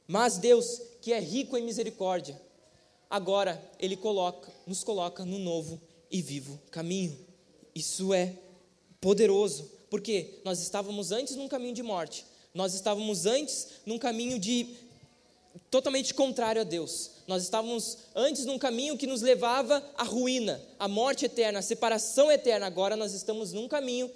Mas 0.08 0.36
Deus, 0.36 0.82
que 1.00 1.12
é 1.12 1.20
rico 1.20 1.56
em 1.56 1.62
misericórdia, 1.62 2.42
agora 3.08 3.64
Ele 3.78 3.96
coloca, 3.96 4.50
nos 4.66 4.82
coloca 4.82 5.24
no 5.24 5.38
novo 5.38 5.80
e 6.14 6.22
vivo 6.22 6.62
caminho. 6.70 7.18
Isso 7.74 8.14
é 8.14 8.36
poderoso, 9.00 9.68
porque 9.90 10.38
nós 10.44 10.60
estávamos 10.60 11.10
antes 11.10 11.34
num 11.34 11.48
caminho 11.48 11.74
de 11.74 11.82
morte, 11.82 12.24
nós 12.54 12.72
estávamos 12.72 13.26
antes 13.26 13.66
num 13.84 13.98
caminho 13.98 14.38
de 14.38 14.76
totalmente 15.72 16.14
contrário 16.14 16.60
a 16.60 16.64
Deus. 16.64 17.10
Nós 17.26 17.42
estávamos 17.42 17.98
antes 18.14 18.44
num 18.46 18.60
caminho 18.60 18.96
que 18.96 19.08
nos 19.08 19.22
levava 19.22 19.84
à 19.96 20.04
ruína, 20.04 20.62
à 20.78 20.86
morte 20.86 21.24
eterna, 21.24 21.58
à 21.58 21.62
separação 21.62 22.30
eterna. 22.30 22.64
Agora 22.64 22.94
nós 22.94 23.12
estamos 23.12 23.52
num 23.52 23.66
caminho, 23.66 24.08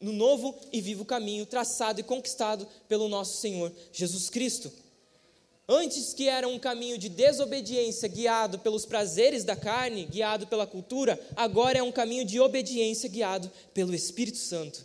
no 0.00 0.12
novo 0.12 0.56
e 0.72 0.80
vivo 0.80 1.04
caminho, 1.04 1.46
traçado 1.46 2.00
e 2.00 2.02
conquistado 2.02 2.66
pelo 2.88 3.08
nosso 3.08 3.40
Senhor 3.40 3.72
Jesus 3.92 4.28
Cristo. 4.28 4.72
Antes 5.66 6.12
que 6.12 6.28
era 6.28 6.46
um 6.46 6.58
caminho 6.58 6.98
de 6.98 7.08
desobediência 7.08 8.06
guiado 8.06 8.58
pelos 8.58 8.84
prazeres 8.84 9.44
da 9.44 9.56
carne, 9.56 10.04
guiado 10.04 10.46
pela 10.46 10.66
cultura, 10.66 11.18
agora 11.34 11.78
é 11.78 11.82
um 11.82 11.92
caminho 11.92 12.24
de 12.24 12.38
obediência 12.38 13.08
guiado 13.08 13.50
pelo 13.72 13.94
Espírito 13.94 14.36
Santo. 14.36 14.84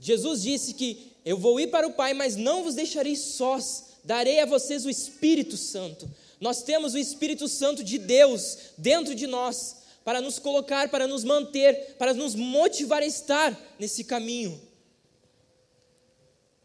Jesus 0.00 0.42
disse 0.42 0.74
que 0.74 1.12
eu 1.24 1.38
vou 1.38 1.60
ir 1.60 1.68
para 1.68 1.86
o 1.86 1.92
Pai, 1.92 2.12
mas 2.14 2.34
não 2.34 2.64
vos 2.64 2.74
deixarei 2.74 3.14
sós, 3.14 3.84
darei 4.02 4.40
a 4.40 4.46
vocês 4.46 4.84
o 4.84 4.90
Espírito 4.90 5.56
Santo. 5.56 6.10
Nós 6.40 6.64
temos 6.64 6.94
o 6.94 6.98
Espírito 6.98 7.46
Santo 7.46 7.84
de 7.84 7.98
Deus 7.98 8.58
dentro 8.76 9.14
de 9.14 9.28
nós, 9.28 9.76
para 10.04 10.20
nos 10.20 10.40
colocar, 10.40 10.88
para 10.88 11.06
nos 11.06 11.22
manter, 11.22 11.94
para 11.96 12.12
nos 12.12 12.34
motivar 12.34 13.02
a 13.02 13.06
estar 13.06 13.56
nesse 13.78 14.02
caminho. 14.02 14.60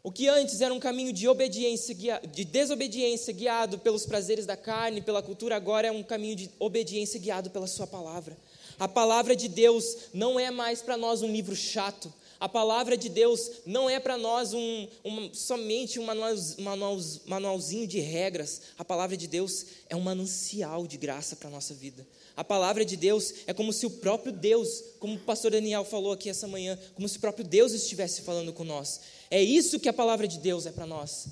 O 0.02 0.12
que 0.12 0.28
antes 0.28 0.60
era 0.60 0.72
um 0.72 0.78
caminho 0.78 1.12
de 1.12 1.26
obediência, 1.26 1.94
de 2.32 2.44
desobediência 2.44 3.32
guiado 3.32 3.78
pelos 3.78 4.06
prazeres 4.06 4.46
da 4.46 4.56
carne, 4.56 5.02
pela 5.02 5.22
cultura, 5.22 5.56
agora 5.56 5.88
é 5.88 5.92
um 5.92 6.02
caminho 6.02 6.36
de 6.36 6.50
obediência 6.58 7.18
guiado 7.18 7.50
pela 7.50 7.66
sua 7.66 7.86
palavra. 7.86 8.36
A 8.78 8.86
palavra 8.86 9.34
de 9.34 9.48
Deus 9.48 9.96
não 10.14 10.38
é 10.38 10.50
mais 10.52 10.80
para 10.80 10.96
nós 10.96 11.20
um 11.20 11.32
livro 11.32 11.56
chato. 11.56 12.12
A 12.38 12.48
palavra 12.48 12.96
de 12.96 13.08
Deus 13.08 13.50
não 13.66 13.90
é 13.90 13.98
para 13.98 14.16
nós 14.16 14.54
um, 14.54 14.88
um, 15.04 15.34
somente 15.34 15.98
um 15.98 16.04
manual, 16.04 16.32
manual, 16.58 16.96
manualzinho 17.26 17.84
de 17.84 17.98
regras. 17.98 18.62
A 18.78 18.84
palavra 18.84 19.16
de 19.16 19.26
Deus 19.26 19.66
é 19.88 19.96
um 19.96 20.00
manancial 20.00 20.86
de 20.86 20.96
graça 20.96 21.34
para 21.34 21.48
a 21.48 21.50
nossa 21.50 21.74
vida. 21.74 22.06
A 22.36 22.44
palavra 22.44 22.84
de 22.84 22.96
Deus 22.96 23.34
é 23.48 23.52
como 23.52 23.72
se 23.72 23.84
o 23.84 23.90
próprio 23.90 24.30
Deus, 24.32 24.84
como 25.00 25.14
o 25.14 25.18
pastor 25.18 25.50
Daniel 25.50 25.84
falou 25.84 26.12
aqui 26.12 26.30
essa 26.30 26.46
manhã, 26.46 26.78
como 26.94 27.08
se 27.08 27.16
o 27.16 27.20
próprio 27.20 27.44
Deus 27.44 27.72
estivesse 27.72 28.22
falando 28.22 28.52
com 28.52 28.62
nós. 28.62 29.00
É 29.30 29.42
isso 29.42 29.78
que 29.78 29.88
a 29.88 29.92
palavra 29.92 30.26
de 30.26 30.38
Deus 30.38 30.66
é 30.66 30.72
para 30.72 30.86
nós. 30.86 31.28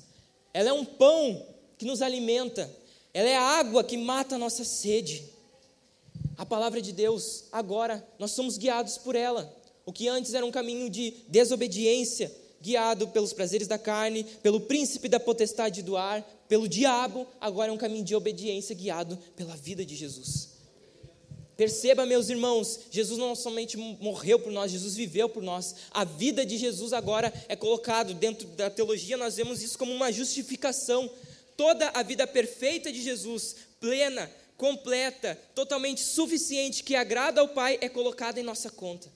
Ela 0.53 0.69
é 0.69 0.73
um 0.73 0.85
pão 0.85 1.45
que 1.77 1.85
nos 1.85 2.01
alimenta, 2.01 2.69
ela 3.13 3.29
é 3.29 3.35
a 3.35 3.41
água 3.41 3.83
que 3.83 3.97
mata 3.97 4.35
a 4.35 4.37
nossa 4.37 4.63
sede. 4.63 5.23
A 6.37 6.45
palavra 6.45 6.81
de 6.81 6.91
Deus, 6.91 7.45
agora, 7.51 8.05
nós 8.19 8.31
somos 8.31 8.57
guiados 8.57 8.97
por 8.97 9.15
ela. 9.15 9.51
O 9.85 9.91
que 9.91 10.07
antes 10.07 10.33
era 10.33 10.45
um 10.45 10.51
caminho 10.51 10.89
de 10.89 11.13
desobediência, 11.27 12.31
guiado 12.61 13.07
pelos 13.07 13.33
prazeres 13.33 13.67
da 13.67 13.77
carne, 13.77 14.23
pelo 14.43 14.61
príncipe 14.61 15.07
da 15.07 15.19
potestade 15.19 15.81
do 15.81 15.95
ar, 15.95 16.21
pelo 16.47 16.67
diabo, 16.67 17.27
agora 17.39 17.71
é 17.71 17.73
um 17.73 17.77
caminho 17.77 18.03
de 18.03 18.15
obediência 18.15 18.75
guiado 18.75 19.17
pela 19.35 19.55
vida 19.55 19.85
de 19.85 19.95
Jesus. 19.95 20.56
Perceba, 21.57 22.05
meus 22.05 22.29
irmãos, 22.29 22.81
Jesus 22.91 23.17
não 23.17 23.35
somente 23.35 23.75
morreu 23.75 24.37
por 24.37 24.51
nós, 24.51 24.71
Jesus 24.71 24.95
viveu 24.95 25.27
por 25.27 25.41
nós. 25.41 25.75
A 25.89 26.05
vida 26.05 26.45
de 26.45 26.55
Jesus 26.55 26.93
agora 26.93 27.33
é 27.49 27.55
colocado 27.55 28.13
dentro 28.13 28.47
da 28.49 28.69
teologia, 28.69 29.17
nós 29.17 29.37
vemos 29.37 29.63
isso 29.63 29.75
como 29.75 29.91
uma 29.91 30.11
justificação. 30.11 31.09
Toda 31.57 31.89
a 31.89 32.03
vida 32.03 32.27
perfeita 32.27 32.91
de 32.91 33.01
Jesus, 33.01 33.55
plena, 33.79 34.31
completa, 34.55 35.35
totalmente 35.55 35.99
suficiente, 35.99 36.83
que 36.83 36.95
agrada 36.95 37.41
ao 37.41 37.47
Pai, 37.47 37.79
é 37.81 37.89
colocada 37.89 38.39
em 38.39 38.43
nossa 38.43 38.69
conta. 38.69 39.11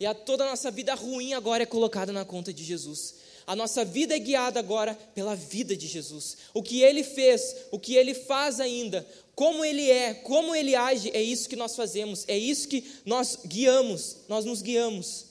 E 0.00 0.06
a 0.06 0.14
toda 0.14 0.44
a 0.44 0.50
nossa 0.50 0.70
vida 0.70 0.94
ruim 0.94 1.34
agora 1.34 1.64
é 1.64 1.66
colocada 1.66 2.12
na 2.12 2.24
conta 2.24 2.50
de 2.50 2.64
Jesus. 2.64 3.14
A 3.46 3.54
nossa 3.54 3.84
vida 3.84 4.14
é 4.14 4.18
guiada 4.18 4.58
agora 4.58 4.94
pela 5.14 5.34
vida 5.34 5.76
de 5.76 5.86
Jesus. 5.86 6.38
O 6.54 6.62
que 6.62 6.80
ele 6.82 7.04
fez, 7.04 7.56
o 7.70 7.78
que 7.78 7.94
ele 7.94 8.14
faz 8.14 8.58
ainda, 8.60 9.06
como 9.34 9.64
ele 9.64 9.90
é, 9.90 10.14
como 10.14 10.54
ele 10.54 10.74
age, 10.74 11.10
é 11.10 11.22
isso 11.22 11.48
que 11.48 11.56
nós 11.56 11.74
fazemos, 11.74 12.24
é 12.28 12.38
isso 12.38 12.68
que 12.68 12.84
nós 13.04 13.40
guiamos, 13.46 14.18
nós 14.28 14.44
nos 14.44 14.62
guiamos. 14.62 15.26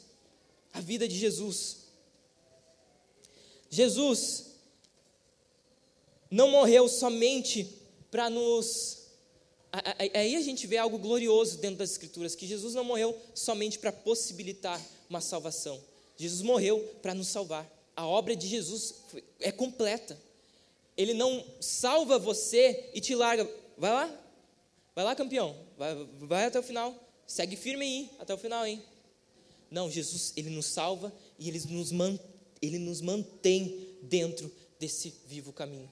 A 0.74 0.82
vida 0.82 1.08
de 1.08 1.18
Jesus. 1.18 1.78
Jesus 3.70 4.54
não 6.30 6.50
morreu 6.50 6.88
somente 6.88 7.68
para 8.12 8.30
nos. 8.30 9.04
Aí 9.72 10.36
a 10.36 10.42
gente 10.42 10.68
vê 10.68 10.78
algo 10.78 11.00
glorioso 11.00 11.58
dentro 11.58 11.78
das 11.78 11.92
Escrituras, 11.92 12.36
que 12.36 12.46
Jesus 12.46 12.76
não 12.76 12.84
morreu 12.84 13.18
somente 13.34 13.80
para 13.80 13.92
possibilitar 13.92 14.80
uma 15.10 15.22
salvação. 15.22 15.82
Jesus 16.18 16.42
morreu 16.42 16.80
para 17.02 17.16
nos 17.16 17.28
salvar. 17.28 17.68
A 17.96 18.06
obra 18.06 18.36
de 18.36 18.48
Jesus 18.48 18.96
é 19.40 19.52
completa. 19.52 20.20
Ele 20.96 21.14
não 21.14 21.46
salva 21.60 22.20
você 22.20 22.90
e 22.94 23.02
te 23.02 23.16
larga. 23.16 23.50
Vai 23.78 23.92
lá, 23.92 24.24
vai 24.96 25.06
lá, 25.06 25.16
campeão, 25.16 25.56
vai, 25.78 26.08
vai 26.22 26.46
até 26.46 26.60
o 26.60 26.64
final, 26.64 26.96
segue 27.26 27.56
firme 27.56 27.84
aí, 27.84 28.10
até 28.20 28.34
o 28.34 28.38
final, 28.38 28.66
hein? 28.66 28.84
Não, 29.70 29.90
Jesus, 29.90 30.34
ele 30.36 30.52
nos 30.52 30.68
salva 30.68 31.12
e 31.40 31.48
ele 31.50 31.60
nos, 31.68 31.92
man, 31.92 32.20
ele 32.62 32.78
nos 32.78 33.02
mantém 33.02 33.98
dentro 34.04 34.52
desse 34.80 35.16
vivo 35.26 35.52
caminho. 35.52 35.92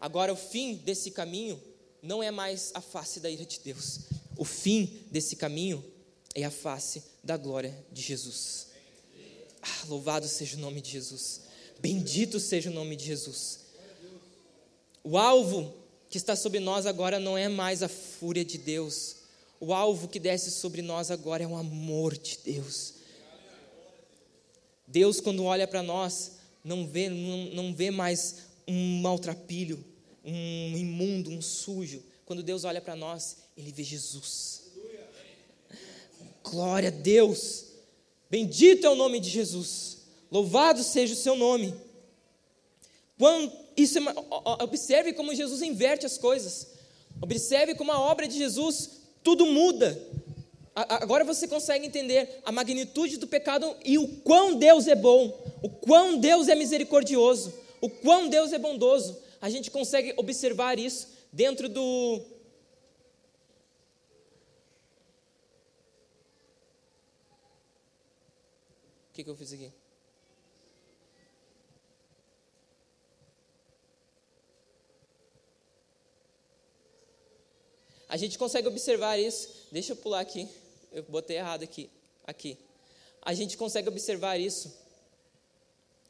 Agora, 0.00 0.32
o 0.32 0.36
fim 0.36 0.74
desse 0.74 1.12
caminho 1.12 1.62
não 2.02 2.22
é 2.22 2.30
mais 2.30 2.72
a 2.74 2.80
face 2.80 3.20
da 3.20 3.30
ira 3.30 3.44
de 3.44 3.60
Deus. 3.60 4.00
o 4.36 4.44
fim 4.44 5.04
desse 5.10 5.36
caminho 5.36 5.84
é 6.34 6.44
a 6.44 6.50
face 6.50 7.02
da 7.22 7.36
glória 7.36 7.76
de 7.92 8.00
Jesus. 8.00 8.68
Ah, 9.62 9.84
louvado 9.88 10.26
seja 10.26 10.56
o 10.56 10.60
nome 10.60 10.80
de 10.80 10.90
Jesus. 10.90 11.42
Bendito 11.78 12.38
seja 12.38 12.70
o 12.70 12.72
nome 12.72 12.96
de 12.96 13.06
Jesus. 13.06 13.60
O 15.02 15.16
alvo 15.16 15.74
que 16.08 16.18
está 16.18 16.36
sobre 16.36 16.60
nós 16.60 16.86
agora 16.86 17.18
não 17.18 17.38
é 17.38 17.48
mais 17.48 17.82
a 17.82 17.88
fúria 17.88 18.44
de 18.44 18.58
Deus. 18.58 19.16
O 19.58 19.72
alvo 19.72 20.08
que 20.08 20.18
desce 20.18 20.50
sobre 20.50 20.82
nós 20.82 21.10
agora 21.10 21.44
é 21.44 21.46
o 21.46 21.56
amor 21.56 22.16
de 22.16 22.38
Deus. 22.44 22.94
Deus, 24.86 25.20
quando 25.20 25.44
olha 25.44 25.68
para 25.68 25.82
nós, 25.82 26.32
não 26.64 26.86
vê, 26.86 27.08
não, 27.08 27.44
não 27.54 27.74
vê 27.74 27.90
mais 27.90 28.48
um 28.66 29.00
maltrapilho, 29.00 29.82
um 30.24 30.76
imundo, 30.76 31.30
um 31.30 31.40
sujo. 31.40 32.02
Quando 32.26 32.42
Deus 32.42 32.64
olha 32.64 32.80
para 32.80 32.96
nós, 32.96 33.38
Ele 33.56 33.72
vê 33.72 33.84
Jesus. 33.84 34.62
Glória 36.42 36.88
a 36.88 36.92
Deus. 36.92 37.69
Bendito 38.30 38.86
é 38.86 38.90
o 38.90 38.94
nome 38.94 39.18
de 39.18 39.28
Jesus. 39.28 39.98
Louvado 40.30 40.82
seja 40.84 41.14
o 41.14 41.16
seu 41.16 41.34
nome. 41.34 41.74
Quando, 43.18 43.52
isso 43.76 43.98
é, 43.98 44.02
observe 44.62 45.12
como 45.12 45.34
Jesus 45.34 45.60
inverte 45.60 46.06
as 46.06 46.16
coisas. 46.16 46.68
Observe 47.20 47.74
como 47.74 47.90
a 47.90 47.98
obra 47.98 48.28
de 48.28 48.38
Jesus 48.38 49.00
tudo 49.22 49.44
muda. 49.44 50.00
Agora 50.74 51.24
você 51.24 51.48
consegue 51.48 51.86
entender 51.86 52.40
a 52.44 52.52
magnitude 52.52 53.16
do 53.16 53.26
pecado 53.26 53.76
e 53.84 53.98
o 53.98 54.06
quão 54.06 54.54
Deus 54.54 54.86
é 54.86 54.94
bom, 54.94 55.36
o 55.62 55.68
quão 55.68 56.16
Deus 56.16 56.48
é 56.48 56.54
misericordioso, 56.54 57.52
o 57.80 57.90
quão 57.90 58.28
Deus 58.28 58.52
é 58.52 58.58
bondoso. 58.58 59.18
A 59.40 59.50
gente 59.50 59.70
consegue 59.70 60.14
observar 60.16 60.78
isso 60.78 61.08
dentro 61.32 61.68
do. 61.68 62.22
O 69.10 69.12
que, 69.12 69.24
que 69.24 69.30
eu 69.30 69.36
fiz 69.36 69.52
aqui? 69.52 69.72
A 78.08 78.16
gente 78.16 78.38
consegue 78.38 78.68
observar 78.68 79.18
isso. 79.18 79.48
Deixa 79.70 79.92
eu 79.92 79.96
pular 79.96 80.20
aqui. 80.20 80.48
Eu 80.92 81.02
botei 81.04 81.36
errado 81.36 81.62
aqui. 81.62 81.90
Aqui. 82.26 82.56
A 83.22 83.34
gente 83.34 83.56
consegue 83.56 83.88
observar 83.88 84.38
isso 84.38 84.72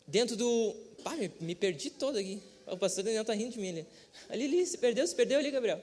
dentro 0.06 0.36
do. 0.36 0.74
Me, 1.18 1.32
me 1.40 1.54
perdi 1.54 1.90
todo 1.90 2.16
aqui. 2.16 2.42
O 2.66 2.76
pastor 2.76 3.04
Daniel 3.04 3.22
está 3.22 3.34
rindo 3.34 3.52
de 3.52 3.58
mim 3.58 3.70
ali. 3.70 3.86
Ali, 4.28 4.44
ali, 4.44 4.66
se 4.66 4.78
perdeu, 4.78 5.06
se 5.06 5.14
perdeu 5.14 5.38
ali, 5.38 5.50
Gabriel. 5.50 5.82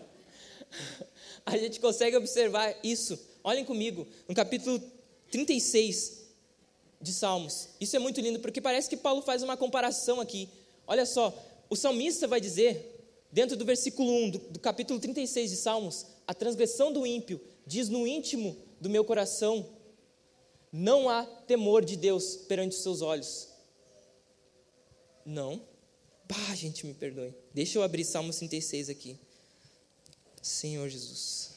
a 1.44 1.56
gente 1.56 1.80
consegue 1.80 2.16
observar 2.16 2.78
isso. 2.82 3.18
Olhem 3.42 3.64
comigo, 3.64 4.06
no 4.28 4.34
capítulo 4.34 4.80
36 5.30 6.20
de 7.00 7.12
Salmos. 7.12 7.68
Isso 7.80 7.96
é 7.96 7.98
muito 7.98 8.20
lindo, 8.20 8.40
porque 8.40 8.60
parece 8.60 8.88
que 8.88 8.96
Paulo 8.96 9.22
faz 9.22 9.42
uma 9.42 9.56
comparação 9.56 10.20
aqui. 10.20 10.48
Olha 10.86 11.06
só, 11.06 11.34
o 11.68 11.76
salmista 11.76 12.26
vai 12.26 12.40
dizer 12.40 12.90
Dentro 13.32 13.56
do 13.56 13.64
versículo 13.64 14.10
1 14.24 14.30
do, 14.30 14.38
do 14.38 14.58
capítulo 14.58 14.98
36 14.98 15.50
de 15.50 15.56
Salmos, 15.56 16.06
a 16.26 16.34
transgressão 16.34 16.92
do 16.92 17.06
ímpio 17.06 17.40
diz 17.64 17.88
no 17.88 18.06
íntimo 18.06 18.56
do 18.80 18.90
meu 18.90 19.04
coração: 19.04 19.68
não 20.72 21.08
há 21.08 21.24
temor 21.24 21.84
de 21.84 21.96
Deus 21.96 22.36
perante 22.36 22.76
os 22.76 22.82
seus 22.82 23.02
olhos. 23.02 23.48
Não. 25.24 25.62
Bah, 26.28 26.54
gente, 26.54 26.86
me 26.86 26.94
perdoe. 26.94 27.34
Deixa 27.54 27.78
eu 27.78 27.82
abrir 27.82 28.04
Salmo 28.04 28.32
36 28.32 28.88
aqui. 28.88 29.18
Senhor 30.42 30.88
Jesus. 30.88 31.49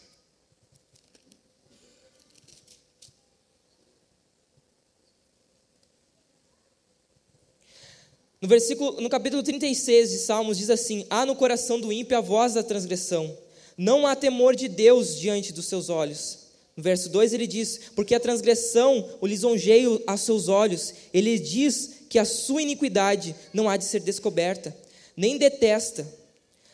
No 8.44 8.50
versículo, 8.50 9.00
no 9.00 9.08
capítulo 9.08 9.42
36 9.42 10.10
de 10.10 10.18
Salmos 10.18 10.58
diz 10.58 10.70
assim: 10.70 11.06
Há 11.10 11.26
no 11.26 11.34
coração 11.34 11.80
do 11.80 11.94
ímpio 11.94 12.18
a 12.18 12.20
voz 12.20 12.56
da 12.56 12.62
transgressão. 12.62 13.34
Não 13.78 14.06
há 14.06 14.18
temor 14.18 14.54
de 14.54 14.68
Deus 14.68 15.18
diante 15.18 15.54
dos 15.54 15.66
seus 15.66 15.88
olhos. 15.88 16.40
No 16.76 16.84
verso 16.84 17.08
2 17.08 17.32
ele 17.32 17.48
diz: 17.48 17.80
Porque 17.96 18.14
a 18.14 18.20
transgressão 18.20 19.10
o 19.22 19.26
lisonjeia 19.26 19.88
aos 20.06 20.20
seus 20.20 20.50
olhos. 20.50 20.94
Ele 21.14 21.40
diz 21.40 21.92
que 22.10 22.20
a 22.20 22.26
sua 22.26 22.62
iniquidade 22.62 23.34
não 23.54 23.70
há 23.70 23.78
de 23.78 23.86
ser 23.86 24.02
descoberta, 24.02 24.76
nem 25.16 25.38
detesta. 25.38 26.06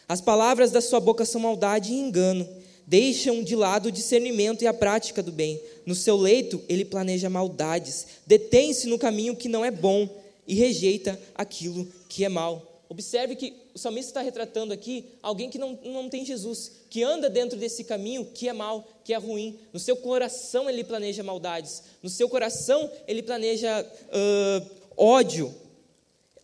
As 0.07 0.20
palavras 0.20 0.72
da 0.72 0.82
sua 0.82 0.99
boca 0.99 1.24
são 1.24 1.39
maldade 1.39 1.93
e 1.93 1.99
engano. 1.99 2.49
Deixam 2.88 3.43
de 3.43 3.55
lado 3.55 3.89
o 3.89 3.91
discernimento 3.91 4.63
e 4.63 4.67
a 4.67 4.74
prática 4.74 5.22
do 5.22 5.32
bem. 5.32 5.61
No 5.86 5.93
seu 5.93 6.17
leito 6.17 6.63
ele 6.67 6.84
planeja 6.84 7.30
maldades. 7.30 8.07
Detém-se 8.26 8.88
no 8.88 8.97
caminho 8.97 9.36
que 9.36 9.47
não 9.47 9.63
é 9.63 9.70
bom 9.70 10.09
e 10.50 10.56
rejeita 10.56 11.18
aquilo 11.36 11.88
que 12.10 12.26
é 12.26 12.30
mal. 12.30 12.84
Observe 12.89 13.36
que 13.36 13.54
o 13.72 13.78
salmista 13.78 14.10
está 14.10 14.22
retratando 14.22 14.74
aqui 14.74 15.06
alguém 15.22 15.47
que 15.47 15.60
não, 15.60 15.78
não 15.86 16.10
tem 16.10 16.26
Jesus, 16.26 16.72
que 16.89 17.04
anda 17.04 17.30
dentro 17.30 17.56
desse 17.56 17.84
caminho 17.84 18.26
que 18.34 18.50
é 18.50 18.54
mal, 18.54 18.86
que 19.06 19.14
é 19.14 19.18
ruim. 19.18 19.60
No 19.72 19.80
seu 19.80 19.95
coração 19.95 20.68
ele 20.68 20.84
planeja 20.84 21.22
maldades, 21.22 21.84
no 22.02 22.10
seu 22.10 22.28
coração 22.28 22.91
ele 23.08 23.22
planeja 23.22 23.86
uh, 23.86 24.70
ódio. 24.97 25.54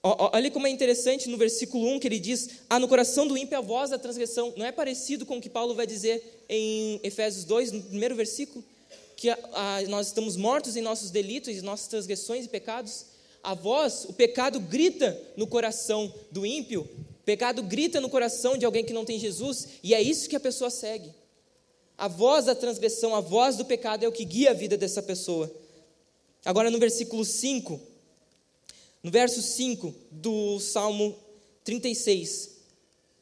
Olha 0.04 0.52
como 0.52 0.68
é 0.68 0.70
interessante 0.70 1.28
no 1.28 1.36
versículo 1.36 1.88
1 1.96 2.00
que 2.00 2.08
ele 2.08 2.20
diz: 2.20 2.48
Ah, 2.70 2.78
no 2.78 2.88
coração 2.88 3.26
do 3.28 3.36
ímpio 3.36 3.58
a 3.58 3.62
voz 3.62 3.90
da 3.90 3.98
transgressão. 3.98 4.54
Não 4.56 4.64
é 4.64 4.72
parecido 4.72 5.26
com 5.26 5.38
o 5.38 5.42
que 5.42 5.50
Paulo 5.50 5.74
vai 5.74 5.88
dizer 5.88 6.46
em 6.48 7.00
Efésios 7.02 7.44
2, 7.44 7.72
no 7.72 7.82
primeiro 7.82 8.14
versículo? 8.14 8.64
Que 9.18 9.32
a, 9.32 9.40
a, 9.52 9.82
nós 9.88 10.08
estamos 10.08 10.38
mortos 10.38 10.78
em 10.78 10.82
nossos 10.82 11.10
delitos, 11.10 11.50
em 11.50 11.62
nossas 11.62 11.88
transgressões 11.88 12.46
e 12.46 12.50
pecados 12.50 13.15
a 13.46 13.54
voz, 13.54 14.06
o 14.10 14.14
pecado 14.14 14.60
grita 14.60 15.18
no 15.38 15.46
coração 15.46 16.12
do 16.32 16.46
ímpio, 16.46 16.82
o 16.82 17.24
pecado 17.24 17.62
grita 17.62 18.02
no 18.02 18.10
coração 18.10 18.58
de 18.58 18.66
alguém 18.66 18.84
que 18.84 18.92
não 18.92 19.06
tem 19.06 19.20
Jesus, 19.20 19.68
e 19.84 19.94
é 19.94 20.02
isso 20.02 20.28
que 20.28 20.36
a 20.36 20.40
pessoa 20.40 20.72
segue. 20.72 21.14
A 21.96 22.08
voz 22.08 22.46
da 22.46 22.56
transgressão, 22.56 23.16
a 23.16 23.22
voz 23.22 23.56
do 23.56 23.64
pecado 23.64 24.04
é 24.04 24.08
o 24.08 24.12
que 24.12 24.26
guia 24.26 24.50
a 24.50 24.54
vida 24.54 24.76
dessa 24.76 25.02
pessoa. 25.02 25.50
Agora 26.44 26.72
no 26.72 26.80
versículo 26.80 27.24
5, 27.24 27.80
no 29.04 29.12
verso 29.12 29.42
5 29.42 29.94
do 30.10 30.60
Salmo 30.60 31.16
36, 31.64 32.50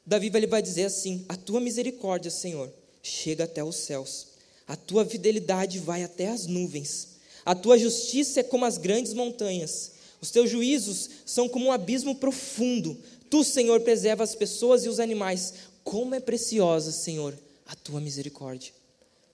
Davi 0.05 0.31
ele 0.33 0.47
vai 0.47 0.61
dizer 0.61 0.85
assim: 0.85 1.25
A 1.27 1.35
tua 1.35 1.59
misericórdia, 1.59 2.31
Senhor, 2.31 2.71
chega 3.01 3.43
até 3.43 3.61
os 3.61 3.75
céus, 3.75 4.27
a 4.65 4.77
tua 4.77 5.05
fidelidade 5.05 5.79
vai 5.79 6.01
até 6.01 6.29
as 6.29 6.47
nuvens, 6.47 7.17
a 7.45 7.53
tua 7.53 7.77
justiça 7.77 8.39
é 8.39 8.43
como 8.43 8.63
as 8.63 8.77
grandes 8.77 9.13
montanhas. 9.13 9.91
Os 10.23 10.31
teus 10.31 10.49
juízos 10.49 11.09
são 11.25 11.49
como 11.49 11.65
um 11.65 11.71
abismo 11.73 12.15
profundo. 12.15 12.97
Tu, 13.29 13.43
Senhor, 13.43 13.81
preserva 13.81 14.23
as 14.23 14.33
pessoas 14.33 14.85
e 14.85 14.87
os 14.87 15.01
animais. 15.01 15.53
Como 15.83 16.15
é 16.15 16.19
preciosa, 16.21 16.93
Senhor, 16.93 17.37
a 17.67 17.75
tua 17.75 17.99
misericórdia. 17.99 18.71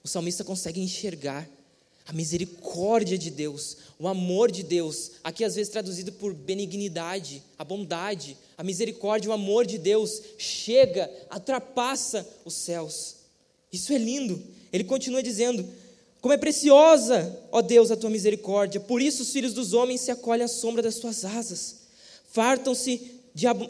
O 0.03 0.07
salmista 0.07 0.43
consegue 0.43 0.81
enxergar 0.81 1.47
a 2.07 2.11
misericórdia 2.11 3.19
de 3.19 3.29
Deus, 3.29 3.77
o 3.99 4.07
amor 4.07 4.51
de 4.51 4.63
Deus, 4.63 5.11
aqui 5.23 5.43
às 5.43 5.53
vezes 5.53 5.71
traduzido 5.71 6.11
por 6.13 6.33
benignidade, 6.33 7.43
a 7.55 7.63
bondade, 7.63 8.35
a 8.57 8.63
misericórdia, 8.63 9.29
o 9.29 9.33
amor 9.33 9.67
de 9.67 9.77
Deus 9.77 10.19
chega, 10.39 11.07
ultrapassa 11.31 12.27
os 12.43 12.55
céus. 12.55 13.17
Isso 13.71 13.93
é 13.93 13.97
lindo. 13.99 14.41
Ele 14.73 14.83
continua 14.83 15.21
dizendo: 15.21 15.63
como 16.21 16.33
é 16.33 16.37
preciosa, 16.37 17.39
ó 17.51 17.61
Deus, 17.61 17.91
a 17.91 17.95
tua 17.95 18.09
misericórdia. 18.09 18.79
Por 18.79 19.01
isso 19.01 19.23
os 19.23 19.31
filhos 19.31 19.53
dos 19.53 19.73
homens 19.73 20.01
se 20.01 20.11
acolhem 20.11 20.43
à 20.43 20.47
sombra 20.47 20.81
das 20.81 20.95
tuas 20.95 21.23
asas. 21.23 21.77
Fartam-se 22.31 23.19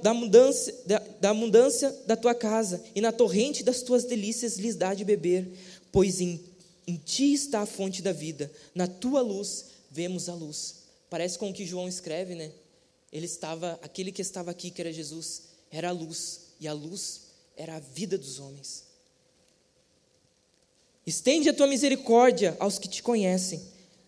da 0.02 0.12
abundância, 0.12 0.76
da, 0.86 1.00
da 1.22 1.30
abundância 1.30 1.96
da 2.08 2.16
tua 2.16 2.34
casa, 2.34 2.84
e 2.96 3.02
na 3.02 3.12
torrente 3.12 3.64
das 3.64 3.82
tuas 3.82 4.04
delícias 4.04 4.58
lhes 4.58 4.76
dá 4.76 4.94
de 4.94 5.06
beber. 5.06 5.48
Pois 5.92 6.20
em, 6.20 6.40
em 6.88 6.96
ti 6.96 7.34
está 7.34 7.62
a 7.62 7.66
fonte 7.68 8.02
da 8.02 8.12
vida. 8.12 8.52
Na 8.74 8.88
tua 8.88 9.22
luz 9.22 9.66
vemos 9.92 10.28
a 10.28 10.34
luz. 10.34 10.76
Parece 11.10 11.38
com 11.38 11.50
o 11.50 11.54
que 11.54 11.66
João 11.66 11.88
escreve, 11.88 12.34
né? 12.34 12.52
Ele 13.12 13.26
estava, 13.26 13.80
aquele 13.82 14.12
que 14.12 14.22
estava 14.22 14.50
aqui, 14.52 14.72
que 14.72 14.82
era 14.82 14.94
Jesus, 14.94 15.44
era 15.72 15.90
a 15.90 15.92
luz, 15.92 16.42
e 16.60 16.68
a 16.68 16.74
luz 16.74 17.22
era 17.56 17.76
a 17.76 17.80
vida 17.80 18.18
dos 18.18 18.40
homens. 18.40 18.89
Estende 21.10 21.50
a 21.50 21.54
tua 21.56 21.66
misericórdia 21.66 22.56
aos 22.60 22.78
que 22.78 22.88
te 22.88 23.02
conhecem, 23.02 23.60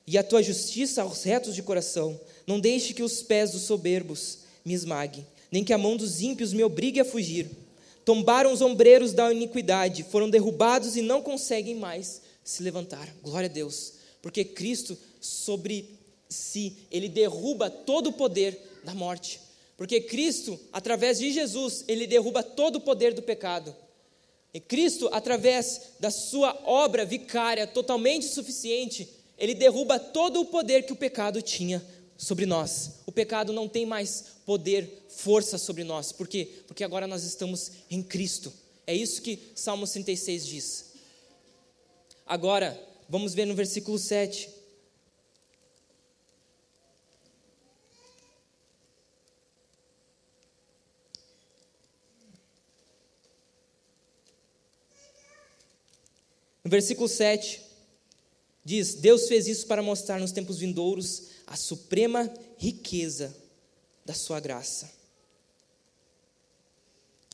e 0.05 0.19
a 0.19 0.23
tua 0.23 0.43
justiça 0.43 1.01
aos 1.01 1.23
retos 1.23 1.55
de 1.55 1.63
coração. 1.63 2.19
Não 2.45 2.59
deixe 2.59 2.93
que 2.93 3.01
os 3.01 3.23
pés 3.23 3.49
dos 3.49 3.63
soberbos 3.63 4.37
me 4.63 4.75
esmaguem, 4.75 5.25
nem 5.51 5.63
que 5.63 5.73
a 5.73 5.79
mão 5.79 5.97
dos 5.97 6.21
ímpios 6.21 6.53
me 6.53 6.63
obrigue 6.63 6.99
a 6.99 7.05
fugir. 7.05 7.49
Tombaram 8.05 8.53
os 8.53 8.61
ombreiros 8.61 9.13
da 9.13 9.33
iniquidade, 9.33 10.03
foram 10.03 10.29
derrubados 10.29 10.95
e 10.95 11.01
não 11.01 11.23
conseguem 11.23 11.73
mais 11.73 12.21
se 12.43 12.61
levantar. 12.61 13.11
Glória 13.23 13.49
a 13.49 13.51
Deus, 13.51 13.93
porque 14.21 14.43
Cristo 14.43 14.95
sobre 15.19 15.97
si, 16.29 16.85
ele 16.91 17.09
derruba 17.09 17.67
todo 17.67 18.11
o 18.11 18.13
poder 18.13 18.59
da 18.83 18.93
morte. 18.93 19.41
Porque 19.75 20.01
Cristo, 20.01 20.59
através 20.71 21.17
de 21.17 21.31
Jesus, 21.31 21.83
ele 21.87 22.05
derruba 22.05 22.43
todo 22.43 22.75
o 22.75 22.81
poder 22.81 23.11
do 23.15 23.23
pecado. 23.23 23.75
E 24.53 24.59
Cristo, 24.59 25.09
através 25.13 25.93
da 25.99 26.11
sua 26.11 26.59
obra 26.65 27.05
vicária 27.05 27.65
totalmente 27.65 28.25
suficiente, 28.25 29.07
ele 29.37 29.55
derruba 29.55 29.97
todo 29.97 30.41
o 30.41 30.45
poder 30.45 30.83
que 30.83 30.93
o 30.93 30.95
pecado 30.95 31.41
tinha 31.41 31.83
sobre 32.17 32.45
nós. 32.45 33.01
O 33.05 33.11
pecado 33.11 33.53
não 33.53 33.67
tem 33.67 33.85
mais 33.85 34.25
poder, 34.45 35.05
força 35.09 35.57
sobre 35.57 35.83
nós. 35.83 36.11
Por 36.11 36.27
quê? 36.27 36.47
Porque 36.67 36.83
agora 36.83 37.07
nós 37.07 37.23
estamos 37.23 37.71
em 37.89 38.03
Cristo. 38.03 38.53
É 38.85 38.93
isso 38.93 39.21
que 39.21 39.39
Salmo 39.55 39.87
36 39.87 40.45
diz. 40.45 40.85
Agora, 42.25 42.79
vamos 43.09 43.33
ver 43.33 43.45
no 43.45 43.55
versículo 43.55 43.97
7. 43.97 44.49
Versículo 56.71 57.09
7, 57.09 57.61
diz: 58.63 58.93
Deus 58.93 59.27
fez 59.27 59.45
isso 59.45 59.67
para 59.67 59.83
mostrar 59.83 60.21
nos 60.21 60.31
tempos 60.31 60.59
vindouros 60.59 61.23
a 61.45 61.57
suprema 61.57 62.33
riqueza 62.57 63.35
da 64.05 64.13
sua 64.13 64.39
graça. 64.39 64.89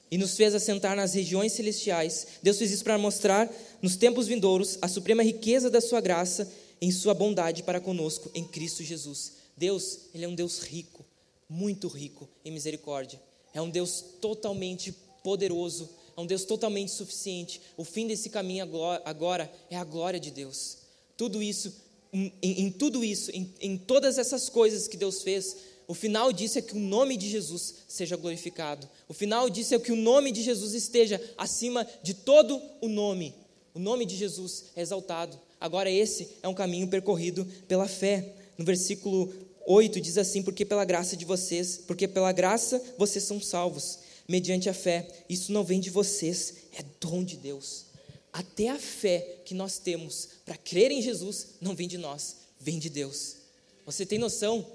E 0.09 0.17
nos 0.17 0.35
fez 0.35 0.55
assentar 0.55 0.95
nas 0.95 1.13
regiões 1.13 1.51
celestiais. 1.51 2.27
Deus 2.41 2.57
fez 2.57 2.71
isso 2.71 2.83
para 2.83 2.97
mostrar 2.97 3.47
nos 3.79 3.95
tempos 3.95 4.25
vindouros 4.25 4.79
a 4.81 4.88
suprema 4.88 5.21
riqueza 5.21 5.69
da 5.69 5.81
sua 5.81 6.01
graça 6.01 6.51
em 6.81 6.91
sua 6.91 7.13
bondade 7.13 7.61
para 7.61 7.79
conosco 7.79 8.31
em 8.33 8.43
Cristo 8.43 8.83
Jesus. 8.83 9.33
Deus, 9.55 9.99
ele 10.15 10.25
é 10.25 10.27
um 10.27 10.33
Deus 10.33 10.61
rico, 10.61 11.05
muito 11.47 11.88
rico 11.88 12.27
em 12.43 12.51
misericórdia. 12.51 13.21
É 13.53 13.61
um 13.61 13.69
Deus 13.69 14.03
totalmente 14.19 14.91
poderoso 15.21 15.89
é 16.18 16.22
um 16.22 16.26
Deus 16.26 16.43
totalmente 16.43 16.91
suficiente. 16.91 17.61
O 17.78 17.84
fim 17.84 18.07
desse 18.07 18.30
caminho 18.30 18.68
agora 19.05 19.51
é 19.70 19.78
a 19.78 19.84
glória 19.84 20.20
de 20.20 20.32
Deus. 20.32 20.80
Tudo 21.15 21.43
isso, 21.43 21.72
em, 22.11 22.34
em 22.41 22.72
tudo 22.72 23.05
isso, 23.05 23.30
em, 23.32 23.53
em 23.61 23.78
todas 23.78 24.18
essas 24.18 24.49
coisas 24.49 24.88
que 24.88 24.97
Deus 24.97 25.22
fez, 25.22 25.55
o 25.88 25.93
final 25.93 26.34
disso 26.34 26.57
é 26.57 26.61
que 26.61 26.76
o 26.76 26.80
nome 26.80 27.15
de 27.15 27.30
Jesus 27.30 27.76
seja 27.88 28.18
glorificado. 28.18 28.89
O 29.07 29.13
final 29.13 29.47
disso 29.47 29.76
é 29.76 29.80
que 29.80 29.91
o 29.91 29.95
nome 29.95 30.32
de 30.32 30.41
Jesus 30.41 30.74
esteja 30.74 31.22
acima 31.38 31.88
de 32.01 32.15
todo 32.15 32.59
o 32.82 32.89
nome. 32.89 33.36
O 33.76 33.80
nome 33.80 34.03
de 34.03 34.15
Jesus 34.15 34.65
é 34.76 34.82
exaltado. 34.82 35.39
Agora, 35.61 35.89
esse 35.89 36.30
é 36.41 36.47
um 36.47 36.53
caminho 36.53 36.88
percorrido 36.88 37.45
pela 37.68 37.88
fé. 37.88 38.34
No 38.57 38.65
versículo 38.65 39.32
8 39.68 40.01
diz 40.01 40.18
assim: 40.18 40.41
Porque 40.41 40.65
pela 40.65 40.84
graça 40.84 41.15
de 41.15 41.26
vocês, 41.26 41.78
porque 41.78 42.07
pela 42.07 42.32
graça 42.32 42.82
vocês 42.97 43.24
são 43.24 43.39
salvos 43.39 43.99
mediante 44.28 44.69
a 44.69 44.73
fé. 44.73 45.07
Isso 45.30 45.51
não 45.51 45.63
vem 45.63 45.80
de 45.80 45.89
vocês, 45.89 46.55
é 46.78 46.84
dom 46.99 47.23
de 47.23 47.38
Deus. 47.38 47.86
Até 48.34 48.69
a 48.69 48.78
fé 48.78 49.39
que 49.45 49.53
nós 49.53 49.80
temos 49.80 50.30
para 50.45 50.57
crer 50.57 50.91
em 50.91 51.01
Jesus 51.01 51.55
não 51.61 51.75
vem 51.75 51.88
de 51.88 51.97
nós, 51.97 52.38
vem 52.59 52.78
de 52.78 52.89
Deus. 52.89 53.38
Você 53.86 54.05
tem 54.05 54.19
noção? 54.19 54.65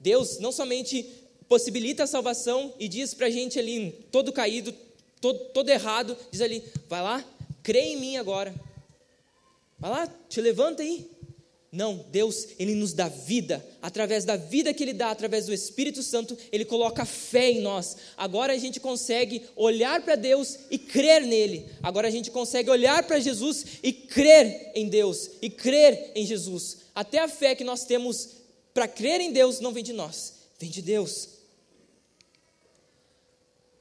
Deus 0.00 0.38
não 0.38 0.50
somente 0.50 1.04
possibilita 1.48 2.04
a 2.04 2.06
salvação 2.06 2.74
e 2.78 2.88
diz 2.88 3.14
para 3.14 3.26
a 3.26 3.30
gente 3.30 3.58
ali, 3.58 3.92
todo 4.10 4.32
caído, 4.32 4.74
todo, 5.20 5.38
todo 5.50 5.68
errado, 5.68 6.16
diz 6.30 6.40
ali: 6.40 6.64
vai 6.88 7.02
lá, 7.02 7.24
crê 7.62 7.80
em 7.80 8.00
mim 8.00 8.16
agora. 8.16 8.54
Vai 9.78 9.90
lá, 9.90 10.06
te 10.28 10.40
levanta 10.40 10.82
aí, 10.82 11.08
não, 11.72 12.06
Deus, 12.10 12.48
Ele 12.58 12.74
nos 12.74 12.92
dá 12.92 13.08
vida. 13.08 13.64
Através 13.82 14.24
da 14.24 14.36
vida 14.36 14.72
que 14.72 14.82
Ele 14.82 14.92
dá, 14.92 15.10
através 15.10 15.46
do 15.46 15.52
Espírito 15.52 16.02
Santo, 16.02 16.36
Ele 16.52 16.64
coloca 16.64 17.04
fé 17.04 17.50
em 17.50 17.60
nós. 17.60 17.96
Agora 18.16 18.52
a 18.52 18.58
gente 18.58 18.80
consegue 18.80 19.42
olhar 19.56 20.02
para 20.02 20.14
Deus 20.14 20.58
e 20.70 20.78
crer 20.78 21.22
nele. 21.22 21.66
Agora 21.82 22.08
a 22.08 22.10
gente 22.10 22.30
consegue 22.30 22.70
olhar 22.70 23.02
para 23.06 23.20
Jesus 23.20 23.64
e 23.82 23.92
crer 23.92 24.72
em 24.74 24.88
Deus. 24.88 25.30
E 25.42 25.50
crer 25.50 26.12
em 26.14 26.24
Jesus. 26.24 26.78
Até 26.94 27.18
a 27.18 27.28
fé 27.28 27.54
que 27.54 27.64
nós 27.64 27.84
temos 27.84 28.36
para 28.72 28.88
crer 28.88 29.20
em 29.20 29.32
Deus 29.32 29.60
não 29.60 29.72
vem 29.72 29.82
de 29.82 29.92
nós, 29.92 30.34
vem 30.58 30.70
de 30.70 30.82
Deus. 30.82 31.28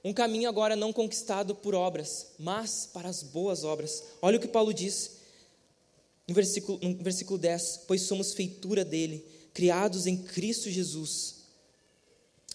Um 0.03 0.13
caminho 0.13 0.47
agora 0.47 0.75
não 0.75 0.93
conquistado 0.93 1.55
por 1.55 1.73
obras, 1.73 2.27
mas 2.37 2.87
para 2.93 3.09
as 3.09 3.23
boas 3.23 3.63
obras. 3.63 4.03
Olha 4.21 4.37
o 4.37 4.39
que 4.39 4.47
Paulo 4.47 4.73
diz 4.73 5.14
no 6.27 6.33
versículo, 6.33 6.79
no 6.81 7.03
versículo 7.03 7.37
10: 7.37 7.81
Pois 7.87 8.01
somos 8.01 8.33
feitura 8.33 8.83
dele, 8.83 9.25
criados 9.53 10.07
em 10.07 10.17
Cristo 10.17 10.69
Jesus, 10.69 11.35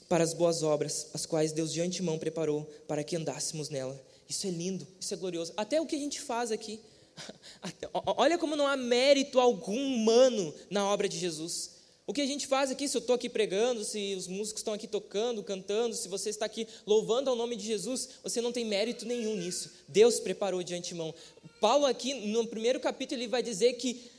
para 0.08 0.24
as 0.24 0.34
boas 0.34 0.62
obras, 0.62 1.08
as 1.14 1.24
quais 1.24 1.52
Deus 1.52 1.72
de 1.72 1.80
antemão 1.80 2.18
preparou 2.18 2.64
para 2.86 3.04
que 3.04 3.16
andássemos 3.16 3.68
nela. 3.68 4.00
Isso 4.28 4.46
é 4.46 4.50
lindo, 4.50 4.86
isso 5.00 5.14
é 5.14 5.16
glorioso. 5.16 5.52
Até 5.56 5.80
o 5.80 5.86
que 5.86 5.96
a 5.96 5.98
gente 5.98 6.20
faz 6.20 6.52
aqui. 6.52 6.80
Olha 8.16 8.38
como 8.38 8.56
não 8.56 8.66
há 8.66 8.76
mérito 8.76 9.40
algum 9.40 9.76
humano 9.76 10.54
na 10.68 10.86
obra 10.86 11.08
de 11.08 11.18
Jesus. 11.18 11.79
O 12.10 12.12
que 12.12 12.20
a 12.20 12.26
gente 12.26 12.48
faz 12.48 12.72
aqui, 12.72 12.88
se 12.88 12.96
eu 12.96 12.98
estou 12.98 13.14
aqui 13.14 13.28
pregando, 13.28 13.84
se 13.84 14.16
os 14.16 14.26
músicos 14.26 14.62
estão 14.62 14.74
aqui 14.74 14.88
tocando, 14.88 15.44
cantando, 15.44 15.94
se 15.94 16.08
você 16.08 16.28
está 16.28 16.44
aqui 16.44 16.66
louvando 16.84 17.30
ao 17.30 17.36
nome 17.36 17.54
de 17.54 17.64
Jesus, 17.64 18.08
você 18.20 18.40
não 18.40 18.50
tem 18.50 18.64
mérito 18.64 19.06
nenhum 19.06 19.36
nisso. 19.36 19.70
Deus 19.86 20.18
preparou 20.18 20.60
de 20.60 20.74
antemão. 20.74 21.14
Paulo 21.60 21.86
aqui, 21.86 22.12
no 22.14 22.44
primeiro 22.48 22.80
capítulo, 22.80 23.20
ele 23.20 23.28
vai 23.28 23.44
dizer 23.44 23.74
que, 23.74 24.10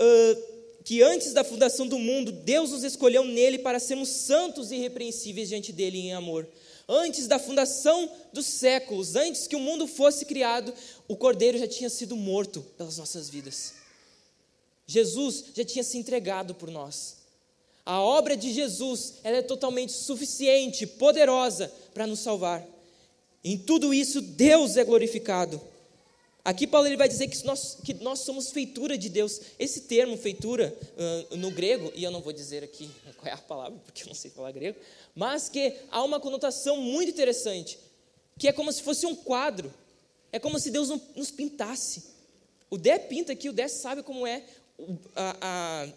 uh, 0.00 0.42
que 0.82 1.00
antes 1.02 1.32
da 1.32 1.44
fundação 1.44 1.86
do 1.86 2.00
mundo, 2.00 2.32
Deus 2.32 2.72
nos 2.72 2.82
escolheu 2.82 3.22
nele 3.22 3.60
para 3.60 3.78
sermos 3.78 4.08
santos 4.08 4.72
e 4.72 4.74
irrepreensíveis 4.74 5.48
diante 5.48 5.72
dele 5.72 5.98
em 5.98 6.14
amor. 6.14 6.48
Antes 6.88 7.28
da 7.28 7.38
fundação 7.38 8.10
dos 8.32 8.46
séculos, 8.46 9.14
antes 9.14 9.46
que 9.46 9.54
o 9.54 9.60
mundo 9.60 9.86
fosse 9.86 10.24
criado, 10.24 10.74
o 11.06 11.16
Cordeiro 11.16 11.58
já 11.58 11.68
tinha 11.68 11.90
sido 11.90 12.16
morto 12.16 12.60
pelas 12.76 12.98
nossas 12.98 13.30
vidas. 13.30 13.74
Jesus 14.84 15.44
já 15.54 15.64
tinha 15.64 15.84
se 15.84 15.96
entregado 15.96 16.52
por 16.52 16.72
nós. 16.72 17.24
A 17.86 18.02
obra 18.02 18.36
de 18.36 18.52
Jesus 18.52 19.14
ela 19.22 19.36
é 19.36 19.42
totalmente 19.42 19.92
suficiente, 19.92 20.86
poderosa 20.86 21.72
para 21.94 22.06
nos 22.06 22.18
salvar. 22.18 22.66
Em 23.44 23.56
tudo 23.56 23.94
isso, 23.94 24.20
Deus 24.20 24.76
é 24.76 24.82
glorificado. 24.82 25.60
Aqui 26.44 26.66
Paulo 26.66 26.88
ele 26.88 26.96
vai 26.96 27.08
dizer 27.08 27.28
que 27.28 27.44
nós, 27.44 27.78
que 27.82 27.94
nós 27.94 28.20
somos 28.20 28.50
feitura 28.50 28.98
de 28.98 29.08
Deus. 29.08 29.40
Esse 29.56 29.82
termo, 29.82 30.16
feitura, 30.16 30.76
uh, 31.30 31.36
no 31.36 31.52
grego, 31.52 31.92
e 31.94 32.02
eu 32.02 32.10
não 32.10 32.20
vou 32.20 32.32
dizer 32.32 32.64
aqui 32.64 32.90
qual 33.18 33.28
é 33.28 33.34
a 33.34 33.38
palavra, 33.38 33.78
porque 33.84 34.02
eu 34.02 34.08
não 34.08 34.14
sei 34.14 34.32
falar 34.32 34.50
grego, 34.50 34.78
mas 35.14 35.48
que 35.48 35.72
há 35.90 36.02
uma 36.02 36.18
conotação 36.18 36.76
muito 36.76 37.10
interessante, 37.10 37.78
que 38.36 38.48
é 38.48 38.52
como 38.52 38.72
se 38.72 38.82
fosse 38.82 39.06
um 39.06 39.14
quadro. 39.14 39.72
É 40.32 40.38
como 40.40 40.58
se 40.58 40.70
Deus 40.70 40.88
nos 41.14 41.30
pintasse. 41.30 42.02
O 42.68 42.76
Dé 42.76 42.98
pinta 42.98 43.32
aqui, 43.32 43.48
o 43.48 43.52
Dé 43.52 43.68
sabe 43.68 44.02
como 44.02 44.26
é 44.26 44.42
a, 45.14 45.36
a, 45.40 45.88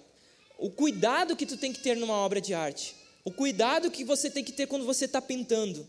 o 0.60 0.70
cuidado 0.70 1.36
que 1.36 1.46
tu 1.46 1.58
tem 1.58 1.72
que 1.72 1.80
ter 1.80 1.96
numa 1.96 2.14
obra 2.14 2.42
de 2.42 2.54
arte. 2.54 2.96
O 3.24 3.32
cuidado 3.32 3.90
que 3.90 4.04
você 4.04 4.30
tem 4.30 4.44
que 4.44 4.52
ter 4.52 4.68
quando 4.68 4.86
você 4.86 5.06
está 5.06 5.22
pintando. 5.22 5.88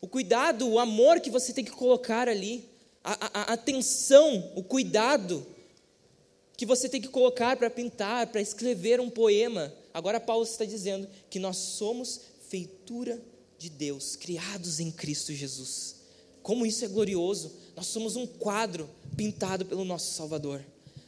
O 0.00 0.06
cuidado, 0.06 0.68
o 0.68 0.78
amor 0.78 1.20
que 1.20 1.30
você 1.30 1.52
tem 1.52 1.64
que 1.64 1.70
colocar 1.70 2.28
ali 2.28 2.68
a, 3.02 3.40
a 3.40 3.52
atenção, 3.54 4.52
o 4.54 4.62
cuidado 4.62 5.46
que 6.56 6.66
você 6.66 6.88
tem 6.88 7.00
que 7.00 7.08
colocar 7.08 7.56
para 7.56 7.70
pintar, 7.70 8.26
para 8.28 8.40
escrever 8.40 9.00
um 9.00 9.10
poema. 9.10 9.72
Agora 9.92 10.20
Paulo 10.20 10.44
está 10.44 10.64
dizendo 10.64 11.08
que 11.28 11.38
nós 11.38 11.56
somos 11.56 12.20
feitura 12.48 13.20
de 13.58 13.70
Deus, 13.70 14.16
criados 14.16 14.80
em 14.80 14.90
Cristo 14.90 15.32
Jesus. 15.32 15.96
Como 16.42 16.66
isso 16.66 16.84
é 16.84 16.88
glorioso! 16.88 17.52
Nós 17.74 17.86
somos 17.86 18.14
um 18.14 18.26
quadro 18.26 18.88
pintado 19.16 19.64
pelo 19.64 19.84
nosso 19.84 20.12
Salvador. 20.14 20.64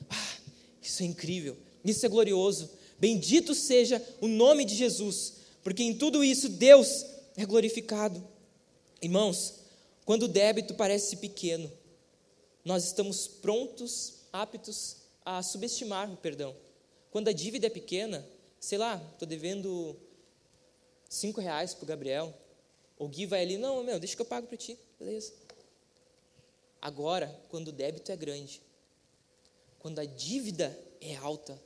Ah, 0.08 0.36
isso 0.80 1.02
é 1.02 1.06
incrível, 1.06 1.56
isso 1.84 2.04
é 2.04 2.08
glorioso. 2.08 2.70
Bendito 2.98 3.54
seja 3.54 4.02
o 4.20 4.28
nome 4.28 4.64
de 4.64 4.74
Jesus, 4.74 5.34
porque 5.62 5.82
em 5.82 5.96
tudo 5.96 6.24
isso 6.24 6.48
Deus 6.48 7.04
é 7.36 7.44
glorificado. 7.44 8.26
Irmãos, 9.02 9.54
quando 10.04 10.22
o 10.24 10.28
débito 10.28 10.74
parece 10.74 11.16
pequeno, 11.16 11.70
nós 12.64 12.84
estamos 12.84 13.28
prontos, 13.28 14.14
aptos 14.32 14.96
a 15.24 15.42
subestimar 15.42 16.10
o 16.12 16.16
perdão. 16.16 16.54
Quando 17.10 17.28
a 17.28 17.32
dívida 17.32 17.66
é 17.66 17.70
pequena, 17.70 18.26
sei 18.58 18.78
lá, 18.78 19.02
estou 19.12 19.26
devendo 19.26 19.96
cinco 21.08 21.40
reais 21.40 21.74
para 21.74 21.84
o 21.84 21.86
Gabriel, 21.86 22.34
o 22.98 23.08
Gui 23.08 23.26
vai 23.26 23.42
ali, 23.42 23.58
não, 23.58 23.84
meu, 23.84 23.98
deixa 23.98 24.16
que 24.16 24.22
eu 24.22 24.26
pago 24.26 24.46
para 24.46 24.56
ti, 24.56 24.78
beleza. 24.98 25.32
Agora, 26.80 27.28
quando 27.48 27.68
o 27.68 27.72
débito 27.72 28.10
é 28.10 28.16
grande, 28.16 28.62
quando 29.78 29.98
a 29.98 30.04
dívida 30.04 30.78
é 31.00 31.16
alta, 31.16 31.60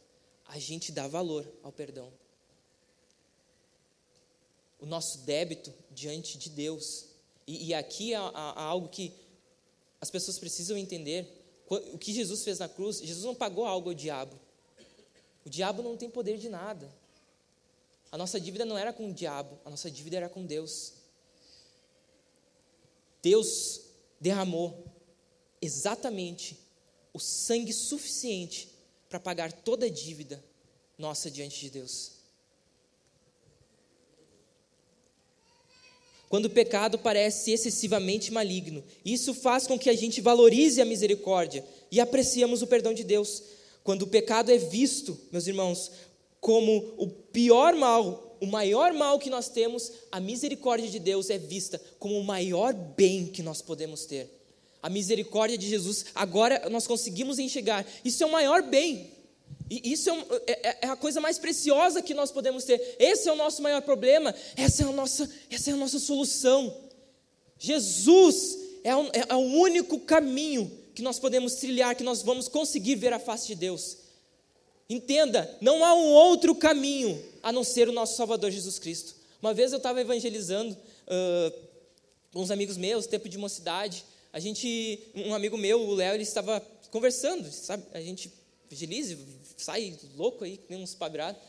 a 0.51 0.59
gente 0.59 0.91
dá 0.91 1.07
valor 1.07 1.47
ao 1.63 1.71
perdão. 1.71 2.13
O 4.81 4.87
nosso 4.87 5.19
débito 5.19 5.73
diante 5.93 6.37
de 6.37 6.51
Deus. 6.51 7.07
E, 7.47 7.69
e 7.69 7.75
aqui 7.75 8.15
há, 8.15 8.21
há 8.21 8.63
algo 8.63 8.89
que 8.89 9.15
as 10.01 10.11
pessoas 10.11 10.41
precisam 10.41 10.77
entender 10.77 11.25
o 11.69 11.97
que 11.97 12.13
Jesus 12.13 12.43
fez 12.43 12.59
na 12.59 12.69
cruz. 12.69 12.99
Jesus 12.99 13.25
não 13.25 13.35
pagou 13.35 13.65
algo 13.65 13.91
ao 13.91 13.95
diabo. 13.95 14.37
O 15.47 15.49
diabo 15.49 15.85
não 15.85 15.97
tem 15.97 16.11
poder 16.11 16.37
de 16.37 16.49
nada. 16.49 16.93
A 18.11 18.19
nossa 18.19 18.41
dívida 18.41 18.65
não 18.65 18.77
era 18.77 18.93
com 18.93 19.09
o 19.09 19.15
diabo, 19.15 19.57
a 19.65 19.71
nossa 19.71 19.89
dívida 19.89 20.17
era 20.17 20.29
com 20.29 20.45
Deus. 20.45 20.95
Deus 23.23 23.83
derramou 24.21 24.85
exatamente 25.63 26.59
o 27.15 27.21
sangue 27.21 27.73
suficiente 27.73 28.80
para 29.11 29.19
pagar 29.19 29.53
toda 29.53 29.87
a 29.87 29.91
dívida 29.91 30.43
nossa 30.97 31.29
diante 31.29 31.61
de 31.61 31.71
Deus. 31.71 32.13
Quando 36.29 36.45
o 36.45 36.51
pecado 36.51 36.97
parece 36.97 37.51
excessivamente 37.51 38.33
maligno, 38.33 38.85
isso 39.05 39.35
faz 39.35 39.67
com 39.67 39.77
que 39.77 39.91
a 39.91 39.97
gente 39.97 40.21
valorize 40.21 40.81
a 40.81 40.85
misericórdia 40.85 41.65
e 41.91 41.99
apreciamos 41.99 42.63
o 42.63 42.69
perdão 42.69 42.95
de 42.95 43.03
Deus. 43.03 43.43
Quando 43.83 44.03
o 44.03 44.07
pecado 44.07 44.53
é 44.53 44.57
visto, 44.57 45.19
meus 45.33 45.49
irmãos, 45.49 45.91
como 46.41 46.95
o 46.97 47.09
pior 47.09 47.75
mal, 47.75 48.37
o 48.41 48.47
maior 48.47 48.93
mal 48.93 49.19
que 49.19 49.29
nós 49.29 49.49
temos, 49.49 49.91
a 50.13 50.21
misericórdia 50.21 50.89
de 50.89 51.01
Deus 51.01 51.31
é 51.31 51.37
vista 51.37 51.81
como 51.99 52.17
o 52.17 52.23
maior 52.23 52.73
bem 52.73 53.27
que 53.27 53.43
nós 53.43 53.61
podemos 53.61 54.07
ter. 54.07 54.40
A 54.83 54.89
misericórdia 54.89 55.59
de 55.59 55.69
Jesus, 55.69 56.07
agora 56.15 56.69
nós 56.71 56.87
conseguimos 56.87 57.39
enxergar, 57.39 57.87
isso 58.05 58.23
é 58.23 58.27
o 58.27 58.33
maior 58.33 58.63
bem. 58.63 59.11
E 59.71 59.93
isso 59.93 60.11
é, 60.11 60.15
é, 60.47 60.69
é, 60.69 60.79
é, 60.83 60.87
a 60.89 60.97
coisa 60.97 61.21
mais 61.21 61.39
preciosa 61.39 62.03
que 62.03 62.13
nós 62.13 62.33
podemos 62.33 62.65
ter. 62.65 62.97
Esse 62.99 63.29
é 63.29 63.33
o 63.33 63.37
nosso 63.37 63.63
maior 63.63 63.81
problema. 63.83 64.35
Essa 64.57 64.83
é 64.83 64.87
a 64.87 64.93
nossa, 64.93 65.31
essa 65.49 65.71
é 65.71 65.75
a 65.75 65.77
nossa 65.77 66.01
solução. 66.01 66.77
Jesus 67.57 68.59
é, 68.83 68.97
um, 68.97 69.09
é, 69.13 69.33
o 69.33 69.39
único 69.39 70.01
caminho 70.01 70.71
que 70.93 71.03
nós 71.03 71.21
podemos 71.21 71.55
trilhar, 71.55 71.95
que 71.95 72.03
nós 72.03 72.21
vamos 72.23 72.49
conseguir 72.49 72.97
ver 72.97 73.13
a 73.13 73.21
face 73.21 73.47
de 73.47 73.55
Deus. 73.55 73.99
Entenda, 74.89 75.57
não 75.61 75.85
há 75.85 75.95
um 75.95 76.09
outro 76.09 76.53
caminho 76.53 77.23
a 77.41 77.53
não 77.53 77.63
ser 77.63 77.89
o 77.89 77.93
nosso 77.93 78.17
Salvador 78.17 78.51
Jesus 78.51 78.77
Cristo. 78.77 79.15
Uma 79.41 79.55
vez 79.55 79.71
eu 79.71 79.77
estava 79.77 80.01
evangelizando 80.01 80.75
uh, 80.75 81.59
uns 82.35 82.51
amigos 82.51 82.77
meus, 82.77 83.07
tempo 83.07 83.29
de 83.29 83.39
mocidade. 83.39 84.05
A 84.33 84.39
gente, 84.39 85.01
um 85.15 85.35
amigo 85.35 85.57
meu, 85.57 85.81
o 85.81 85.95
Léo, 85.95 86.15
ele 86.15 86.23
estava 86.23 86.61
conversando, 86.91 87.51
sabe? 87.51 87.85
A 87.93 88.01
gente 88.01 88.33
evangelize, 88.71 89.19
sai 89.57 89.99
louco 90.17 90.45
aí, 90.45 90.61
nem 90.69 90.83
uns 90.83 90.95
pabrados. 90.95 91.41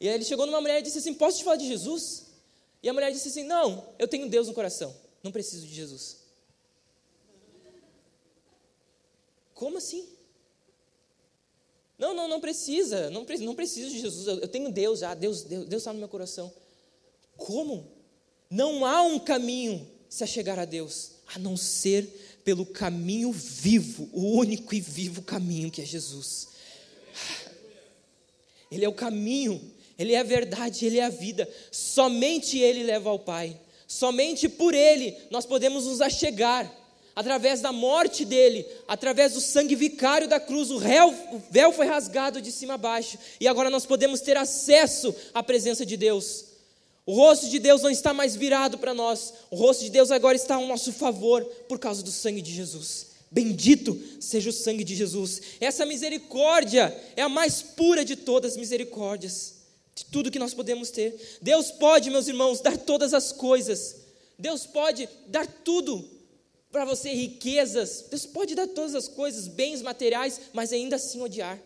E 0.00 0.08
aí 0.08 0.14
ele 0.14 0.24
chegou 0.24 0.46
numa 0.46 0.60
mulher 0.60 0.78
e 0.78 0.82
disse 0.82 0.98
assim: 0.98 1.14
Posso 1.14 1.38
te 1.38 1.44
falar 1.44 1.56
de 1.56 1.66
Jesus? 1.66 2.26
E 2.82 2.88
a 2.88 2.92
mulher 2.92 3.12
disse 3.12 3.28
assim: 3.28 3.44
Não, 3.44 3.94
eu 3.98 4.06
tenho 4.06 4.28
Deus 4.28 4.46
no 4.46 4.54
coração, 4.54 4.94
não 5.22 5.32
preciso 5.32 5.66
de 5.66 5.74
Jesus. 5.74 6.18
Como 9.54 9.76
assim? 9.76 10.08
Não, 11.98 12.14
não, 12.14 12.26
não 12.26 12.40
precisa, 12.40 13.10
não, 13.10 13.26
não 13.40 13.54
preciso 13.54 13.90
de 13.90 14.00
Jesus, 14.00 14.26
eu, 14.26 14.38
eu 14.38 14.48
tenho 14.48 14.72
Deus 14.72 15.00
já, 15.00 15.12
Deus 15.12 15.42
está 15.42 15.48
Deus, 15.48 15.72
está 15.72 15.92
no 15.92 15.98
meu 15.98 16.08
coração. 16.08 16.50
Como? 17.36 17.86
Não 18.48 18.86
há 18.86 19.02
um 19.02 19.18
caminho 19.18 19.86
se 20.08 20.24
a 20.24 20.26
chegar 20.26 20.58
a 20.58 20.64
Deus, 20.64 21.12
a 21.34 21.38
não 21.38 21.56
ser 21.56 22.40
pelo 22.44 22.66
caminho 22.66 23.32
vivo, 23.32 24.08
o 24.12 24.36
único 24.36 24.74
e 24.74 24.80
vivo 24.80 25.22
caminho 25.22 25.70
que 25.70 25.82
é 25.82 25.84
Jesus. 25.84 26.48
Ele 28.70 28.84
é 28.84 28.88
o 28.88 28.94
caminho, 28.94 29.60
Ele 29.98 30.14
é 30.14 30.20
a 30.20 30.24
verdade, 30.24 30.86
Ele 30.86 30.98
é 30.98 31.04
a 31.04 31.10
vida. 31.10 31.48
Somente 31.70 32.58
Ele 32.58 32.82
leva 32.82 33.10
ao 33.10 33.18
Pai. 33.18 33.58
Somente 33.86 34.48
por 34.48 34.74
Ele 34.74 35.16
nós 35.30 35.44
podemos 35.44 35.86
nos 35.86 36.00
achegar. 36.00 36.78
Através 37.14 37.60
da 37.60 37.72
morte 37.72 38.24
dele, 38.24 38.64
através 38.86 39.34
do 39.34 39.40
sangue 39.40 39.74
vicário 39.74 40.28
da 40.28 40.38
cruz, 40.38 40.70
o, 40.70 40.78
réu, 40.78 41.08
o 41.32 41.42
véu 41.50 41.72
foi 41.72 41.84
rasgado 41.86 42.40
de 42.40 42.52
cima 42.52 42.74
a 42.74 42.78
baixo, 42.78 43.18
e 43.40 43.48
agora 43.48 43.68
nós 43.68 43.84
podemos 43.84 44.20
ter 44.20 44.36
acesso 44.36 45.14
à 45.34 45.42
presença 45.42 45.84
de 45.84 45.96
Deus. 45.96 46.49
O 47.10 47.12
rosto 47.12 47.48
de 47.48 47.58
Deus 47.58 47.82
não 47.82 47.90
está 47.90 48.14
mais 48.14 48.36
virado 48.36 48.78
para 48.78 48.94
nós, 48.94 49.34
o 49.50 49.56
rosto 49.56 49.82
de 49.82 49.90
Deus 49.90 50.12
agora 50.12 50.36
está 50.36 50.54
ao 50.54 50.66
nosso 50.68 50.92
favor 50.92 51.44
por 51.68 51.76
causa 51.76 52.04
do 52.04 52.10
sangue 52.12 52.40
de 52.40 52.54
Jesus. 52.54 53.08
Bendito 53.28 54.00
seja 54.20 54.50
o 54.50 54.52
sangue 54.52 54.84
de 54.84 54.94
Jesus. 54.94 55.42
Essa 55.60 55.84
misericórdia 55.84 56.96
é 57.16 57.22
a 57.22 57.28
mais 57.28 57.62
pura 57.62 58.04
de 58.04 58.14
todas 58.14 58.52
as 58.52 58.56
misericórdias, 58.56 59.56
de 59.92 60.04
tudo 60.04 60.30
que 60.30 60.38
nós 60.38 60.54
podemos 60.54 60.92
ter. 60.92 61.38
Deus 61.42 61.72
pode, 61.72 62.10
meus 62.10 62.28
irmãos, 62.28 62.60
dar 62.60 62.78
todas 62.78 63.12
as 63.12 63.32
coisas. 63.32 63.96
Deus 64.38 64.64
pode 64.64 65.08
dar 65.26 65.48
tudo 65.48 66.08
para 66.70 66.84
você, 66.84 67.12
riquezas. 67.12 68.04
Deus 68.08 68.24
pode 68.24 68.54
dar 68.54 68.68
todas 68.68 68.94
as 68.94 69.08
coisas, 69.08 69.48
bens 69.48 69.82
materiais, 69.82 70.42
mas 70.52 70.72
ainda 70.72 70.94
assim 70.94 71.20
odiar. 71.20 71.60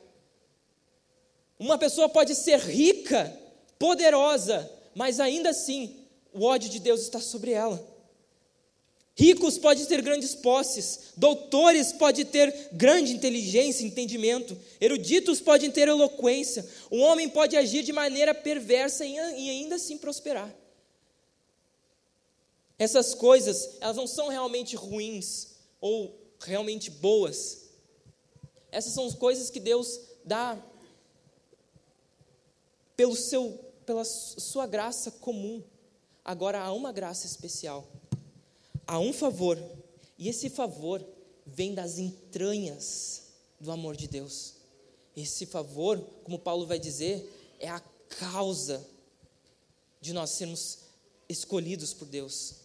Uma 1.59 1.77
pessoa 1.77 2.09
pode 2.09 2.35
ser 2.35 2.59
rica, 2.61 3.31
poderosa, 3.79 4.71
mas 4.95 5.21
ainda 5.21 5.51
assim 5.51 6.05
o 6.33 6.45
ódio 6.45 6.69
de 6.69 6.81
Deus 6.81 7.01
está 7.01 7.21
sobre 7.21 7.53
ela. 7.53 7.95
Ricos 9.17 9.57
podem 9.59 9.85
ter 9.85 10.03
grandes 10.03 10.35
posses, 10.35 11.13
doutores 11.17 11.93
podem 11.93 12.25
ter 12.25 12.71
grande 12.73 13.13
inteligência 13.13 13.85
entendimento, 13.85 14.59
eruditos 14.81 15.41
podem 15.41 15.71
ter 15.71 15.87
eloquência, 15.87 16.69
um 16.91 17.01
homem 17.01 17.29
pode 17.29 17.57
agir 17.57 17.85
de 17.85 17.93
maneira 17.93 18.35
perversa 18.35 19.07
e 19.07 19.17
ainda 19.19 19.77
assim 19.77 19.97
prosperar. 19.97 20.53
Essas 22.77 23.15
coisas, 23.15 23.77
elas 23.81 23.97
não 23.97 24.07
são 24.07 24.29
realmente 24.29 24.75
ruins 24.75 25.55
ou 25.81 26.19
realmente 26.41 26.91
boas. 26.91 27.69
Essas 28.73 28.93
são 28.93 29.07
as 29.07 29.15
coisas 29.15 29.49
que 29.49 29.61
Deus 29.61 30.01
dá 30.25 30.61
pelo 32.97 33.15
seu, 33.15 33.64
pela 33.85 34.05
sua 34.05 34.66
graça 34.66 35.11
comum. 35.11 35.62
Agora 36.24 36.61
há 36.61 36.72
uma 36.72 36.93
graça 36.93 37.26
especial 37.26 37.87
há 38.87 38.99
um 38.99 39.12
favor, 39.12 39.62
e 40.18 40.28
esse 40.28 40.49
favor 40.49 41.05
vem 41.47 41.74
das 41.74 41.99
entranhas 41.99 43.22
do 43.61 43.70
amor 43.70 43.97
de 43.97 44.09
Deus. 44.09 44.55
Esse 45.16 45.47
favor, 45.47 46.01
como 46.22 46.39
Paulo 46.39 46.66
vai 46.66 46.78
dizer, 46.78 47.30
é 47.59 47.68
a 47.68 47.80
causa 48.18 48.87
de 50.01 50.12
nós 50.12 50.30
sermos 50.30 50.78
escolhidos 51.28 51.95
por 51.95 52.07
Deus. 52.07 52.57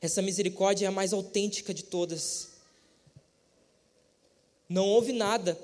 Essa 0.00 0.20
misericórdia 0.20 0.86
é 0.86 0.88
a 0.88 0.92
mais 0.92 1.12
autêntica 1.12 1.72
de 1.72 1.84
todas. 1.84 2.48
Não 4.68 4.86
houve 4.86 5.12
nada 5.12 5.58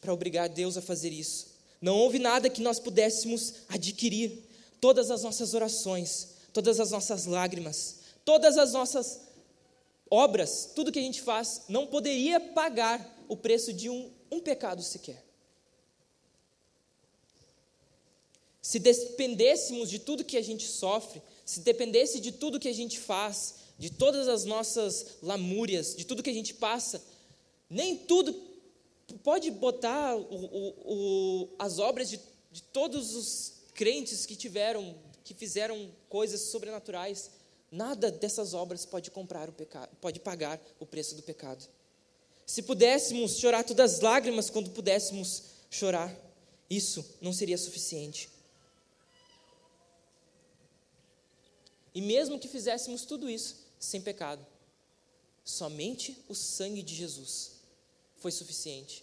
para 0.00 0.12
obrigar 0.12 0.48
Deus 0.48 0.76
a 0.76 0.82
fazer 0.82 1.10
isso. 1.10 1.49
Não 1.80 1.96
houve 1.96 2.18
nada 2.18 2.50
que 2.50 2.60
nós 2.60 2.78
pudéssemos 2.78 3.54
adquirir. 3.68 4.46
Todas 4.80 5.10
as 5.10 5.22
nossas 5.22 5.54
orações, 5.54 6.28
todas 6.52 6.80
as 6.80 6.90
nossas 6.90 7.26
lágrimas, 7.26 7.96
todas 8.24 8.56
as 8.56 8.72
nossas 8.72 9.20
obras, 10.10 10.70
tudo 10.74 10.90
que 10.90 10.98
a 10.98 11.02
gente 11.02 11.22
faz, 11.22 11.62
não 11.68 11.86
poderia 11.86 12.40
pagar 12.40 13.24
o 13.28 13.36
preço 13.36 13.72
de 13.72 13.88
um, 13.88 14.10
um 14.30 14.40
pecado 14.40 14.82
sequer. 14.82 15.24
Se 18.62 18.78
dependêssemos 18.78 19.88
de 19.88 19.98
tudo 19.98 20.24
que 20.24 20.36
a 20.36 20.42
gente 20.42 20.66
sofre, 20.66 21.22
se 21.44 21.60
dependesse 21.60 22.20
de 22.20 22.32
tudo 22.32 22.60
que 22.60 22.68
a 22.68 22.74
gente 22.74 22.98
faz, 22.98 23.54
de 23.78 23.90
todas 23.90 24.28
as 24.28 24.44
nossas 24.44 25.18
lamúrias, 25.22 25.96
de 25.96 26.04
tudo 26.04 26.22
que 26.22 26.30
a 26.30 26.34
gente 26.34 26.54
passa, 26.54 27.02
nem 27.68 27.96
tudo 27.96 28.34
pode 29.14 29.50
botar 29.50 30.16
o, 30.16 30.22
o, 30.22 30.74
o, 30.84 31.48
as 31.58 31.78
obras 31.78 32.08
de, 32.08 32.20
de 32.50 32.62
todos 32.62 33.14
os 33.14 33.52
crentes 33.74 34.26
que 34.26 34.36
tiveram, 34.36 34.94
que 35.24 35.34
fizeram 35.34 35.90
coisas 36.08 36.40
sobrenaturais. 36.42 37.30
Nada 37.70 38.10
dessas 38.10 38.52
obras 38.52 38.84
pode 38.84 39.10
comprar 39.10 39.48
o 39.48 39.52
pecado, 39.52 39.94
pode 40.00 40.18
pagar 40.20 40.60
o 40.78 40.86
preço 40.86 41.14
do 41.14 41.22
pecado. 41.22 41.64
Se 42.44 42.62
pudéssemos 42.62 43.38
chorar 43.38 43.62
todas 43.62 43.94
as 43.94 44.00
lágrimas 44.00 44.50
quando 44.50 44.70
pudéssemos 44.70 45.44
chorar, 45.70 46.14
isso 46.68 47.04
não 47.20 47.32
seria 47.32 47.56
suficiente. 47.56 48.28
E 51.94 52.00
mesmo 52.00 52.38
que 52.38 52.48
fizéssemos 52.48 53.04
tudo 53.04 53.30
isso 53.30 53.56
sem 53.78 54.00
pecado, 54.00 54.44
somente 55.44 56.24
o 56.28 56.34
sangue 56.34 56.82
de 56.82 56.94
Jesus 56.94 57.59
foi 58.20 58.30
suficiente. 58.30 59.02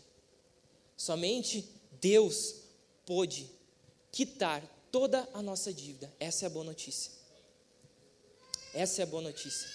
Somente 0.96 1.68
Deus 2.00 2.56
pôde 3.06 3.50
quitar 4.12 4.64
toda 4.92 5.28
a 5.34 5.42
nossa 5.42 5.74
dívida. 5.74 6.12
Essa 6.20 6.46
é 6.46 6.48
a 6.48 6.50
boa 6.50 6.64
notícia. 6.64 7.12
Essa 8.74 9.02
é 9.02 9.04
a 9.04 9.08
boa 9.08 9.22
notícia. 9.22 9.68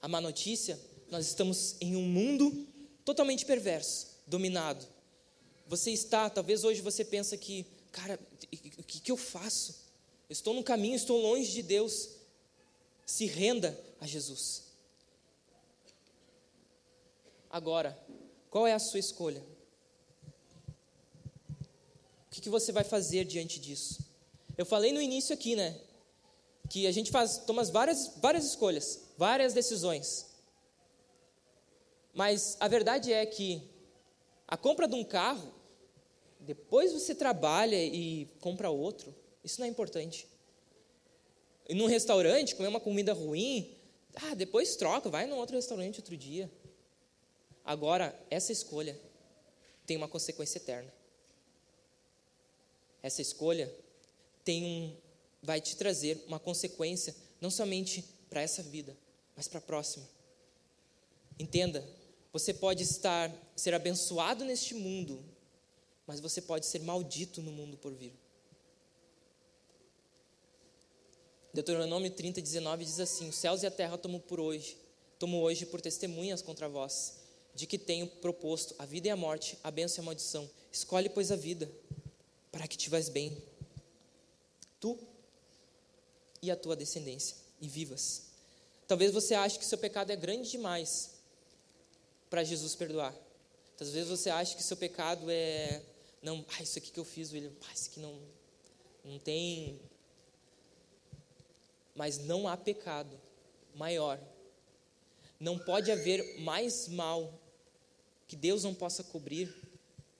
A 0.00 0.08
má 0.08 0.20
notícia, 0.20 0.78
nós 1.10 1.26
estamos 1.26 1.76
em 1.80 1.96
um 1.96 2.02
mundo 2.02 2.66
totalmente 3.04 3.44
perverso, 3.44 4.08
dominado. 4.26 4.86
Você 5.66 5.90
está, 5.90 6.28
talvez 6.28 6.64
hoje 6.64 6.80
você 6.80 7.04
pensa 7.04 7.36
que, 7.36 7.66
cara, 7.92 8.18
o 8.78 8.82
que, 8.82 9.00
que 9.00 9.12
eu 9.12 9.16
faço? 9.16 9.84
Eu 10.28 10.32
estou 10.32 10.54
no 10.54 10.62
caminho, 10.62 10.96
estou 10.96 11.20
longe 11.20 11.50
de 11.52 11.62
Deus. 11.62 12.10
Se 13.06 13.26
renda 13.26 13.78
a 14.00 14.06
Jesus. 14.06 14.63
Agora, 17.54 17.96
qual 18.50 18.66
é 18.66 18.72
a 18.72 18.80
sua 18.80 18.98
escolha? 18.98 19.40
O 21.48 22.30
que, 22.30 22.40
que 22.40 22.50
você 22.50 22.72
vai 22.72 22.82
fazer 22.82 23.24
diante 23.24 23.60
disso? 23.60 24.04
Eu 24.58 24.66
falei 24.66 24.90
no 24.90 25.00
início 25.00 25.32
aqui, 25.32 25.54
né? 25.54 25.80
que 26.68 26.88
a 26.88 26.90
gente 26.90 27.12
faz, 27.12 27.38
toma 27.38 27.62
várias, 27.62 28.16
várias 28.16 28.44
escolhas, 28.44 29.04
várias 29.16 29.54
decisões. 29.54 30.26
Mas 32.12 32.56
a 32.58 32.66
verdade 32.66 33.12
é 33.12 33.24
que 33.24 33.62
a 34.48 34.56
compra 34.56 34.88
de 34.88 34.96
um 34.96 35.04
carro, 35.04 35.54
depois 36.40 36.92
você 36.92 37.14
trabalha 37.14 37.80
e 37.80 38.26
compra 38.40 38.68
outro, 38.68 39.14
isso 39.44 39.60
não 39.60 39.68
é 39.68 39.70
importante. 39.70 40.26
E 41.68 41.74
num 41.76 41.86
restaurante, 41.86 42.56
comer 42.56 42.66
uma 42.66 42.80
comida 42.80 43.12
ruim, 43.12 43.76
ah, 44.16 44.34
depois 44.34 44.74
troca, 44.74 45.08
vai 45.08 45.24
num 45.28 45.36
outro 45.36 45.54
restaurante 45.54 46.00
outro 46.00 46.16
dia. 46.16 46.50
Agora, 47.64 48.18
essa 48.30 48.52
escolha 48.52 48.98
tem 49.86 49.96
uma 49.96 50.08
consequência 50.08 50.58
eterna. 50.58 50.92
Essa 53.02 53.22
escolha 53.22 53.72
tem 54.44 54.64
um, 54.64 54.96
vai 55.42 55.60
te 55.60 55.76
trazer 55.76 56.22
uma 56.26 56.38
consequência 56.38 57.14
não 57.40 57.50
somente 57.50 58.04
para 58.28 58.42
essa 58.42 58.62
vida, 58.62 58.96
mas 59.36 59.48
para 59.48 59.58
a 59.58 59.62
próxima. 59.62 60.08
Entenda, 61.38 61.86
você 62.32 62.52
pode 62.52 62.82
estar 62.82 63.32
ser 63.56 63.74
abençoado 63.74 64.44
neste 64.44 64.74
mundo, 64.74 65.24
mas 66.06 66.20
você 66.20 66.40
pode 66.40 66.66
ser 66.66 66.80
maldito 66.80 67.40
no 67.40 67.52
mundo 67.52 67.76
por 67.76 67.92
vir. 67.94 68.12
Deuteronômio 71.52 72.10
30, 72.10 72.40
19 72.40 72.84
diz 72.84 72.98
assim: 73.00 73.28
Os 73.28 73.36
céus 73.36 73.62
e 73.62 73.66
a 73.66 73.70
terra 73.70 73.96
tomo 73.96 74.18
por 74.20 74.40
hoje, 74.40 74.76
tomo 75.18 75.40
hoje 75.40 75.64
por 75.66 75.80
testemunhas 75.80 76.42
contra 76.42 76.68
vós, 76.68 77.23
de 77.54 77.66
que 77.66 77.78
tenho 77.78 78.06
proposto 78.06 78.74
a 78.78 78.84
vida 78.84 79.08
e 79.08 79.10
a 79.10 79.16
morte, 79.16 79.58
a 79.62 79.70
bênção 79.70 80.02
e 80.02 80.02
a 80.02 80.06
maldição. 80.06 80.50
Escolhe, 80.72 81.08
pois, 81.08 81.30
a 81.30 81.36
vida, 81.36 81.70
para 82.50 82.66
que 82.66 82.76
te 82.76 82.90
vais 82.90 83.08
bem, 83.08 83.40
tu 84.80 84.98
e 86.42 86.50
a 86.50 86.56
tua 86.56 86.76
descendência, 86.76 87.36
e 87.60 87.68
vivas. 87.68 88.24
Talvez 88.86 89.12
você 89.12 89.34
ache 89.34 89.58
que 89.58 89.64
seu 89.64 89.78
pecado 89.78 90.10
é 90.10 90.16
grande 90.16 90.50
demais 90.50 91.12
para 92.28 92.44
Jesus 92.44 92.74
perdoar. 92.74 93.14
Vezes 93.78 94.08
você 94.08 94.30
acha 94.30 94.56
que 94.56 94.62
seu 94.62 94.76
pecado 94.76 95.30
é 95.30 95.82
não, 96.22 96.44
ah, 96.56 96.62
isso 96.62 96.78
aqui 96.78 96.90
que 96.90 96.98
eu 96.98 97.04
fiz, 97.04 97.32
William, 97.32 97.52
ah, 97.68 97.74
isso 97.74 97.90
aqui 97.90 98.00
não 98.00 98.18
não 99.04 99.18
tem 99.18 99.78
mas 101.94 102.18
não 102.18 102.48
há 102.48 102.56
pecado 102.56 103.16
maior. 103.74 104.18
Não 105.38 105.58
pode 105.58 105.92
haver 105.92 106.40
mais 106.40 106.88
mal 106.88 107.32
que 108.26 108.36
Deus 108.36 108.64
não 108.64 108.74
possa 108.74 109.02
cobrir. 109.02 109.54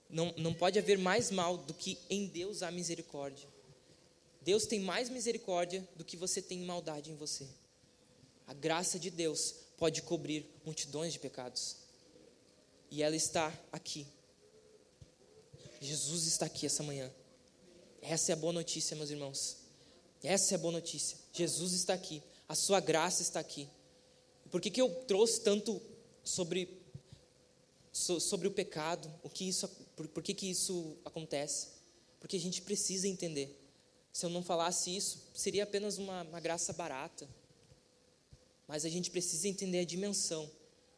Não, 0.09 0.33
não 0.37 0.55
pode 0.55 0.79
haver 0.79 0.99
mais 0.99 1.31
mal 1.31 1.57
do 1.57 1.75
que 1.75 1.99
em 2.09 2.27
Deus 2.27 2.63
há 2.63 2.71
misericórdia. 2.71 3.49
Deus 4.43 4.67
tem 4.67 4.79
mais 4.79 5.09
misericórdia 5.09 5.87
do 5.97 6.05
que 6.05 6.17
você 6.17 6.43
tem 6.43 6.61
maldade 6.61 7.11
em 7.11 7.17
você. 7.17 7.49
A 8.47 8.53
graça 8.53 8.99
de 8.99 9.11
Deus 9.11 9.55
pode 9.79 10.03
cobrir 10.03 10.47
multidões 10.65 11.13
de 11.13 11.19
pecados. 11.19 11.77
E 12.91 13.03
ela 13.03 13.17
está 13.17 13.53
aqui. 13.73 14.07
Jesus 15.81 16.27
está 16.27 16.47
aqui 16.47 16.67
essa 16.67 16.83
manhã. 16.83 17.11
Essa 18.01 18.33
é 18.33 18.35
a 18.35 18.37
boa 18.37 18.53
notícia, 18.53 18.97
meus 18.97 19.11
irmãos. 19.11 19.57
Essa 20.23 20.55
é 20.55 20.57
a 20.57 20.59
boa 20.59 20.73
notícia. 20.73 21.19
Jesus 21.33 21.73
está 21.73 21.95
aqui. 21.95 22.23
A 22.49 22.55
sua 22.55 22.81
graça 22.81 23.23
está 23.23 23.41
aqui. 23.41 23.69
Por 24.51 24.61
que, 24.61 24.71
que 24.71 24.81
eu 24.81 24.89
trouxe 25.07 25.41
tanto 25.41 25.81
sobre, 26.23 26.69
sobre 27.95 28.49
o 28.49 28.51
pecado? 28.51 29.13
O 29.23 29.31
que 29.31 29.49
isso, 29.49 29.69
por, 29.97 30.09
por 30.09 30.23
que, 30.23 30.35
que 30.35 30.51
isso 30.51 30.97
acontece? 31.05 31.69
Porque 32.21 32.37
a 32.37 32.41
gente 32.41 32.61
precisa 32.61 33.07
entender. 33.07 33.61
Se 34.13 34.27
eu 34.27 34.31
não 34.31 34.43
falasse 34.43 34.95
isso, 34.95 35.19
seria 35.35 35.65
apenas 35.65 35.99
uma, 35.99 36.23
uma 36.23 36.41
graça 36.41 36.73
barata. 36.73 37.29
Mas 38.67 38.85
a 38.85 38.89
gente 38.89 39.11
precisa 39.11 39.49
entender 39.49 39.81
a 39.81 39.85
dimensão. 39.85 40.51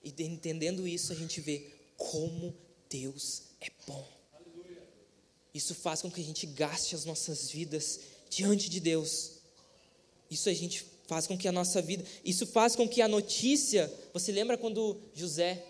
E 0.03 0.11
entendendo 0.23 0.87
isso, 0.87 1.13
a 1.13 1.17
gente 1.17 1.41
vê 1.41 1.71
como 1.97 2.55
Deus 2.89 3.43
é 3.61 3.71
bom. 3.87 4.07
Isso 5.53 5.75
faz 5.75 6.03
com 6.03 6.11
que 6.11 6.21
a 6.21 6.25
gente 6.25 6.47
gaste 6.47 6.95
as 6.95 7.05
nossas 7.05 7.51
vidas 7.51 8.01
diante 8.29 8.69
de 8.69 8.79
Deus. 8.79 9.33
Isso 10.31 10.49
a 10.49 10.53
gente 10.53 10.85
faz 11.07 11.27
com 11.27 11.37
que 11.39 11.49
a 11.49 11.53
nossa 11.53 11.81
vida, 11.81 12.05
isso 12.25 12.47
faz 12.47 12.75
com 12.75 12.89
que 12.89 13.01
a 13.01 13.09
notícia, 13.09 13.93
você 14.13 14.33
lembra 14.33 14.59
quando 14.59 15.01
José 15.15 15.65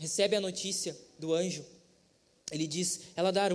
recebe 0.00 0.34
a 0.34 0.40
notícia 0.40 0.98
do 1.18 1.32
anjo? 1.32 1.64
Ele 2.50 2.66
diz: 2.66 3.02
ela, 3.14 3.30
dar, 3.30 3.52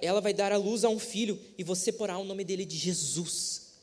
ela 0.00 0.20
vai 0.20 0.34
dar 0.34 0.50
a 0.50 0.56
luz 0.56 0.82
a 0.82 0.88
um 0.88 0.98
filho 0.98 1.40
e 1.56 1.62
você 1.62 1.92
porá 1.92 2.18
o 2.18 2.24
nome 2.24 2.42
dele 2.42 2.64
de 2.64 2.76
Jesus. 2.76 3.74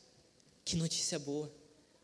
Que 0.64 0.76
notícia 0.76 1.18
boa. 1.18 1.50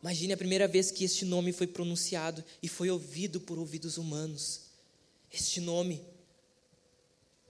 Imagine 0.01 0.33
a 0.33 0.37
primeira 0.37 0.67
vez 0.67 0.91
que 0.91 1.05
este 1.05 1.25
nome 1.25 1.53
foi 1.53 1.67
pronunciado 1.67 2.43
e 2.63 2.69
foi 2.69 2.89
ouvido 2.89 3.41
por 3.41 3.59
ouvidos 3.59 3.99
humanos. 3.99 4.63
Este 5.31 5.61
nome. 5.61 6.03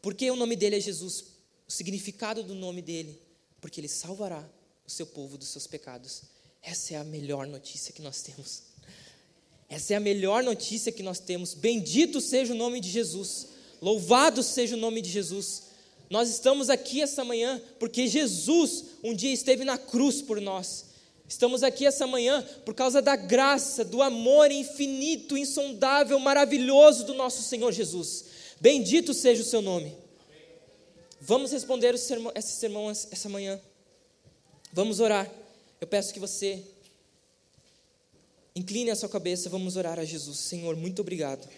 Por 0.03 0.15
que 0.15 0.29
o 0.31 0.37
nome 0.37 0.57
dele 0.57 0.77
é 0.77 0.81
Jesus? 0.81 1.25
O 1.69 1.71
significado 1.71 2.43
do 2.43 2.55
nome 2.55 2.83
dele 2.83 3.21
porque 3.61 3.81
Ele 3.81 3.89
salvará 3.89 4.49
o 4.87 4.91
seu 4.91 5.07
povo 5.07 5.37
dos 5.37 5.49
seus 5.49 5.67
pecados. 5.67 6.23
Essa 6.63 6.95
é 6.95 6.97
a 6.97 7.05
melhor 7.05 7.47
notícia 7.47 7.93
que 7.93 8.03
nós 8.03 8.23
temos. 8.23 8.63
Essa 9.69 9.95
é 9.95 9.97
a 9.97 10.01
melhor 10.01 10.43
notícia 10.43 10.91
que 10.91 11.03
nós 11.03 11.19
temos. 11.19 11.53
Bendito 11.55 12.21
seja 12.21 12.55
o 12.55 12.57
nome 12.57 12.81
de 12.81 12.89
Jesus. 12.89 13.49
Louvado 13.83 14.43
seja 14.43 14.75
o 14.75 14.79
nome 14.79 15.03
de 15.03 15.11
Jesus. 15.11 15.65
Nós 16.09 16.31
estamos 16.31 16.71
aqui 16.71 17.03
essa 17.03 17.23
manhã 17.25 17.61
porque 17.79 18.07
Jesus 18.07 18.85
um 19.05 19.15
dia 19.15 19.33
esteve 19.33 19.65
na 19.65 19.77
cruz 19.77 20.23
por 20.23 20.41
nós. 20.41 20.87
Estamos 21.29 21.63
aqui 21.63 21.85
essa 21.85 22.07
manhã 22.07 22.43
por 22.65 22.75
causa 22.75 23.03
da 23.03 23.15
graça, 23.15 23.85
do 23.85 24.01
amor 24.01 24.51
infinito, 24.51 25.37
insondável, 25.37 26.19
maravilhoso 26.19 27.05
do 27.05 27.13
nosso 27.13 27.43
Senhor 27.43 27.71
Jesus. 27.71 28.25
Bendito 28.59 29.13
seja 29.13 29.43
o 29.43 29.45
seu 29.45 29.61
nome. 29.61 29.95
Vamos 31.21 31.53
responder 31.53 31.95
esse 31.95 32.53
sermão 32.53 32.91
essa 32.91 33.29
manhã. 33.29 33.61
Vamos 34.73 35.01
orar. 35.01 35.31
Eu 35.79 35.87
peço 35.87 36.15
que 36.15 36.19
você 36.21 36.63
incline 38.59 38.91
a 38.91 38.97
sua 38.97 39.09
cabeça, 39.09 39.49
vamos 39.49 39.77
orar 39.77 39.99
a 39.99 40.05
Jesus. 40.05 40.39
Senhor, 40.39 40.75
muito 40.77 41.01
obrigado, 41.01 41.49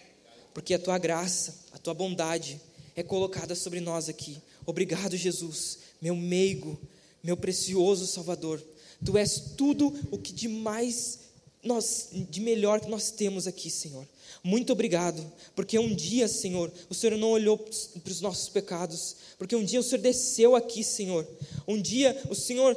porque 0.53 0.75
a 0.75 0.79
tua 0.79 0.99
graça, 0.99 1.55
a 1.73 1.79
tua 1.79 1.95
bondade 1.95 2.61
é 2.95 3.03
colocada 3.03 3.55
sobre 3.55 3.81
nós 3.81 4.09
aqui. 4.09 4.37
Obrigado, 4.67 5.17
Jesus, 5.17 5.79
meu 6.01 6.15
meigo, 6.15 6.79
meu 7.23 7.37
precioso 7.37 8.07
Salvador. 8.07 8.63
Tu 9.03 9.17
és 9.17 9.55
tudo 9.57 9.99
o 10.11 10.19
que 10.19 10.33
de 10.33 10.47
mais 10.47 11.21
nós, 11.63 12.11
de 12.13 12.41
melhor 12.41 12.81
que 12.81 12.91
nós 12.91 13.11
temos 13.11 13.47
aqui, 13.47 13.71
Senhor. 13.71 14.07
Muito 14.43 14.73
obrigado, 14.73 15.25
porque 15.55 15.79
um 15.79 15.95
dia, 15.95 16.29
Senhor, 16.29 16.71
o 16.89 16.95
Senhor 16.95 17.17
não 17.17 17.31
olhou 17.31 17.59
para 17.59 18.13
os 18.13 18.21
nossos 18.21 18.49
pecados, 18.49 19.17
porque 19.39 19.57
um 19.57 19.65
dia 19.65 19.81
o 19.81 19.83
Senhor 19.83 20.01
desceu 20.01 20.55
aqui, 20.55 20.85
Senhor. 20.85 21.27
Um 21.67 21.81
dia 21.81 22.19
o 22.29 22.35
Senhor 22.35 22.77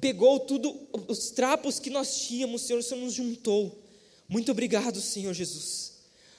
pegou 0.00 0.40
tudo, 0.40 0.76
os 1.08 1.30
trapos 1.30 1.78
que 1.78 1.90
nós 1.90 2.26
tínhamos, 2.26 2.62
Senhor, 2.62 2.78
o 2.78 2.82
Senhor 2.82 3.00
nos 3.00 3.14
juntou. 3.14 3.82
Muito 4.28 4.50
obrigado, 4.50 5.00
Senhor 5.00 5.32
Jesus, 5.32 5.92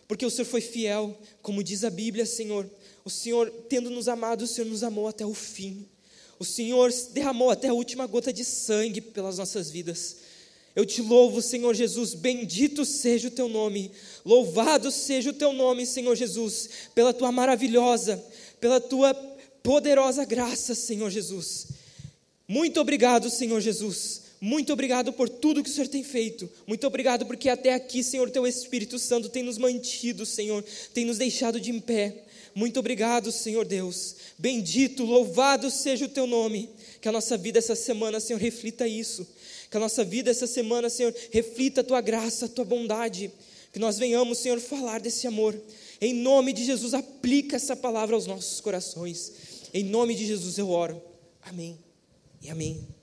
porque 0.08 0.26
o 0.26 0.30
Senhor 0.30 0.46
foi 0.46 0.62
fiel, 0.62 1.18
como 1.42 1.64
diz 1.64 1.84
a 1.84 1.90
Bíblia, 1.90 2.26
Senhor. 2.26 2.70
O 3.04 3.10
Senhor, 3.10 3.50
tendo 3.70 3.90
nos 3.90 4.08
amado, 4.08 4.44
o 4.44 4.48
Senhor 4.48 4.68
nos 4.68 4.84
amou 4.84 5.08
até 5.08 5.26
o 5.26 5.34
fim. 5.34 5.88
O 6.40 6.46
Senhor 6.46 6.92
derramou 7.14 7.50
até 7.50 7.70
a 7.70 7.74
última 7.74 8.06
gota 8.06 8.32
de 8.32 8.44
sangue 8.46 9.02
pelas 9.02 9.38
nossas 9.38 9.72
vidas. 9.72 10.18
Eu 10.76 10.86
te 10.86 11.02
louvo, 11.02 11.42
Senhor 11.42 11.74
Jesus, 11.74 12.14
bendito 12.14 12.86
seja 12.86 13.30
o 13.30 13.32
teu 13.32 13.50
nome, 13.50 13.92
louvado 14.24 14.92
seja 14.92 15.32
o 15.32 15.34
teu 15.34 15.52
nome, 15.52 15.88
Senhor 15.88 16.16
Jesus, 16.16 16.70
pela 16.94 17.12
tua 17.12 17.32
maravilhosa, 17.32 18.24
pela 18.60 18.80
tua 18.80 19.14
poderosa 19.64 20.24
graça, 20.24 20.76
Senhor 20.76 21.10
Jesus. 21.10 21.68
Muito 22.48 22.80
obrigado, 22.80 23.30
Senhor 23.30 23.60
Jesus. 23.60 24.22
Muito 24.40 24.72
obrigado 24.72 25.12
por 25.12 25.28
tudo 25.28 25.64
que 25.64 25.70
o 25.70 25.74
Senhor 25.74 25.88
tem 25.88 26.04
feito. 26.04 26.50
Muito 26.66 26.86
obrigado 26.86 27.26
porque 27.26 27.50
até 27.50 27.74
aqui, 27.74 28.04
Senhor, 28.04 28.30
teu 28.30 28.46
Espírito 28.46 28.98
Santo 29.00 29.30
tem 29.30 29.44
nos 29.44 29.58
mantido, 29.58 30.26
Senhor, 30.26 30.64
tem 30.94 31.06
nos 31.06 31.18
deixado 31.18 31.60
de 31.60 31.72
em 31.72 31.80
pé. 31.80 32.24
Muito 32.56 32.80
obrigado, 32.80 33.32
Senhor 33.32 33.66
Deus. 33.66 34.16
Bendito, 34.38 35.04
louvado 35.04 35.70
seja 35.70 36.06
o 36.06 36.10
teu 36.10 36.26
nome. 36.26 36.70
Que 37.02 37.10
a 37.10 37.12
nossa 37.12 37.38
vida 37.38 37.60
essa 37.60 37.76
semana, 37.76 38.20
Senhor, 38.20 38.40
reflita 38.40 38.88
isso. 38.88 39.28
Que 39.70 39.78
a 39.78 39.80
nossa 39.80 40.04
vida 40.04 40.32
essa 40.32 40.48
semana, 40.48 40.90
Senhor, 40.90 41.14
reflita 41.32 41.82
a 41.82 41.84
tua 41.84 42.02
graça, 42.02 42.46
a 42.46 42.50
tua 42.50 42.66
bondade. 42.66 43.32
Que 43.74 43.80
nós 43.80 43.98
venhamos, 43.98 44.38
Senhor, 44.38 44.60
falar 44.60 45.00
desse 45.00 45.28
amor. 45.28 45.60
Em 46.00 46.14
nome 46.14 46.54
de 46.54 46.64
Jesus, 46.64 46.94
aplica 46.94 47.58
essa 47.58 47.76
palavra 47.76 48.16
aos 48.16 48.26
nossos 48.26 48.62
corações. 48.62 49.34
Em 49.74 49.84
nome 49.84 50.16
de 50.16 50.26
Jesus 50.26 50.58
eu 50.58 50.70
oro. 50.70 51.02
Amém 51.44 51.87
e 52.42 52.50
amém. 52.50 52.97